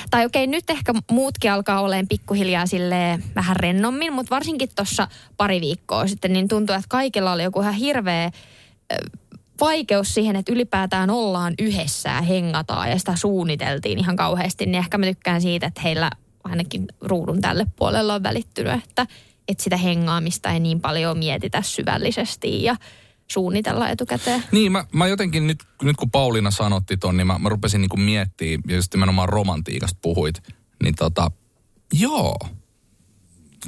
[0.10, 5.08] tai okei nyt ehkä muutkin alkaa olemaan pikkuhiljaa sille vähän rennommin, mutta varsinkin tuossa
[5.38, 8.32] pari viikkoa sitten, niin tuntuu, että kaikilla oli joku ihan hirveä
[9.62, 14.98] vaikeus siihen, että ylipäätään ollaan yhdessä ja hengataan ja sitä suunniteltiin ihan kauheasti, niin ehkä
[14.98, 16.12] mä tykkään siitä, että heillä
[16.44, 19.08] ainakin ruudun tälle puolelle on välittynyt, että,
[19.52, 22.76] että sitä hengaamista ei niin paljon mietitä syvällisesti ja
[23.32, 24.44] suunnitella etukäteen.
[24.52, 27.98] Niin, mä, mä jotenkin nyt, nyt kun Pauliina sanotti ton, niin mä, mä rupesin niinku
[27.98, 30.36] miettimään, ja just nimenomaan romantiikasta puhuit,
[30.84, 31.32] niin tota,
[31.94, 32.36] joo.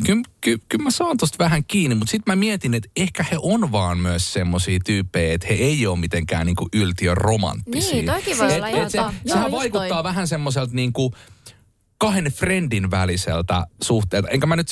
[0.06, 3.38] Kyllä ky, ky mä saan tosta vähän kiinni, mutta sitten mä mietin, että ehkä he
[3.42, 7.94] on vaan myös semmosia tyyppejä, että he ei ole mitenkään niinku yltiön romanttisia.
[7.94, 8.98] Niin, toikin voi Et- olla et ihan se.
[8.98, 10.04] Joo, Sehän vaikuttaa toi.
[10.04, 11.14] vähän semmoiselta niinku
[11.98, 14.30] kahden friendin väliseltä suhteelta.
[14.30, 14.68] Enkä mä nyt,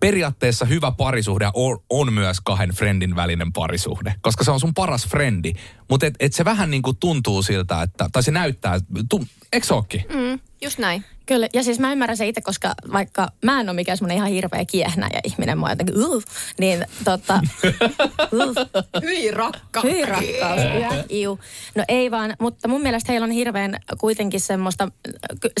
[0.00, 5.08] periaatteessa hyvä parisuhde on, on myös kahden friendin välinen parisuhde, koska se on sun paras
[5.08, 5.52] frendi.
[5.90, 8.78] Mutta et, et se vähän niinku tuntuu siltä, että, tai se näyttää,
[9.08, 10.04] tu, eikö se ookin?
[10.14, 11.04] Mm, just näin.
[11.26, 14.28] Kyllä, ja siis mä ymmärrän se itse, koska vaikka mä en ole mikään semmoinen ihan
[14.28, 16.22] hirveä kiehnäjä ihminen, mä jotenkin, uh,
[16.58, 17.40] niin tota,
[18.32, 18.54] uh,
[19.02, 19.80] Hyi rakka.
[19.80, 20.60] hyi rakkaus,
[21.10, 21.40] iu.
[21.74, 24.88] No ei vaan, mutta mun mielestä heillä on hirveän kuitenkin semmoista,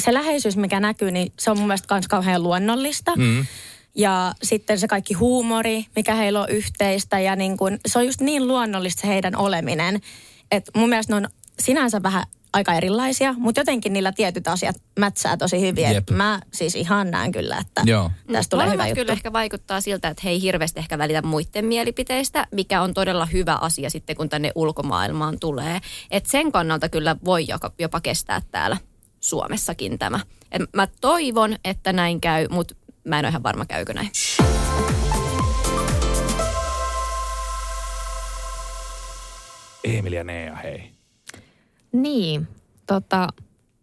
[0.00, 3.12] se läheisyys, mikä näkyy, niin se on mun mielestä kans kauhean luonnollista.
[3.16, 3.46] Mm.
[3.94, 8.20] Ja sitten se kaikki huumori, mikä heillä on yhteistä ja niin kun, se on just
[8.20, 10.00] niin luonnollista se heidän oleminen,
[10.50, 11.28] että mun mielestä ne on
[11.58, 15.84] sinänsä vähän aika erilaisia, mutta jotenkin niillä tietyt asiat mätsää tosi hyvin.
[15.84, 15.96] Jep.
[15.96, 18.10] Et Mä siis ihan näen kyllä, että Joo.
[18.32, 19.00] tästä tulee hyvä Molemmat juttu.
[19.00, 23.26] kyllä ehkä vaikuttaa siltä, että he ei hirveästi ehkä välitä muiden mielipiteistä, mikä on todella
[23.26, 25.80] hyvä asia sitten, kun tänne ulkomaailmaan tulee.
[26.10, 28.76] Et sen kannalta kyllä voi jopa, jopa kestää täällä
[29.20, 30.20] Suomessakin tämä.
[30.52, 32.74] Et mä toivon, että näin käy, mutta
[33.04, 34.10] mä en ole ihan varma, käykö näin.
[39.84, 40.90] Emil ja Nea, hei.
[41.92, 42.48] Niin,
[42.86, 43.28] tota,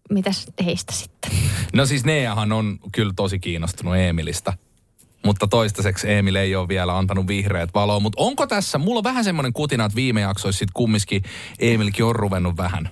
[0.10, 1.32] mitäs heistä sitten?
[1.74, 4.54] No siis Neahan on kyllä tosi kiinnostunut Emilistä.
[5.26, 8.00] Mutta toistaiseksi Emil ei ole vielä antanut vihreät valoa.
[8.00, 11.24] Mutta onko tässä, mulla on vähän semmoinen kutina, että viime jaksoissa sitten kumminkin
[11.60, 12.90] Emilkin on ruvennut vähän.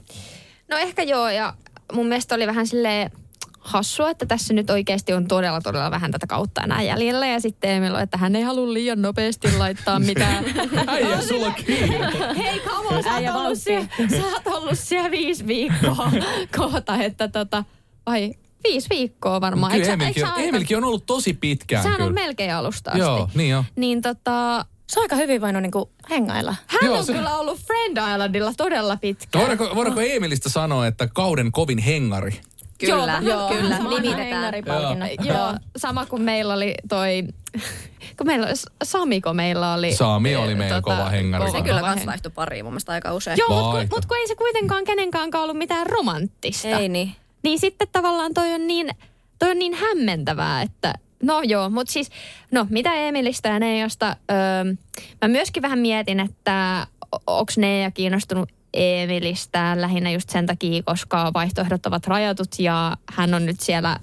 [0.69, 1.53] No ehkä joo, ja
[1.93, 3.11] mun mielestä oli vähän silleen
[3.65, 7.27] hassua, että tässä nyt oikeasti on todella, todella vähän tätä kautta enää jäljellä.
[7.27, 10.45] Ja sitten Emil on, että hän ei halua liian nopeasti laittaa mitään.
[10.87, 11.99] Äijä, sulla kiire.
[12.37, 16.11] Hei, come on, sä oot, ollut siellä, sä oot ollut siellä viisi viikkoa
[16.57, 17.63] kohta, että tota,
[18.05, 19.71] vai viisi viikkoa varmaan.
[19.71, 22.07] Kyllä Emilkin, on, aika- Emilkin on ollut tosi pitkään Sehän kyllä.
[22.07, 22.99] on melkein alusta asti.
[22.99, 23.63] Joo, niin on.
[23.75, 26.55] Niin tota, Se on aika hyvin voinut niinku hengailla.
[26.67, 29.41] hän Joo, on se- kyllä ollut Friend Islandilla todella pitkään.
[29.47, 32.39] Voidaanko, voidaanko Emilistä sanoa, että kauden kovin hengari?
[32.79, 34.17] Kyllä, Joo, kyllä, nimitetään.
[34.17, 35.09] hengaripalkinnon.
[35.23, 37.23] Joo, sama kuin meillä oli toi,
[38.17, 39.95] kun meillä oli, Samiko meillä oli.
[39.95, 41.51] Sami oli meillä tota, kova hengari.
[41.51, 43.37] Se kyllä kans vaihtui pariin mun mielestä aika usein.
[43.37, 46.67] Joo, mutta kun, mut kun ei se kuitenkaan kenenkään ollut mitään romanttista.
[46.67, 47.11] Ei niin.
[47.43, 48.89] Niin sitten tavallaan toi on niin,
[49.39, 52.09] toi on niin hämmentävää, että no joo, mutta siis,
[52.51, 54.73] no mitä Emilistä ja Neijasta, öö,
[55.21, 56.87] mä myöskin vähän mietin, että
[57.27, 63.45] onko Neija kiinnostunut Emilistä lähinnä just sen takia, koska vaihtoehdot ovat rajatut ja hän on
[63.45, 63.99] nyt siellä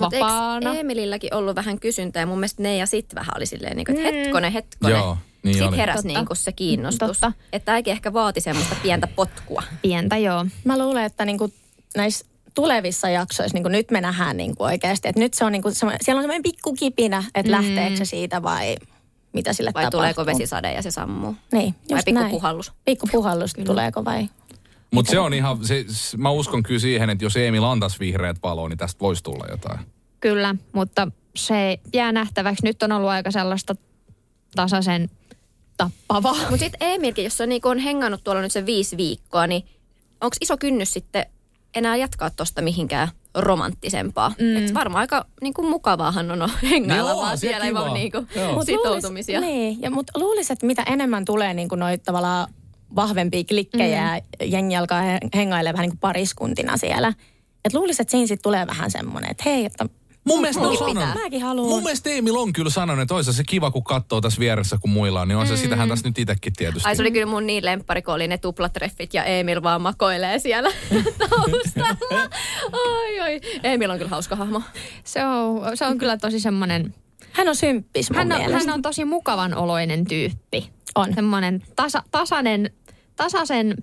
[0.00, 0.70] vapaana.
[0.70, 2.20] eikö Emililläkin ollut vähän kysyntää?
[2.20, 4.98] Ja mun mielestä ne ja sit vähän oli silleen, niin kuin, että hetkonen, hetkonen.
[4.98, 6.08] Joo, niin Sitten heräsi Totta.
[6.08, 7.18] niin kuin se kiinnostus.
[7.18, 7.32] Totta.
[7.52, 9.62] Että äikin ehkä vaati semmoista pientä potkua.
[9.82, 10.46] Pientä joo.
[10.64, 11.52] Mä luulen, että niinku
[11.96, 15.08] näissä tulevissa jaksoissa niinku nyt me nähdään niinku oikeasti.
[15.08, 17.58] Että nyt se on niinku semmoinen, siellä on semmoinen pikku kipinä, että mm.
[17.58, 18.76] lähteekö se siitä vai
[19.36, 19.98] mitä sille Vai tapahtuu.
[19.98, 21.36] tuleeko vesisade ja se sammuu?
[21.52, 22.30] Niin, Vai just pikku näin.
[22.30, 22.72] puhallus?
[22.84, 24.28] Pikku puhallus tuleeko vai?
[24.90, 25.84] Mutta se on ihan, se,
[26.16, 29.78] mä uskon kyllä siihen, että jos Emil antaisi vihreät valoa, niin tästä voisi tulla jotain.
[30.20, 32.64] Kyllä, mutta se jää nähtäväksi.
[32.64, 33.74] Nyt on ollut aika sellaista
[34.56, 35.10] tasaisen
[35.76, 36.34] tappavaa.
[36.34, 39.62] Mutta sitten Emilkin, jos se on, niin on hengannut tuolla nyt se viisi viikkoa, niin
[40.20, 41.26] onko iso kynnys sitten
[41.74, 44.32] enää jatkaa tuosta mihinkään romanttisempaa?
[44.38, 44.56] Mm.
[44.56, 47.80] Et varmaan aika niin kuin mukavaahan on hengailla Joo, vaan siellä, kiva.
[47.80, 48.52] vaan niin kuin Joo.
[48.54, 49.40] Mut sitoutumisia.
[49.40, 52.48] Luulis, niin, ja, mutta luulisin, että mitä enemmän tulee niin kuin noita tavallaan
[52.96, 54.14] vahvempia klikkejä mm.
[54.40, 57.08] ja jengi alkaa he- hengailemaan vähän niin kuin pariskuntina siellä.
[57.64, 59.86] Että luulisin, että siinä sitten tulee vähän semmoinen, että hei, että
[60.26, 61.14] Mun mielestä on sanonut.
[61.22, 61.68] Mäkin haluan.
[61.68, 64.90] Mun mielestä Emil on kyllä sanonut, että olisi se kiva, kun katsoo tässä vieressä, kun
[64.90, 66.88] muilla on, niin on se, sitähän tässä nyt itsekin tietysti.
[66.88, 70.38] Ai se oli kyllä mun niin lemppari, kun oli ne tuplatreffit ja Emil vaan makoilee
[70.38, 70.70] siellä
[71.18, 72.28] taustalla.
[72.72, 73.40] Oi, oi.
[73.62, 74.62] Emil on kyllä hauska hahmo.
[75.04, 76.94] Se on, se on kyllä tosi semmoinen,
[77.32, 78.58] hän on symppis hän on, mielestä.
[78.58, 80.70] hän on tosi mukavan oloinen tyyppi.
[80.94, 81.14] On.
[81.14, 82.70] Semmoinen tasa, tasainen,
[83.16, 83.76] tasaisen,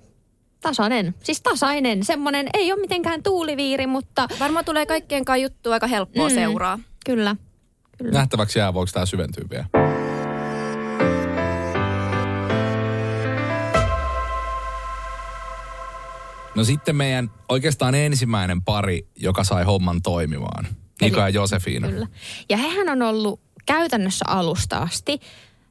[0.64, 5.86] tasainen, siis tasainen, semmoinen, ei ole mitenkään tuuliviiri, mutta Varmaan tulee kaikkien kanssa juttu aika
[5.86, 6.34] helppoa mm.
[6.34, 6.78] seuraa.
[7.06, 7.36] kyllä.
[7.98, 8.12] kyllä.
[8.12, 9.66] Nähtäväksi jää, voiko tämä syventyä vielä.
[16.54, 20.66] No sitten meidän oikeastaan ensimmäinen pari, joka sai homman toimimaan.
[21.00, 21.88] Niko ja Josefina.
[21.88, 22.06] Kyllä.
[22.48, 25.20] Ja hehän on ollut käytännössä alusta asti,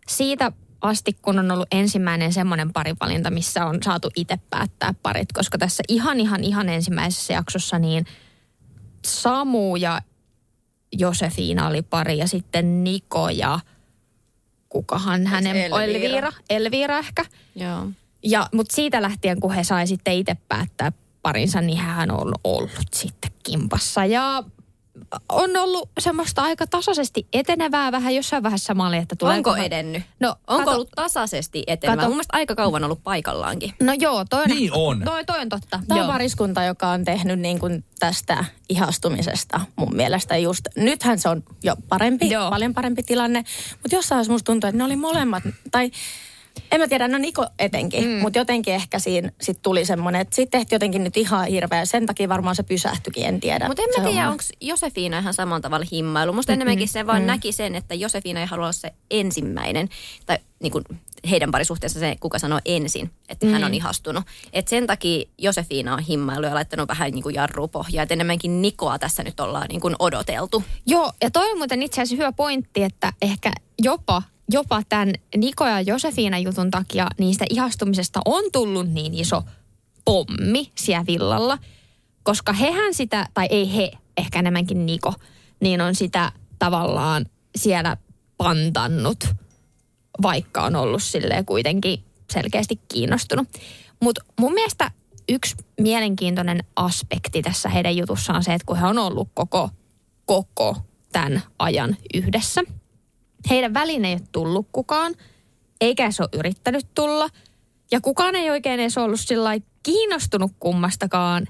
[0.08, 0.52] siitä
[0.84, 5.84] asti kun on ollut ensimmäinen semmoinen parivalinta, missä on saatu itse päättää parit, koska tässä
[5.88, 8.06] ihan ihan ihan ensimmäisessä jaksossa niin
[9.06, 10.02] Samu ja
[10.92, 13.60] Josefina oli pari ja sitten Niko ja
[14.70, 15.84] kukahan hänen, Elvira?
[15.84, 17.26] Elvira, Elvira ehkä.
[17.56, 17.88] Joo.
[18.24, 22.88] Ja, mutta siitä lähtien, kun he sai sitten itse päättää parinsa, niin hän on ollut
[22.94, 24.06] sitten kimpassa.
[24.06, 24.44] Ja
[25.30, 29.50] on ollut semmoista aika tasaisesti etenevää vähän jossain vaiheessa mä olin, että tuleeko...
[29.50, 30.04] Onko edennyt?
[30.20, 31.96] No, Onko kato- ollut tasaisesti etenevä?
[31.96, 32.08] Kato.
[32.08, 33.74] Mun mielestä aika kauan ollut paikallaankin.
[33.82, 35.02] No joo, toi on, Niin on.
[35.06, 35.80] Toi, toi on totta.
[35.88, 40.68] Tämä on pariskunta, joka on tehnyt niin kuin tästä ihastumisesta mun mielestä just.
[40.76, 42.42] Nythän se on jo parempi, Joo.
[42.44, 42.50] Joo.
[42.50, 43.44] paljon parempi tilanne.
[43.82, 45.92] Mutta jossain vaiheessa musta tuntuu, että ne oli molemmat, tai
[46.72, 48.10] en mä tiedä, no Niko etenkin, mm.
[48.10, 51.86] mutta jotenkin ehkä siinä sit tuli semmoinen, että sitten tehtiin jotenkin nyt ihan hirveä.
[51.86, 53.68] Sen takia varmaan se pysähtyikin, en tiedä.
[53.68, 56.34] Mutta en se mä tiedä, onko Josefina ihan samalla tavalla himmailu.
[56.34, 59.90] Musta enemmänkin se vaan näki sen, että Josefina ei halua olla se ensimmäinen.
[60.26, 60.84] Tai niin kuin
[61.30, 64.24] heidän parisuhteessa se, kuka sanoo ensin, että hän on ihastunut.
[64.54, 68.04] Et sen takia Josefina on himmailu ja laittanut vähän niin kuin jarrua pohjaa.
[68.04, 70.64] Että enemmänkin Nikoa tässä nyt ollaan niin kuin odoteltu.
[70.86, 73.52] Joo, ja toi on muuten itse asiassa hyvä pointti, että ehkä
[73.82, 79.44] jopa, jopa tämän Niko ja Josefina jutun takia niistä ihastumisesta on tullut niin iso
[80.06, 81.58] pommi siellä villalla,
[82.24, 85.14] koska hehän sitä, tai ei he, ehkä enemmänkin Niko,
[85.60, 87.26] niin on sitä tavallaan
[87.56, 87.98] siellä
[88.38, 89.24] pantannut,
[90.22, 93.48] vaikka on ollut silleen kuitenkin selkeästi kiinnostunut.
[94.00, 94.92] Mutta mun mielestä
[95.30, 99.70] yksi mielenkiintoinen aspekti tässä heidän jutussaan on se, että kun he on ollut koko,
[100.26, 100.78] koko
[101.12, 102.62] tämän ajan yhdessä.
[103.50, 105.16] Heidän väliin ei ole tullut kukaan,
[105.82, 107.30] eikä se ole yrittänyt tulla.
[107.92, 109.50] Ja kukaan ei oikein edes ollut sillä
[109.84, 111.48] kiinnostunut kummastakaan.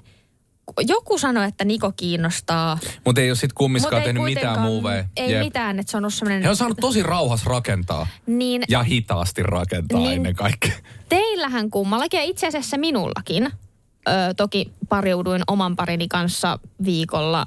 [0.88, 2.78] Joku sanoi, että Niko kiinnostaa.
[3.04, 5.04] Mutta ei ole sitten kummiskaan Mut tehnyt mitään muuveja.
[5.16, 5.42] Ei Jep.
[5.44, 6.42] mitään, että se on ollut semmoinen...
[6.42, 8.06] He on saanut tosi rauhas rakentaa.
[8.26, 10.12] Niin, Ja hitaasti rakentaa Niin.
[10.12, 10.72] ennen kaikkea.
[11.08, 13.44] teillähän kummallakin ja itse asiassa minullakin.
[14.08, 17.46] Ö, toki pariuduin oman parini kanssa viikolla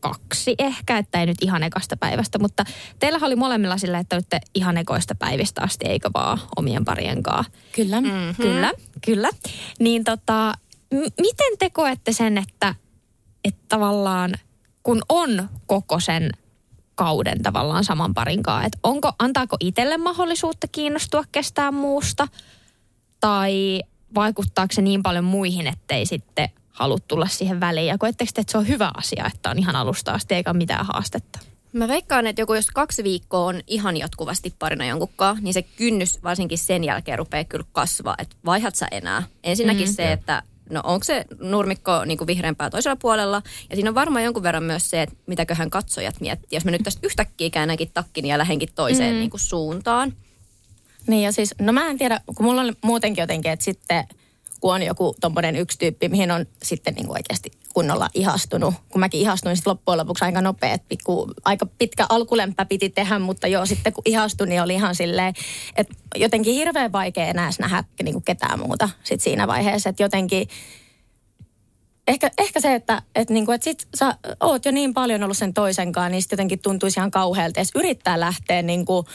[0.00, 2.64] kaksi ehkä, että ei nyt ihan ekasta päivästä, mutta
[2.98, 7.52] teillä oli molemmilla silleen, että olette ihan ekoista päivistä asti, eikö vaan omien parien kanssa?
[7.72, 8.00] Kyllä.
[8.00, 8.06] Mm.
[8.06, 8.34] Mm-hmm.
[8.42, 8.70] Kyllä,
[9.04, 9.30] kyllä.
[9.80, 10.54] Niin tota,
[10.94, 12.74] m- miten te koette sen, että,
[13.44, 14.34] että tavallaan
[14.82, 16.30] kun on koko sen
[16.94, 22.28] kauden tavallaan saman parin kanssa, että onko, antaako itselle mahdollisuutta kiinnostua kestää muusta
[23.20, 23.80] tai
[24.14, 28.52] vaikuttaako se niin paljon muihin, ettei sitten halua tulla siihen väliin ja koetteko te, että
[28.52, 31.38] se on hyvä asia, että on ihan alusta asti eikä mitään haastetta?
[31.72, 36.22] Mä veikkaan, että joku jos kaksi viikkoa on ihan jatkuvasti parina jonkunkaan, niin se kynnys
[36.22, 39.22] varsinkin sen jälkeen rupeaa kyllä kasvaa, että vaihat sä enää.
[39.44, 39.94] Ensinnäkin mm.
[39.94, 43.42] se, että no onko se nurmikko niin kuin vihreämpää toisella puolella.
[43.70, 46.56] Ja siinä on varmaan jonkun verran myös se, että mitäköhän katsojat miettii.
[46.56, 49.18] Jos mä nyt tästä yhtäkkiä käännänkin takkin ja lähdenkin toiseen mm.
[49.18, 50.12] niin kuin suuntaan.
[51.06, 54.04] Niin ja siis, no mä en tiedä, kun mulla on muutenkin jotenkin, että sitten
[54.60, 58.74] kun on joku tommonen yksi tyyppi, mihin on sitten niin oikeasti kunnolla ihastunut.
[58.88, 63.46] Kun mäkin ihastuin sitten loppujen lopuksi aika nopea, pikku, aika pitkä alkulempä piti tehdä, mutta
[63.46, 65.34] joo, sitten kun ihastuin, niin oli ihan silleen,
[65.76, 70.48] että jotenkin hirveän vaikea enää nähdä niin kuin ketään muuta sit siinä vaiheessa, että jotenkin
[72.08, 75.36] Ehkä, ehkä se, että, että, niin kuin, että sit sä oot jo niin paljon ollut
[75.38, 79.06] sen toisenkaan, niin sitten jotenkin tuntuisi ihan kauhealta edes yrittää lähteä niin kuin,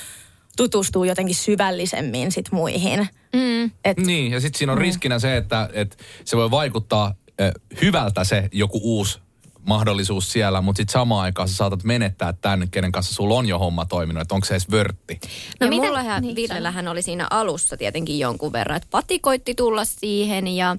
[0.58, 3.08] tutustuu jotenkin syvällisemmin sit muihin.
[3.34, 3.72] Mm.
[3.86, 4.82] Et, niin, ja sitten siinä on mm.
[4.82, 7.52] riskinä se, että, että se voi vaikuttaa äh,
[7.82, 9.20] hyvältä se joku uusi
[9.68, 13.60] mahdollisuus siellä, mutta sitten samaan aikaan sä saatat menettää tämän, kenen kanssa sulla on jo
[13.60, 15.20] homma toiminut, että onko se edes vörtti.
[15.60, 15.86] No ja mitä?
[15.86, 20.78] mullahan niin, Villellähän oli siinä alussa tietenkin jonkun verran, että Pati koitti tulla siihen ja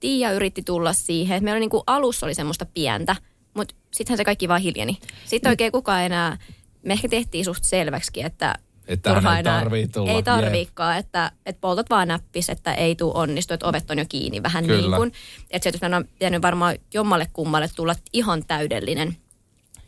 [0.00, 1.44] Tiia yritti tulla siihen.
[1.44, 3.16] Meillä oli niin kuin alussa oli semmoista pientä,
[3.54, 4.98] mutta sittenhän se kaikki vaan hiljeni.
[5.26, 6.38] Sitten oikein kukaan enää,
[6.82, 8.54] me ehkä tehtiin suht selväksi, että
[8.88, 10.12] että hän ei tarvii tulla.
[10.12, 14.04] Ei tarviikaan, että, että poltot vaan näppis, että ei tule onnistu, että ovet on jo
[14.08, 14.80] kiinni vähän Kyllä.
[14.80, 15.12] niin kuin.
[15.50, 19.16] Että se, että on pitänyt varmaan jommalle kummalle tulla ihan täydellinen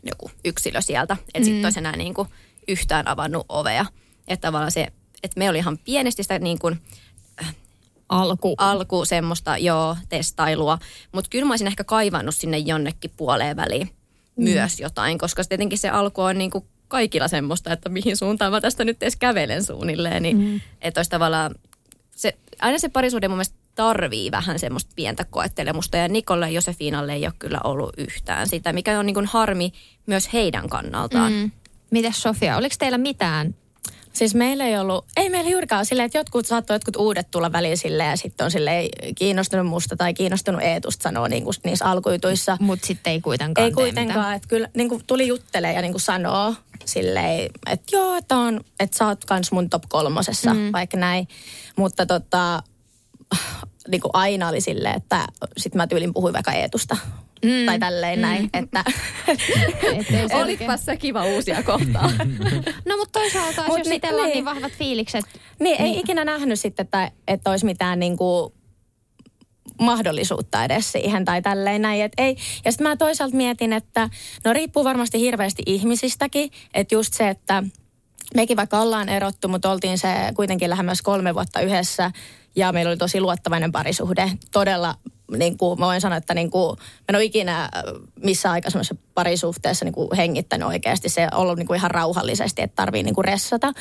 [0.03, 1.13] joku yksilö sieltä.
[1.13, 1.45] Että mm.
[1.45, 2.27] sitten olisi enää niin kuin
[2.67, 3.85] yhtään avannut ovea.
[4.27, 4.87] Että tavallaan se,
[5.23, 6.81] että me oli ihan pienesti sitä niin kuin,
[8.09, 8.55] alku.
[8.57, 10.77] alku semmoista joo, testailua.
[11.11, 13.89] Mutta kyllä mä olisin ehkä kaivannut sinne jonnekin puoleen väliin
[14.35, 14.43] mm.
[14.43, 18.61] myös jotain, koska tietenkin se alku on niin kuin kaikilla semmoista, että mihin suuntaan mä
[18.61, 20.23] tästä nyt edes kävelen suunnilleen.
[20.23, 20.61] Niin, mm.
[20.81, 21.55] Että olisi tavallaan,
[22.15, 25.97] se, aina se parisuhde mun mielestä tarvii vähän semmoista pientä koettelemusta.
[25.97, 29.71] Ja Nikolle ja Josefinalle ei ole kyllä ollut yhtään sitä, mikä on niin kuin harmi
[30.05, 31.33] myös heidän kannaltaan.
[31.33, 31.51] Mm.
[31.91, 33.55] Mites Sofia, oliko teillä mitään
[34.13, 37.77] Siis meillä ei ollut, ei meillä juurikaan silleen, että jotkut saattoi jotkut uudet tulla väliin
[37.77, 42.57] silleen ja sitten on silleen kiinnostunut musta tai kiinnostunut Eetusta sanoo niin kuin niissä alkuituissa.
[42.59, 46.01] Mutta sitten ei kuitenkaan Ei kuitenkaan, että kyllä niin kuin tuli juttelee ja niin kuin
[46.01, 46.55] sanoo
[46.85, 50.71] silleen, että joo, että, on, että sä oot kans mun top kolmosessa, mm.
[50.71, 51.27] vaikka näin.
[51.75, 52.63] Mutta tota,
[53.87, 56.97] niin kuin aina oli silleen, että sitten mä tyylin puhuin vaikka Eetusta.
[57.45, 57.65] Mm.
[57.65, 58.21] Tai tälleen mm.
[58.21, 58.83] näin, että...
[60.41, 62.11] Olitpas se kiva uusia kohtaa.
[62.89, 65.25] no mutta toisaalta, Mut jos niin, itsellä on niin, vahvat fiilikset...
[65.59, 68.53] Niin, niin, ei ikinä nähnyt sitten, että, että olisi mitään niin kuin
[69.81, 72.01] mahdollisuutta edes siihen tai tälleen näin.
[72.01, 72.37] Et ei.
[72.65, 74.09] Ja sitten mä toisaalta mietin, että
[74.45, 77.63] no riippuu varmasti hirveästi ihmisistäkin, että just se, että
[78.35, 82.11] mekin vaikka ollaan erottu, mutta oltiin se kuitenkin lähemmäs kolme vuotta yhdessä
[82.55, 84.31] ja meillä oli tosi luottavainen parisuhde.
[84.51, 84.95] Todella
[85.37, 87.69] niin kuin, mä voin sanoa, että niin kuin, mä en ole ikinä
[88.23, 91.09] missä aikaisemmassa parisuhteessa niin kuin hengittänyt oikeasti.
[91.09, 93.73] Se on ollut niin kuin ihan rauhallisesti, että tarvii niin kuin ressata.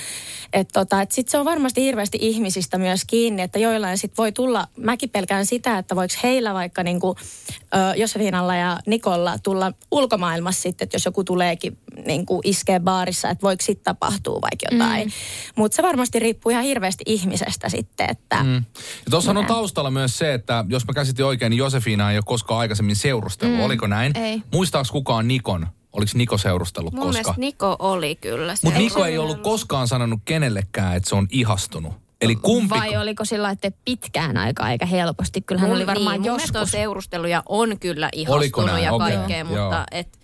[0.53, 4.33] Että tota, et sitten se on varmasti hirveästi ihmisistä myös kiinni, että joillain sitten voi
[4.33, 7.17] tulla, mäkin pelkään sitä, että voiko heillä vaikka niin kuin,
[7.97, 13.43] Josefinalla ja Nikolla tulla ulkomaailmassa sitten, että jos joku tuleekin niin kuin iskee baarissa, että
[13.43, 15.07] voiko sitten tapahtua vaikka jotain.
[15.07, 15.13] Mm.
[15.57, 18.45] Mutta se varmasti riippuu ihan hirveästi ihmisestä sitten, että...
[18.45, 18.55] Mm.
[18.55, 22.25] Ja tuossa on taustalla myös se, että jos mä käsitin oikein, niin Josefina ei ole
[22.27, 23.57] koskaan aikaisemmin seurustellut.
[23.57, 23.65] Mm.
[23.65, 24.17] Oliko näin?
[24.17, 24.43] Ei.
[24.53, 25.67] Muistaako kukaan Nikon?
[25.93, 27.35] Oliko Niko seurustellut Mun koskaan?
[27.39, 28.55] Niko oli kyllä.
[28.63, 31.93] Mutta Niko ei ollut koskaan sanonut kenellekään, että se on ihastunut.
[32.21, 32.71] Eli kumpi...
[32.71, 35.41] Vai oliko sillä että pitkään aikaa eikä helposti?
[35.41, 36.55] Kyllähän mun, oli varmaan niin, joskus.
[36.55, 39.13] Mun seurustelu ja on kyllä ihastunut ja okay.
[39.13, 40.19] kaikkea, mutta et,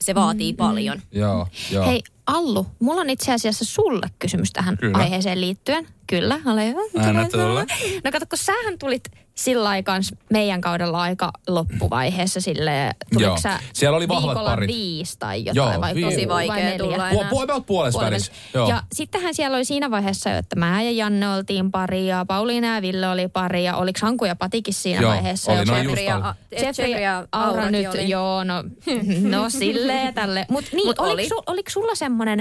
[0.00, 1.02] se vaatii mm, paljon.
[1.12, 1.86] Joo, joo.
[1.86, 4.98] Hei Allu, mulla on itse asiassa sulle kysymys tähän Kyllä.
[4.98, 5.86] aiheeseen liittyen.
[6.06, 6.80] Kyllä, ole hyvä.
[7.08, 7.60] Anna tulla.
[8.04, 9.02] No kato, kun sähän tulit
[9.34, 13.36] sillä aikaan meidän kaudella aika loppuvaiheessa sille, Joo.
[13.38, 14.68] Sä Siellä oli vahvat parit.
[14.68, 17.30] viisi tai jotain, Joo, vai vi- tosi vaikea tulla enää.
[17.30, 18.32] Puol- puolessa välissä.
[18.68, 22.82] Ja sittenhän siellä oli siinä vaiheessa että mä ja Janne oltiin pari ja Pauliina ja
[22.82, 25.52] Ville oli pari ja oliko Sanku ja Patikin siinä joo, vaiheessa.
[25.52, 28.08] Oli, no Jeffrey ja, Jeffrey ja Aura nyt, oli.
[28.08, 28.64] joo, no,
[29.38, 30.46] no silleen tälle.
[30.50, 31.28] Mutta niin, Mut oliko, oli.
[31.28, 32.40] Su, oliko sulla semmoinen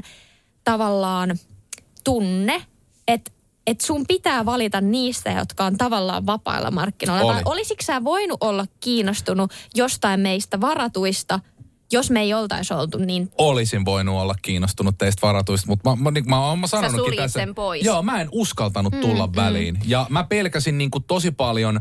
[0.64, 1.38] tavallaan
[2.04, 2.62] tunne,
[3.08, 3.32] että
[3.68, 7.26] et sun pitää valita niistä, jotka on tavallaan vapailla markkinoilla.
[7.26, 7.36] Oli.
[7.36, 11.40] Vai olisitko sä voinut olla kiinnostunut jostain meistä varatuista,
[11.92, 16.12] jos me ei oltaisi oltu, niin olisin voinut olla kiinnostunut teistä varatuista, mutta mä, mä,
[16.12, 17.40] mä, mä, mä sanonutkin suljit tässä.
[17.40, 17.86] sen pois.
[17.86, 19.78] Joo, mä en uskaltanut tulla mm, väliin.
[19.86, 21.80] Ja mä pelkäsin niin kuin tosi paljon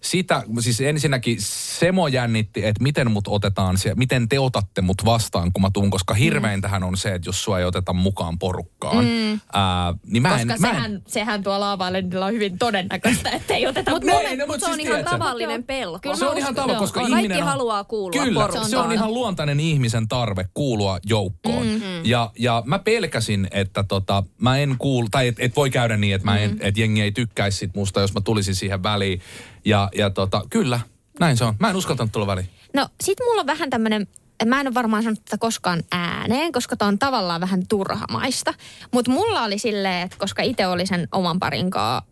[0.00, 5.52] sitä, siis ensinnäkin Semo jännitti, että miten mut otetaan, siellä, miten te otatte mut vastaan,
[5.52, 9.04] kun mä tuun, koska hirveintähän on se, että jos sua ei oteta mukaan porukkaan.
[9.04, 9.40] Mm.
[9.52, 13.54] Ää, niin mä en, koska mä en, sehän, sehän tuolla Laavailendilla on hyvin todennäköistä, että
[13.54, 15.10] ei oteta Mutta No no, mut se on siis ihan tiedätkö?
[15.10, 15.98] tavallinen pelko.
[15.98, 17.06] Kyllä se on ihan uskon, tava, joo, koska on.
[17.06, 18.70] ihminen Kaikki haluaa kuulua Kyllä, porukkaan.
[18.70, 21.66] se on ihan luontainen ihmisen tarve kuulua joukkoon.
[21.66, 22.04] Mm-hmm.
[22.04, 26.14] Ja, ja mä pelkäsin, että tota, mä en kuulu, tai et, et voi käydä niin,
[26.14, 29.20] että, mä en, et jengi ei tykkäisi sit musta, jos mä tulisin siihen väliin.
[29.64, 30.80] Ja, ja tota, kyllä,
[31.20, 31.54] näin se on.
[31.58, 32.48] Mä en uskaltanut tulla väliin.
[32.74, 34.06] No sit mulla on vähän tämmönen,
[34.44, 38.54] mä en ole varmaan sanonut tätä koskaan ääneen, koska tää on tavallaan vähän turhamaista.
[38.92, 42.04] Mutta mulla oli silleen, että koska itse oli sen oman parin kanssa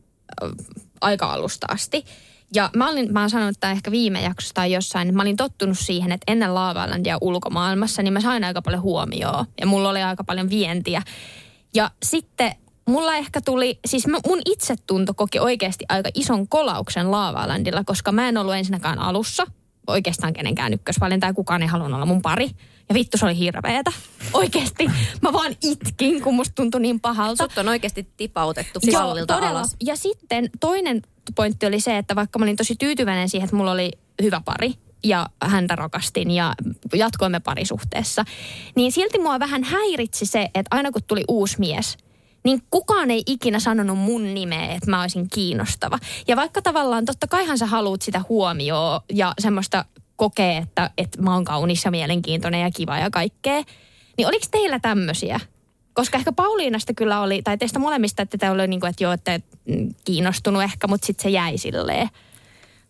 [0.44, 0.50] äh,
[1.00, 2.04] aika alusta asti.
[2.54, 5.36] Ja mä, olin, mä oon sanonut että ehkä viime jaksossa tai jossain, että mä olin
[5.36, 9.46] tottunut siihen, että ennen Laavalandia ulkomaailmassa, niin mä sain aika paljon huomioon.
[9.60, 11.02] Ja mulla oli aika paljon vientiä.
[11.74, 12.54] Ja sitten
[12.90, 18.36] mulla ehkä tuli, siis mun itsetunto koki oikeasti aika ison kolauksen Laavalandilla, koska mä en
[18.36, 19.46] ollut ensinnäkään alussa
[19.86, 22.50] oikeastaan kenenkään ykkösvalinta ja kukaan ei halunnut olla mun pari.
[22.88, 23.92] Ja vittu se oli hirveetä.
[24.32, 24.86] Oikeasti.
[25.22, 27.44] Mä vaan itkin, kun musta tuntui niin pahalta.
[27.44, 29.58] Sut on oikeasti tipautettu Joo, pallilta todella.
[29.58, 29.76] alas.
[29.84, 31.02] Ja sitten toinen
[31.34, 33.90] pointti oli se, että vaikka mä olin tosi tyytyväinen siihen, että mulla oli
[34.22, 34.74] hyvä pari
[35.04, 36.54] ja häntä rakastin ja
[36.94, 38.24] jatkoimme parisuhteessa,
[38.76, 41.96] niin silti mua vähän häiritsi se, että aina kun tuli uusi mies,
[42.44, 45.98] niin kukaan ei ikinä sanonut mun nimeä, että mä olisin kiinnostava.
[46.28, 49.84] Ja vaikka tavallaan totta kaihan sä haluut sitä huomioon ja semmoista
[50.16, 53.62] kokee, että, että mä oon kaunis ja mielenkiintoinen ja kiva ja kaikkea,
[54.16, 55.40] niin oliko teillä tämmöisiä?
[55.92, 59.12] Koska ehkä Pauliinasta kyllä oli, tai teistä molemmista, että te oli niin kuin, että joo,
[59.12, 59.40] että
[60.04, 62.08] kiinnostunut ehkä, mutta sitten se jäi silleen.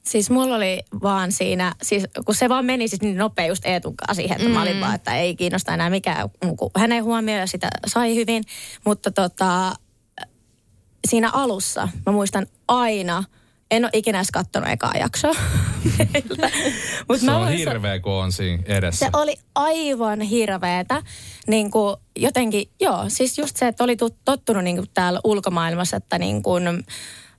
[0.02, 3.94] Siis mulla oli vaan siinä, siis kun se vaan meni siis niin nopea just Eetun
[4.12, 4.54] siihen, että mm.
[4.54, 8.14] mä olin vaan, että ei kiinnosta enää mikään, kun hän ei huomioi ja sitä sai
[8.14, 8.44] hyvin.
[8.84, 9.74] Mutta tota,
[11.08, 13.24] siinä alussa mä muistan aina,
[13.70, 15.34] en ole ikinä edes katsonut ekaa jaksoa.
[17.08, 19.06] Mut Se mä on sa- hirveä, kun on siinä edessä.
[19.06, 21.02] se oli aivan hirveetä.
[21.46, 26.18] Niin kuin jotenkin, joo, siis just se, että oli tottunut niin kuin täällä ulkomaailmassa, että
[26.18, 26.84] niin kuin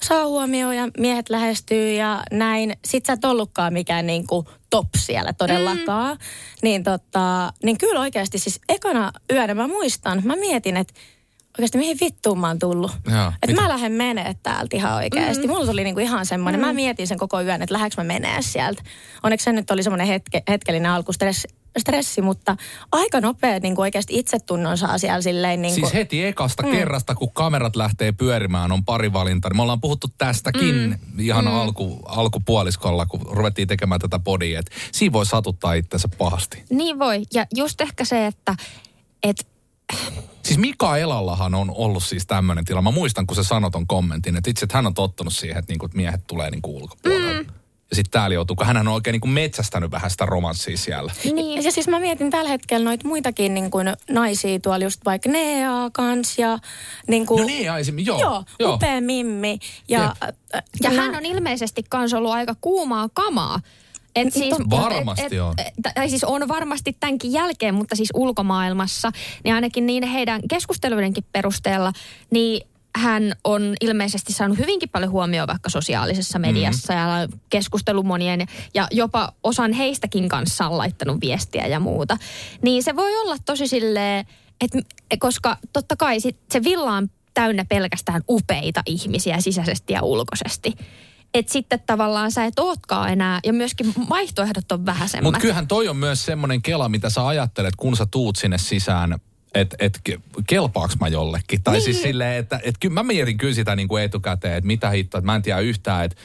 [0.04, 2.74] saa huomioon ja miehet lähestyy ja näin.
[2.86, 6.18] Sitten sä et ollutkaan mikään niin kuin top siellä todellakaan.
[6.18, 6.24] Mm.
[6.64, 10.94] Niin, tota, niin kyllä oikeasti siis ekana yönä mä muistan, mä mietin, että
[11.58, 12.92] oikeasti mihin vittuun mä oon tullut.
[13.12, 15.48] Joo, Että mä lähden menee täältä ihan oikeasti.
[15.48, 15.54] Mm.
[15.54, 16.68] Mulla tuli niinku ihan semmoinen, mm.
[16.68, 18.84] mä mietin sen koko yön, että lähdekö mä menee sieltä.
[19.24, 21.48] Onneksi se nyt oli semmoinen hetke, hetkellinen alkustressi,
[21.80, 22.58] stressi, mutta
[22.92, 25.62] aika nopea niin kuin oikeasti itsetunnon saa siellä silleen.
[25.62, 26.72] Niin kuin, Siis heti ekasta mm.
[26.72, 29.54] kerrasta, kun kamerat lähtee pyörimään, on pari valintaa.
[29.54, 31.20] Me ollaan puhuttu tästäkin mm.
[31.20, 31.52] ihan mm.
[31.54, 34.62] Alku, alkupuoliskolla, kun ruvettiin tekemään tätä podia.
[34.92, 36.64] Siinä voi satuttaa itsensä pahasti.
[36.70, 37.24] Niin voi.
[37.34, 38.56] Ja just ehkä se, että
[39.24, 39.48] et,
[40.44, 42.82] Siis Mika Elallahan on ollut siis tämmöinen tila.
[42.82, 45.72] Mä muistan, kun se sanoi ton kommentin, että itse että hän on tottunut siihen, että,
[45.72, 47.34] niinku, miehet tulee niinku ulkopuolelta.
[47.44, 47.46] Mm.
[47.90, 51.12] Ja sitten täällä joutuu, kun hän on oikein niinku metsästänyt vähän sitä romanssia siellä.
[51.34, 51.64] niin.
[51.64, 55.90] Ja siis mä mietin tällä hetkellä noita muitakin niin kuin naisia tuolla just vaikka Neaa
[55.90, 56.58] kans ja
[57.08, 58.22] niin kuin, No niin, aisimmin, joo.
[58.22, 58.74] joo, joo.
[58.74, 59.60] upea mimmi.
[59.88, 63.60] Ja, äh, ja nä- hän on ilmeisesti kans ollut aika kuumaa kamaa.
[64.16, 65.54] Et siis, Varmasti on.
[65.58, 69.12] Et, tai siis on varmasti tämänkin jälkeen, mutta siis ulkomaailmassa,
[69.44, 71.94] niin ainakin niin heidän keskusteluidenkin perusteella,
[72.32, 77.22] niin hän on ilmeisesti saanut hyvinkin paljon huomioon vaikka sosiaalisessa mediassa mm-hmm.
[77.22, 82.18] ja keskustelu monien ja jopa osan heistäkin kanssa on laittanut viestiä ja muuta.
[82.62, 84.26] Niin se voi olla tosi silleen,
[84.62, 84.80] että
[85.20, 90.74] koska totta kai sit se villa on täynnä pelkästään upeita ihmisiä sisäisesti ja ulkoisesti.
[91.34, 95.24] Että sitten tavallaan sä et ootkaan enää, ja myöskin vaihtoehdot on vähäisemmät.
[95.24, 99.16] Mutta kyllähän toi on myös semmoinen kela, mitä sä ajattelet, kun sä tuut sinne sisään,
[99.56, 101.64] että et, ke- kelpaaks mä jollekin.
[101.64, 101.84] Tai niin.
[101.84, 105.20] siis silleen, että et, kyllä mä mietin kyllä sitä niin kuin etukäteen, että mitä hittoa,
[105.20, 106.22] että mä en tiedä yhtään, että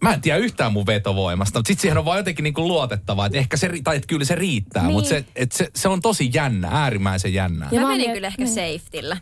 [0.00, 3.38] Mä en tiedä yhtään mun vetovoimasta, mutta sitten siihen on vaan jotenkin niinku luotettavaa, että
[3.38, 4.92] ehkä se, tai että kyllä se riittää, niin.
[4.92, 7.68] mutta se, et se, se, on tosi jännä, äärimmäisen jännää.
[7.72, 8.54] Ja Mä mä menin kyllä ehkä niin.
[8.54, 9.16] safetyllä.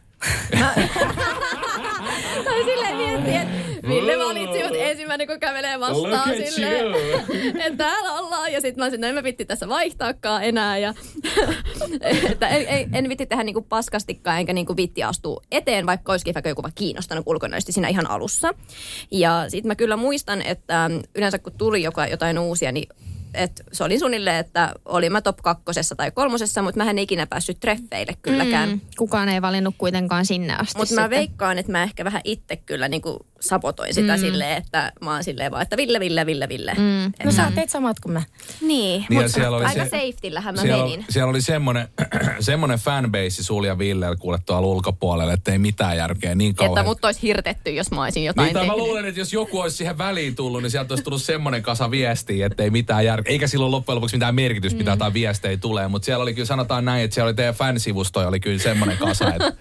[2.44, 6.94] Tai silleen miettii, että Ville valitsi mut ensimmäinen, kun kävelee vastaan silleen,
[7.64, 8.52] että täällä ollaan.
[8.52, 10.78] Ja sitten mä olisin, että en mä vitti tässä vaihtaakaan enää.
[10.78, 10.94] Ja,
[12.30, 16.34] että en, en, en vitti tehdä niinku paskastikaan, enkä niinku vitti astua eteen, vaikka olisikin
[16.34, 18.54] vaikka joku kiinnostanut ulkonäöisesti siinä ihan alussa.
[19.10, 22.88] Ja sitten mä kyllä muistan, että yleensä kun tuli joka, jotain uusia, niin
[23.36, 27.26] et se oli suunnilleen, että oli mä top kakkosessa tai kolmosessa, mutta mä en ikinä
[27.26, 28.68] päässyt treffeille kylläkään.
[28.68, 28.80] Mm.
[28.98, 32.88] Kukaan ei valinnut kuitenkaan sinne asti Mutta mä veikkaan, että mä ehkä vähän itse kyllä
[32.88, 34.20] niin kuin sapotoin sitä mm.
[34.20, 36.72] silleen, että mä oon silleen vaan, että Ville, Ville, Ville, Ville.
[36.74, 37.12] Mm.
[37.24, 38.22] No sä teet samat kuin mä.
[38.60, 41.04] Niin, Niin, mutta siellä oli aika se- safetyllähän mä siellä, menin.
[41.08, 41.88] siellä oli semmoinen,
[42.40, 46.78] semmoinen fanbase Sul ja Villellä kuule tuolla ulkopuolella, että ei mitään järkeä niin kauhean.
[46.78, 48.86] Että mut olisi hirtetty, jos mä olisin jotain Niin, tai mä tehnyt.
[48.86, 52.46] luulen, että jos joku olisi siihen väliin tullut, niin sieltä olisi tullut semmoinen kasa viestiä,
[52.46, 53.25] että ei mitään järkeä.
[53.26, 55.88] Eikä silloin loppujen lopuksi mitään merkitystä, mitä jotain viestejä tulee.
[55.88, 59.34] Mutta siellä oli kyllä, sanotaan näin, että siellä oli teidän fansivustoja, oli kyllä semmoinen kasa,
[59.34, 59.52] että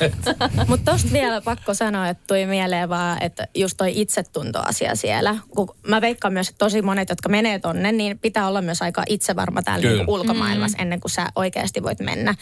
[0.68, 5.36] Mutta tosta vielä pakko sanoa, että tuli mieleen vaan, että just toi itsetuntoasia siellä.
[5.48, 9.02] Kun mä veikkaan myös, että tosi monet, jotka menee tonne, niin pitää olla myös aika
[9.08, 9.96] itsevarma täällä Kyllä.
[9.96, 10.82] niinku ulkomaailmassa mm.
[10.82, 12.34] ennen kuin sä oikeasti voit mennä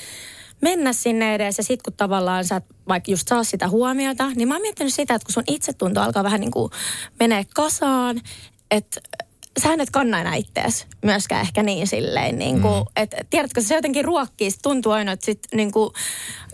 [0.60, 4.48] mennä sinne edes ja sit kun tavallaan sä et vaikka just saa sitä huomiota, niin
[4.48, 6.70] mä oon miettinyt sitä, että kun sun itsetunto alkaa vähän niin kuin
[7.20, 8.20] menee kasaan,
[8.70, 9.00] että
[9.58, 12.86] sä et kanna enää ittees myöskään ehkä niin silleen, niin kuin, mm.
[12.96, 15.90] että tiedätkö, se jotenkin ruokkii, tuntuu aina, että sit niin kuin,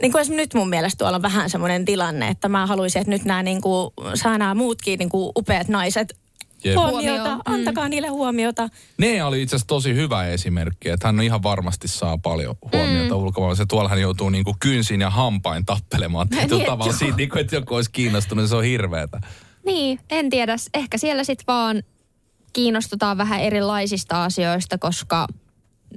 [0.02, 3.10] niin kuin esimerkiksi nyt mun mielestä tuolla on vähän semmoinen tilanne, että mä haluaisin, että
[3.10, 6.16] nyt nämä niin kuin, saa nämä muutkin niin kuin upeat naiset
[6.64, 6.76] Jep.
[6.76, 7.42] huomiota, Huomioon.
[7.44, 8.68] antakaa niille huomiota.
[8.98, 13.20] ne oli itse asiassa tosi hyvä esimerkki, että hän ihan varmasti saa paljon huomiota mm.
[13.22, 13.54] ulkomailla.
[13.56, 17.56] Se tuolla hän joutuu niinku kynsin ja hampain tappelemaan tietyllä Niin, tavalla siitä, niinku, että
[17.56, 19.20] joku olisi kiinnostunut, niin se on hirveetä.
[19.66, 20.56] Niin, en tiedä.
[20.74, 21.82] Ehkä siellä sitten vaan
[22.54, 25.26] kiinnostutaan vähän erilaisista asioista, koska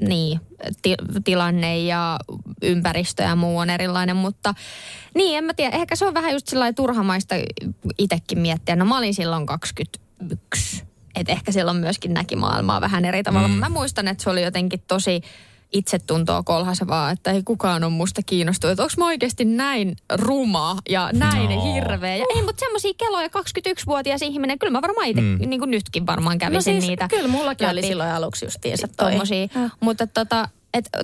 [0.01, 0.39] niin,
[0.81, 2.19] ti- tilanne ja
[2.61, 4.53] ympäristö ja muu on erilainen, mutta
[5.15, 5.77] niin, en mä tiedä.
[5.77, 7.35] Ehkä se on vähän just sillä turhamaista
[7.97, 8.75] itsekin miettiä.
[8.75, 10.83] No mä olin silloin 21.
[11.15, 13.47] Et ehkä silloin myöskin näki maailmaa vähän eri tavalla.
[13.47, 13.53] Mm.
[13.53, 15.21] Mä muistan, että se oli jotenkin tosi
[15.73, 18.71] itsetuntoa kolhasevaa, että ei kukaan ole musta kiinnostunut.
[18.71, 21.73] Että onko mä oikeasti näin ruma ja näin No.
[21.73, 22.15] hirveä.
[22.15, 25.37] Ja ei, mutta semmoisia keloja 21-vuotias ihminen, kyllä mä varmaan itse, mm.
[25.49, 27.07] niin kuin nytkin varmaan kävisin No siis, niitä.
[27.07, 27.87] kyllä mullakin oli läpi.
[27.87, 29.11] silloin aluksi justiinsa toi.
[29.11, 29.47] Tommosia.
[29.79, 30.49] Mutta tota,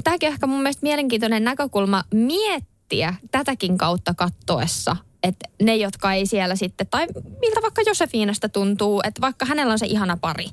[0.03, 6.25] tämäkin on ehkä mun mielestä mielenkiintoinen näkökulma miettiä tätäkin kautta kattoessa, että ne, jotka ei
[6.25, 7.07] siellä sitten, tai
[7.41, 10.45] miltä vaikka Josefiinasta tuntuu, että vaikka hänellä on se ihana pari,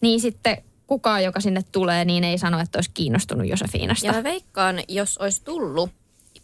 [0.00, 0.56] niin sitten
[0.86, 4.06] kukaan, joka sinne tulee, niin ei sano, että olisi kiinnostunut Josefiinasta.
[4.06, 5.90] Ja mä veikkaan, jos olisi tullut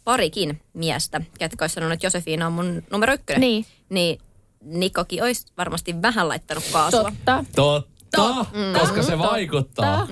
[0.03, 3.65] parikin miestä, ketkä olisi sanonut, että Josefiina on mun numero ykkönen, Niin.
[3.89, 4.19] niin
[4.61, 7.03] Nikokin olisi varmasti vähän laittanut kaasua.
[7.25, 7.43] Totta.
[7.55, 8.79] Totta, mm.
[8.79, 10.05] koska se vaikuttaa.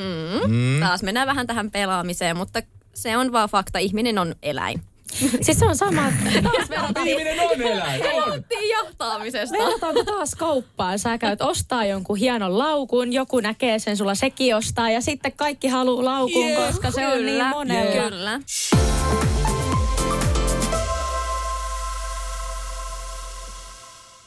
[0.48, 0.80] Mm.
[0.80, 2.62] Taas mennään vähän tähän pelaamiseen, mutta
[2.94, 3.80] se on vaan fakta.
[3.80, 4.82] Ihminen on eläin.
[5.42, 6.02] Siis se on sama.
[6.44, 8.02] Taas verrataan, Ihminen on eläin.
[8.26, 9.58] Puhuttiin jahtaamisesta.
[9.58, 11.00] verrataanko taas kauppaan.
[11.00, 15.68] Sä käyt ostaa jonkun hienon laukun, joku näkee sen, sulla sekin ostaa ja sitten kaikki
[15.68, 18.10] haluaa laukun, Jee, koska se on niin Kyllä, monella.
[18.10, 18.40] Kyllä.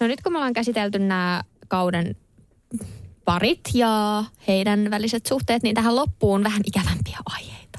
[0.01, 2.17] No nyt kun me ollaan käsitelty nämä kauden
[3.25, 7.79] parit ja heidän väliset suhteet, niin tähän loppuun vähän ikävämpiä aiheita.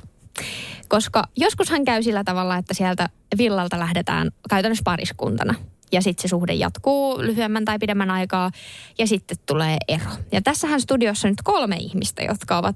[0.87, 5.55] Koska joskus hän käy sillä tavalla, että sieltä villalta lähdetään käytännössä pariskuntana.
[5.91, 8.51] Ja sitten se suhde jatkuu lyhyemmän tai pidemmän aikaa
[8.97, 10.11] ja sitten tulee ero.
[10.31, 12.75] Ja tässähän studiossa nyt kolme ihmistä, jotka ovat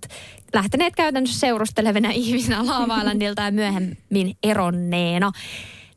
[0.54, 5.32] lähteneet käytännössä seurustelevina ihmisinä Lava Islandilta ja myöhemmin eronneena.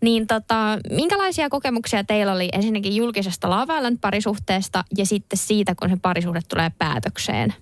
[0.00, 5.90] Niin tota, minkälaisia kokemuksia teillä oli ensinnäkin julkisesta Lava Island parisuhteesta ja sitten siitä, kun
[5.90, 7.54] se parisuhde tulee päätökseen?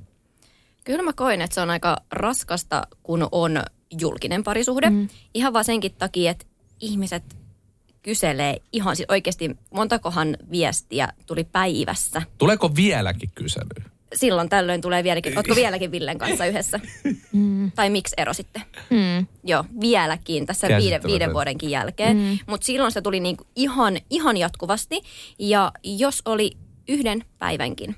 [0.85, 3.63] Kyllä mä koen, että se on aika raskasta, kun on
[4.01, 4.91] julkinen parisuhde.
[4.91, 5.09] Mm.
[5.35, 6.47] Ihan vaan senkin takia, että
[6.81, 7.37] ihmiset
[8.03, 12.23] kyselee ihan siis oikeasti montakohan viestiä tuli päivässä.
[12.39, 13.91] Tuleeko vieläkin kyselyä?
[14.15, 16.81] Silloin tällöin tulee vieläkin, ootko vieläkin Villen kanssa yhdessä?
[17.33, 17.73] Mm.
[17.73, 18.63] Tai miksi erositte?
[18.91, 19.27] Mm.
[19.45, 22.17] Joo, vieläkin tässä viiden, viiden vuodenkin jälkeen.
[22.17, 22.39] Mm.
[22.47, 25.03] Mutta silloin se tuli niinku ihan, ihan jatkuvasti.
[25.39, 26.51] Ja jos oli
[26.89, 27.97] yhden päivänkin,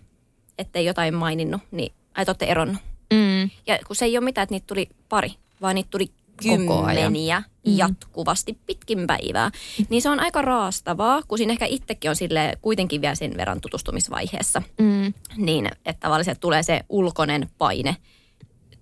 [0.58, 2.76] ettei jotain maininnut, niin ai te olette eronnut.
[3.12, 3.50] Mm.
[3.66, 6.10] Ja kun se ei ole mitään, että niitä tuli pari, vaan niitä tuli
[6.42, 7.76] kymmeniä mm.
[7.76, 9.50] jatkuvasti pitkin päivää.
[9.88, 13.60] Niin se on aika raastavaa, kun siinä ehkä itsekin on sille kuitenkin vielä sen verran
[13.60, 14.62] tutustumisvaiheessa.
[14.78, 15.14] Mm.
[15.36, 17.96] Niin, että tavallaan tulee se ulkoinen paine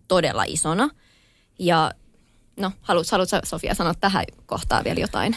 [0.09, 0.89] todella isona.
[1.59, 1.91] Ja
[2.57, 5.37] no, haluat, haluatko sä, Sofia sanoa tähän kohtaan vielä jotain?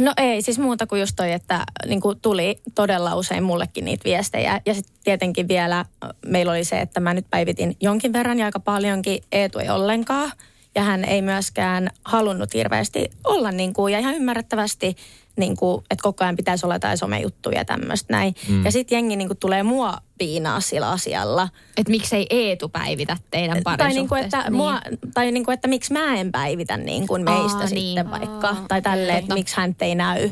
[0.00, 4.04] No ei, siis muuta kuin just toi, että niin kuin tuli todella usein mullekin niitä
[4.04, 4.60] viestejä.
[4.66, 5.84] Ja sitten tietenkin vielä
[6.26, 10.32] meillä oli se, että mä nyt päivitin jonkin verran ja aika paljonkin, Eetu ei ollenkaan.
[10.74, 14.96] Ja hän ei myöskään halunnut hirveästi olla niin kuin, ja ihan ymmärrettävästi,
[15.36, 18.34] niin kuin, että koko ajan pitäisi olla jotain somejuttuja ja tämmöistä näin.
[18.48, 18.64] Mm.
[18.64, 21.48] Ja sitten jengi niin kuin, tulee mua piinaa sillä asialla.
[21.76, 23.98] Että miksei Eetu päivitä teidän Tai, parisuhteesta?
[23.98, 24.80] niin kuin, että, mua,
[25.14, 28.10] tai niin kuin, että miksi mä en päivitä niin kuin meistä Aa, sitten niin.
[28.10, 28.48] vaikka.
[28.48, 30.30] Aa, tai tälleen, että miksi hän ei näy.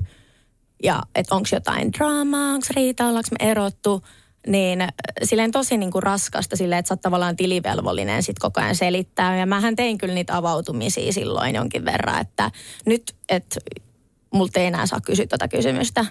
[0.82, 4.02] Ja että onko jotain draamaa, onko riita, ollaanko me erottu.
[4.46, 4.88] Niin äh,
[5.22, 9.36] silleen tosi niin kuin raskasta silleen, että sä oot tavallaan tilivelvollinen sit koko ajan selittää.
[9.36, 12.50] Ja mähän tein kyllä niitä avautumisia silloin jonkin verran, että
[12.86, 13.60] nyt, että
[14.34, 16.06] multa ei enää saa kysyä tuota kysymystä.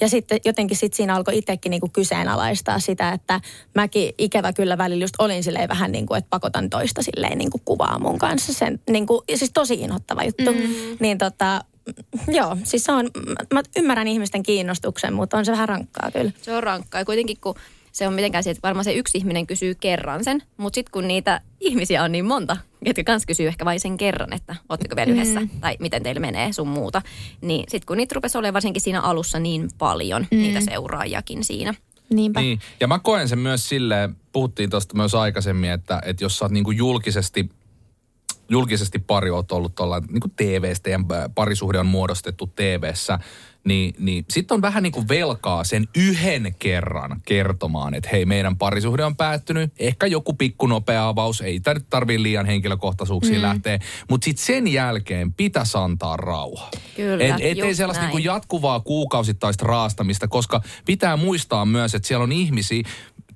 [0.00, 3.40] Ja sitten jotenkin sit siinä alkoi itsekin niinku kyseenalaistaa sitä, että
[3.74, 7.50] mäkin ikävä kyllä välillä just olin silleen vähän niin kuin, että pakotan toista silleen niin
[7.50, 8.52] kuin kuvaa mun kanssa.
[8.52, 10.52] Sen, niin kuin, siis tosi inhottava juttu.
[10.52, 10.96] Mm.
[11.00, 11.64] Niin tota,
[12.38, 13.10] joo, siis se on,
[13.54, 16.32] mä ymmärrän ihmisten kiinnostuksen, mutta on se vähän rankkaa kyllä.
[16.42, 17.00] Se on rankkaa.
[17.00, 17.54] Ja kuitenkin kun
[17.92, 21.08] se on mitenkään se, että varmaan se yksi ihminen kysyy kerran sen, mutta sitten kun
[21.08, 25.12] niitä ihmisiä on niin monta, jotka kans kysyy ehkä vain sen kerran, että ootteko vielä
[25.12, 25.48] yhdessä, mm.
[25.60, 27.02] tai miten teillä menee sun muuta,
[27.40, 30.38] niin sitten kun niitä rupesi olemaan varsinkin siinä alussa niin paljon, mm.
[30.38, 31.74] niitä seuraajakin siinä.
[32.14, 32.40] Niinpä.
[32.40, 32.60] Niin.
[32.80, 36.52] Ja mä koen sen myös silleen, puhuttiin tuosta myös aikaisemmin, että, että jos sä oot
[36.52, 37.50] niinku julkisesti
[38.50, 41.00] julkisesti pari oot ollut tuolla niin kuin TV-stä ja
[41.34, 43.18] parisuhde on muodostettu TV-ssä,
[43.64, 48.56] niin, niin sitten on vähän niin kuin velkaa sen yhden kerran kertomaan, että hei, meidän
[48.56, 49.72] parisuhde on päättynyt.
[49.78, 53.42] Ehkä joku pikku nopea avaus, ei tämä nyt tarvii liian henkilökohtaisuuksiin mm.
[53.42, 53.78] lähteä.
[54.10, 56.68] Mutta sitten sen jälkeen pitäisi antaa rauha.
[56.96, 62.08] Kyllä, et, et ei sellaista niin kuin jatkuvaa kuukausittaista raastamista, koska pitää muistaa myös, että
[62.08, 62.82] siellä on ihmisiä,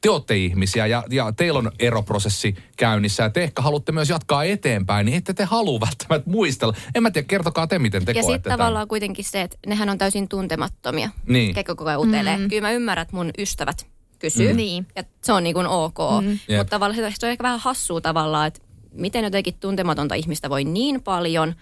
[0.05, 4.45] te olette ihmisiä ja, ja teillä on eroprosessi käynnissä ja te ehkä haluatte myös jatkaa
[4.45, 6.75] eteenpäin, niin ette te halua välttämättä muistella.
[6.95, 8.59] En mä tiedä, kertokaa te, miten te Ja sitten tämän.
[8.59, 11.11] tavallaan kuitenkin se, että nehän on täysin tuntemattomia.
[11.27, 11.55] Niin.
[11.55, 12.37] Ketkä koko ajan utelee.
[12.37, 12.49] Mm.
[12.49, 13.87] Kyllä mä ymmärrän, että mun ystävät
[14.19, 14.51] kysyy.
[14.51, 14.57] Mm.
[14.57, 14.87] Niin.
[14.97, 15.99] Ja se on niin kuin ok.
[16.23, 16.31] Mm.
[16.49, 16.59] Jep.
[16.59, 18.61] Mutta tavallaan se- se on ehkä vähän hassua tavallaan, että
[18.93, 21.55] miten jotenkin tuntematonta ihmistä voi niin paljon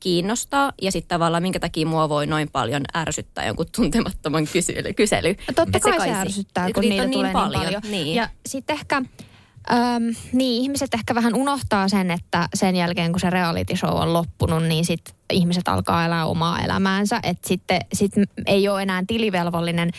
[0.00, 4.92] kiinnostaa ja sitten tavallaan minkä takia mua voi noin paljon ärsyttää jonkun tuntemattoman kysely.
[4.92, 5.34] kysely.
[5.54, 7.82] Totta Et kai se kai si- ärsyttää, kun niitä, on tulee niin paljon.
[7.90, 8.14] Niin.
[8.14, 13.30] Ja sitten ehkä, äm, niin ihmiset ehkä vähän unohtaa sen, että sen jälkeen kun se
[13.30, 17.20] reality show on loppunut, niin sitten ihmiset alkaa elää omaa elämäänsä.
[17.22, 18.12] Että sitten sit
[18.46, 19.90] ei ole enää tilivelvollinen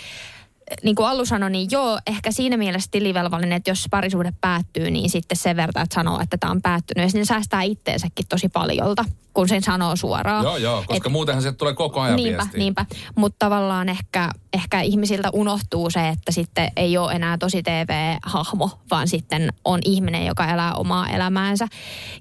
[0.83, 5.09] niin kuin Allu sanoi, niin joo, ehkä siinä mielessä tilivelvollinen, että jos parisuhde päättyy, niin
[5.09, 7.03] sitten sen verran, että sanoo, että tämä on päättynyt.
[7.03, 10.43] Ja sitten säästää itteensäkin tosi paljolta, kun sen sanoo suoraan.
[10.43, 12.59] Joo, joo, koska Et- muutenhan se tulee koko ajan Niinpä, viestiä.
[12.59, 12.85] niinpä.
[13.15, 19.07] Mutta tavallaan ehkä, ehkä ihmisiltä unohtuu se, että sitten ei ole enää tosi TV-hahmo, vaan
[19.07, 21.67] sitten on ihminen, joka elää omaa elämäänsä.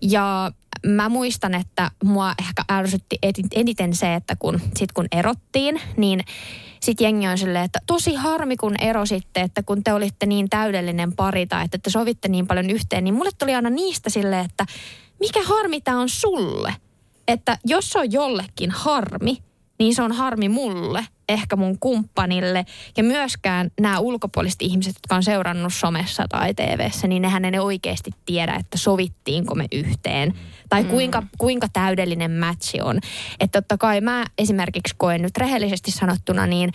[0.02, 0.52] Ja
[0.86, 3.18] mä muistan, että mua ehkä ärsytti
[3.54, 6.24] eniten se, että kun, sit kun erottiin, niin
[6.82, 11.12] sitten jengi on silleen, että tosi harmi kun erositte, että kun te olitte niin täydellinen
[11.12, 14.66] pari tai että te sovitte niin paljon yhteen, niin mulle tuli aina niistä silleen, että
[15.20, 16.74] mikä harmi tämä on sulle?
[17.28, 19.42] Että jos se on jollekin harmi,
[19.78, 22.66] niin se on harmi mulle, ehkä mun kumppanille.
[22.96, 28.10] Ja myöskään nämä ulkopuoliset ihmiset, jotka on seurannut somessa tai TVssä, niin nehän ei oikeasti
[28.26, 30.34] tiedä, että sovittiinko me yhteen.
[30.70, 32.98] Tai kuinka, kuinka täydellinen matchi on.
[33.40, 36.72] Että totta kai mä esimerkiksi koen nyt rehellisesti sanottuna, niin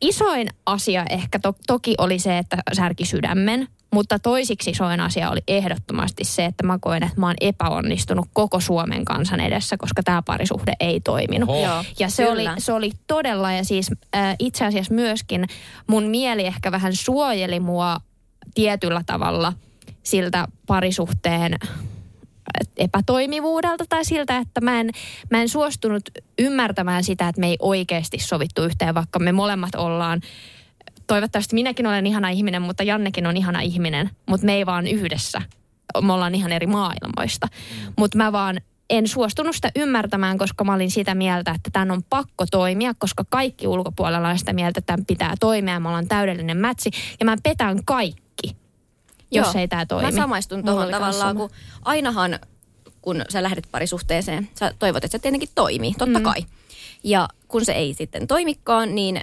[0.00, 5.40] isoin asia ehkä to- toki oli se, että särki sydämen, mutta toisiksi isoin asia oli
[5.48, 10.22] ehdottomasti se, että mä koen, että mä oon epäonnistunut koko Suomen kansan edessä, koska tämä
[10.22, 11.48] parisuhde ei toiminut.
[11.48, 11.58] Oho.
[11.58, 15.46] Joo, Ja se oli, se oli todella, ja siis äh, itse asiassa myöskin
[15.86, 18.00] mun mieli ehkä vähän suojeli mua
[18.54, 19.52] tietyllä tavalla
[20.02, 21.56] siltä parisuhteen
[22.76, 24.90] epätoimivuudelta tai siltä, että mä en,
[25.30, 26.02] mä en suostunut
[26.38, 30.20] ymmärtämään sitä, että me ei oikeasti sovittu yhteen, vaikka me molemmat ollaan
[31.06, 35.42] toivottavasti minäkin olen ihana ihminen, mutta Jannekin on ihana ihminen, mutta me ei vaan yhdessä.
[36.02, 37.48] Me ollaan ihan eri maailmoista.
[37.96, 42.02] Mutta mä vaan en suostunut sitä ymmärtämään, koska mä olin sitä mieltä, että tämän on
[42.02, 45.80] pakko toimia, koska kaikki ulkopuolella on sitä mieltä, että tämän pitää toimia.
[45.80, 46.90] Me ollaan täydellinen mätsi
[47.20, 48.23] ja mä petän kaikki,
[49.34, 49.60] jos Joo.
[49.60, 50.10] ei tämä toimi.
[50.10, 51.50] Mä samaistun tuohon tavallaan, kun
[51.84, 52.38] ainahan
[53.02, 56.24] kun sä lähdet parisuhteeseen, sä toivot, että se tietenkin toimii, totta mm.
[56.24, 56.44] kai.
[57.04, 59.20] Ja kun se ei sitten toimikaan, niin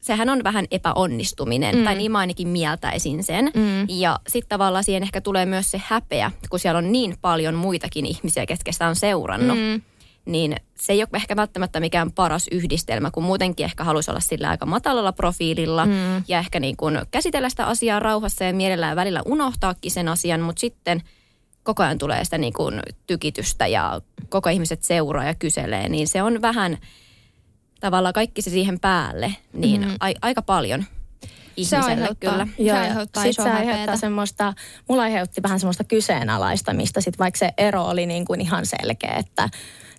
[0.00, 1.84] sehän on vähän epäonnistuminen, mm.
[1.84, 3.44] tai niin mä ainakin mieltäisin sen.
[3.54, 3.86] Mm.
[3.88, 8.06] Ja sitten tavallaan siihen ehkä tulee myös se häpeä, kun siellä on niin paljon muitakin
[8.06, 9.58] ihmisiä, ketkä sitä on seurannut.
[9.58, 9.82] Mm.
[10.26, 14.48] Niin se ei ole ehkä välttämättä mikään paras yhdistelmä, kun muutenkin ehkä haluaisi olla sillä
[14.48, 16.24] aika matalalla profiililla mm.
[16.28, 20.60] ja ehkä niin kuin käsitellä sitä asiaa rauhassa ja mielellään välillä unohtaakin sen asian, mutta
[20.60, 21.02] sitten
[21.62, 26.22] koko ajan tulee sitä niin kuin tykitystä ja koko ihmiset seuraa ja kyselee, niin se
[26.22, 26.78] on vähän
[27.80, 29.94] tavallaan kaikki se siihen päälle, niin mm.
[30.00, 30.84] a, aika paljon
[31.56, 32.32] ihmiselle aiheuttaa.
[32.32, 32.46] kyllä.
[32.56, 34.54] Se Joo, aiheuttaa sit se aiheuttaa semmoista,
[34.88, 39.48] mulla aiheutti vähän semmoista kyseenalaistamista, sit vaikka se ero oli niin kuin ihan selkeä, että,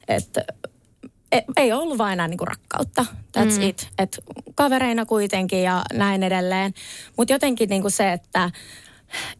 [0.07, 0.45] että
[1.31, 3.05] e- ei ollut vain enää niin kuin rakkautta.
[3.37, 3.61] That's mm.
[3.61, 3.87] it.
[3.97, 4.19] Et
[4.55, 6.73] kavereina kuitenkin ja näin edelleen.
[7.17, 8.51] Mutta jotenkin niin kuin se, että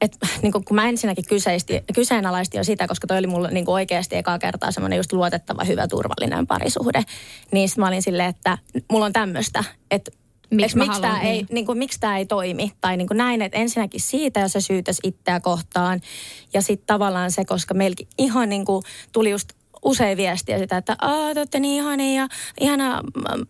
[0.01, 3.65] et, niin kuin, kun mä ensinnäkin kyseisti, kyseenalaistin jo sitä, koska toi oli mulle niin
[3.65, 7.03] kuin oikeasti ekaa kertaa semmoinen just luotettava, hyvä, turvallinen parisuhde.
[7.51, 8.57] Niin sitten mä olin silleen, että
[8.91, 10.11] mulla on tämmöistä, että
[10.51, 12.71] Miksi miksi tämä ei, niin kuin, miksi tää ei toimi.
[12.81, 16.01] Tai niin kuin näin, että ensinnäkin siitä, jos se syytäisi itseä kohtaan.
[16.53, 19.49] Ja sitten tavallaan se, koska meilläkin ihan niin kuin tuli just
[19.87, 22.27] usein viestiä sitä, että Aa, te olette niin ihania ja
[22.59, 23.01] ihana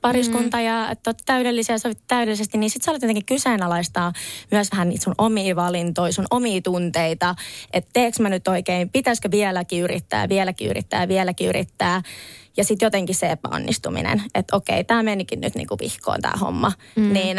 [0.01, 0.63] pariskunta mm.
[0.63, 4.13] ja että olette täydellisiä ja sovit täydellisesti, niin sitten sä olet jotenkin kyseenalaistaa
[4.51, 7.35] myös vähän niitä sun omia valintoja, sun omia tunteita,
[7.73, 12.01] että teekö mä nyt oikein, pitäisikö vieläkin yrittää, vieläkin yrittää, vieläkin yrittää.
[12.57, 16.71] Ja sitten jotenkin se epäonnistuminen, että okei, tämä menikin nyt niinku vihkoon tämä homma.
[16.95, 17.13] Mm.
[17.13, 17.37] Niin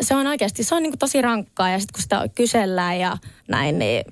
[0.00, 3.16] se on oikeasti, se on niinku tosi rankkaa ja sitten kun sitä kysellään ja
[3.48, 4.04] näin, niin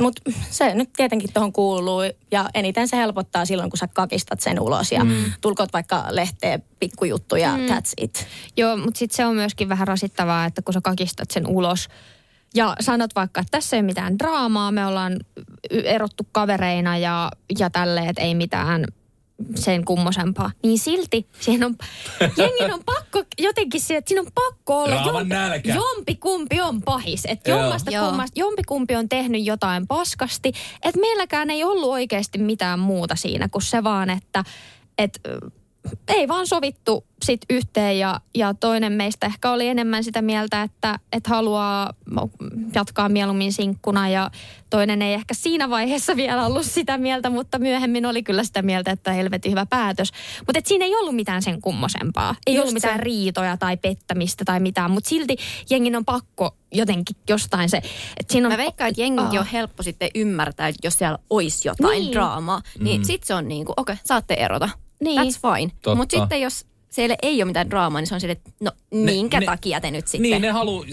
[0.00, 4.60] mutta se nyt tietenkin tuohon kuuluu ja eniten se helpottaa silloin, kun sä kakistat sen
[4.60, 5.32] ulos ja mm.
[5.40, 7.66] tulkot vaikka lehteen pikkujuttuja, mm.
[7.66, 8.26] that's it.
[8.56, 11.88] Joo, mutta sitten se on myöskin vähän rasittavaa, että kun sä kakistat sen ulos
[12.54, 15.16] ja sanot vaikka, että tässä ei ole mitään draamaa, me ollaan
[15.70, 18.84] erottu kavereina ja, ja tälleen, että ei mitään
[19.54, 21.76] sen kummosempaa, niin silti siihen on,
[22.36, 27.22] jengin on pakko jotenkin se, että siinä on pakko olla jompi, jompi kumpi on pahis.
[27.28, 30.52] Että jommasta kummasta, jompi kumpi on tehnyt jotain paskasti.
[30.82, 34.44] Että meilläkään ei ollut oikeasti mitään muuta siinä kuin se vaan, että,
[34.98, 35.20] että
[36.08, 40.98] ei vaan sovittu sit yhteen ja, ja toinen meistä ehkä oli enemmän sitä mieltä, että,
[41.12, 41.94] että haluaa
[42.74, 44.30] jatkaa mieluummin sinkkuna ja
[44.70, 48.90] toinen ei ehkä siinä vaiheessa vielä ollut sitä mieltä, mutta myöhemmin oli kyllä sitä mieltä,
[48.90, 50.12] että helvetin hyvä päätös.
[50.46, 52.34] Mutta siinä ei ollut mitään sen kummosempaa.
[52.46, 53.04] Ei Just ollut mitään se.
[53.04, 55.36] riitoja tai pettämistä tai mitään, mutta silti
[55.70, 57.76] jengin on pakko jotenkin jostain se.
[58.16, 61.68] Että siinä on, Mä veikkaan, että jengi on helppo sitten ymmärtää, että jos siellä olisi
[61.68, 62.12] jotain niin.
[62.12, 63.04] draamaa, niin mm.
[63.04, 64.68] sitten se on niin kuin, okei, okay, saatte erota.
[65.00, 65.20] Niin.
[65.20, 65.96] That's fine.
[65.96, 66.66] Mutta sitten jos
[66.96, 69.90] siellä ei ole mitään draamaa, niin se on sille, että no minkä ne, takia te
[69.90, 70.22] nyt sitten?
[70.22, 70.84] Niin, ne, halu,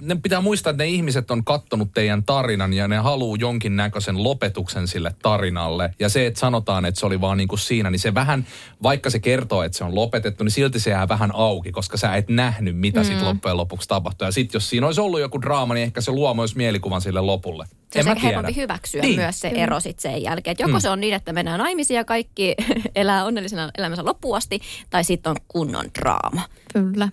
[0.00, 4.88] ne pitää muistaa, että ne ihmiset on kattonut teidän tarinan ja ne haluaa jonkinnäköisen lopetuksen
[4.88, 5.94] sille tarinalle.
[5.98, 8.46] Ja se, että sanotaan, että se oli vaan niin kuin siinä, niin se vähän,
[8.82, 12.16] vaikka se kertoo, että se on lopetettu, niin silti se jää vähän auki, koska sä
[12.16, 13.04] et nähnyt, mitä mm.
[13.04, 14.26] sitten loppujen lopuksi tapahtuu.
[14.26, 17.20] Ja sitten jos siinä olisi ollut joku draama, niin ehkä se luo myös mielikuvan sille
[17.20, 17.66] lopulle.
[17.92, 19.16] Se on ehkä helpompi hyväksyä niin.
[19.16, 20.52] myös se ero sitten sen jälkeen.
[20.52, 20.80] Että joko mm.
[20.80, 22.54] se on niin, että mennään naimisiin ja kaikki
[22.94, 26.42] elää onnellisena elämänsä loppuun asti, tai sitten on kunnon draama.
[26.72, 27.08] Kyllä.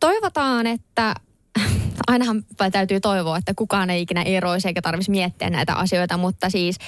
[0.00, 1.14] Toivotaan, että
[2.06, 6.78] ainahan täytyy toivoa, että kukaan ei ikinä eroisi eikä tarvitsisi miettiä näitä asioita, mutta siis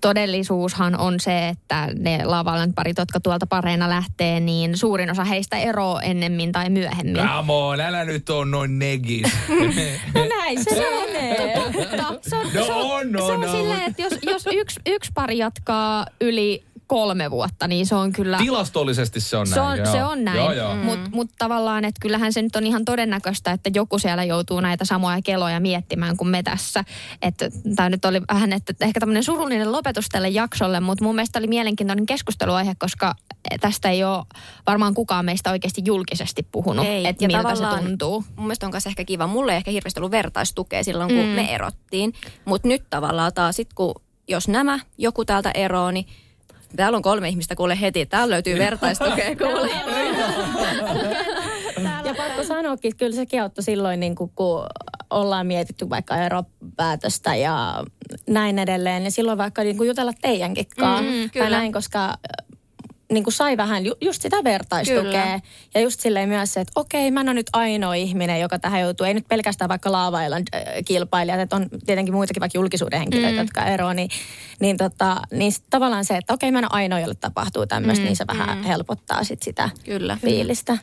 [0.00, 5.56] todellisuushan on se, että ne Lavalan parit, jotka tuolta pareina lähtee, niin suurin osa heistä
[5.56, 7.16] eroo ennemmin tai myöhemmin.
[7.16, 9.32] Come on, älä nyt on noin negis.
[10.14, 11.36] no näin se menee.
[12.22, 13.52] Se on, no, se on, no, se on no.
[13.52, 18.38] silleen, että jos, jos yksi, yksi pari jatkaa yli kolme vuotta, niin se on kyllä...
[18.38, 19.80] Tilastollisesti se on se näin.
[19.80, 23.70] On, se on näin, mutta mut tavallaan, että kyllähän se nyt on ihan todennäköistä, että
[23.74, 26.84] joku siellä joutuu näitä samoja keloja miettimään kuin me tässä.
[27.76, 31.46] Tämä nyt oli vähän, että ehkä tämmöinen surullinen lopetus tälle jaksolle, mutta mun mielestä oli
[31.46, 33.14] mielenkiintoinen keskusteluaihe, koska
[33.60, 34.24] tästä ei ole
[34.66, 38.24] varmaan kukaan meistä oikeasti julkisesti puhunut, ei, että miltä se tuntuu.
[38.36, 39.26] Mun mielestä on myös ehkä kiva.
[39.26, 41.30] Mulle ei ehkä hirveästi ollut vertaistukea silloin, kun mm.
[41.30, 42.12] me erottiin.
[42.44, 43.94] Mutta nyt tavallaan taas sit, kun
[44.28, 46.06] jos nämä joku täältä eroo, niin
[46.76, 48.06] Täällä on kolme ihmistä kuule heti.
[48.06, 49.70] Täällä löytyy vertaistukea kuule.
[52.04, 54.62] ja pakko sanoakin, kyllä sekin auttoi silloin, niin kun, kun
[55.10, 57.84] ollaan mietitty vaikka eropäätöstä ja
[58.28, 59.04] näin edelleen.
[59.04, 61.12] Ja silloin vaikka niin jutella teidänkin kanssa.
[61.12, 62.14] Mm, tai näin, koska
[63.10, 65.02] niin kuin sai vähän ju, just sitä vertaistukea.
[65.02, 65.40] Kyllä.
[65.74, 68.80] Ja just silleen myös se, että okei, mä en ole nyt ainoa ihminen, joka tähän
[68.80, 69.06] joutuu.
[69.06, 73.38] Ei nyt pelkästään vaikka Laavailan äh, kilpailijat, että on tietenkin muitakin vaikka julkisuuden henkilöitä, mm.
[73.38, 73.96] jotka eroavat.
[73.96, 74.10] Niin,
[74.60, 78.06] niin, tota, niin tavallaan se, että okei, mä en ole ainoa, jolle tapahtuu tämmöistä, mm.
[78.06, 78.64] niin se vähän mm.
[78.64, 80.18] helpottaa sit sitä Kyllä.
[80.22, 80.78] fiilistä.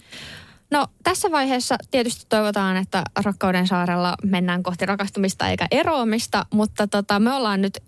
[0.71, 7.19] No tässä vaiheessa tietysti toivotaan, että Rakkauden saarella mennään kohti rakastumista eikä eroamista, mutta tota,
[7.19, 7.79] me ollaan nyt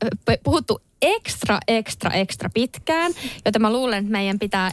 [0.44, 3.12] puhuttu ekstra, ekstra, ekstra pitkään,
[3.46, 4.72] joten mä luulen, että meidän pitää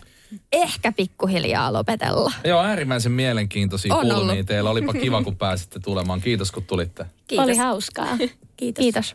[0.53, 2.33] ehkä pikkuhiljaa lopetella.
[2.45, 4.47] Joo, äärimmäisen mielenkiintoisia On kulmia ollut.
[4.47, 4.71] teillä.
[4.71, 6.21] Olipa kiva, kun pääsitte tulemaan.
[6.21, 7.07] Kiitos, kun tulitte.
[7.27, 7.45] Kiitos.
[7.45, 8.17] Oli hauskaa.
[8.57, 8.83] Kiitos.
[8.83, 9.15] Kiitos.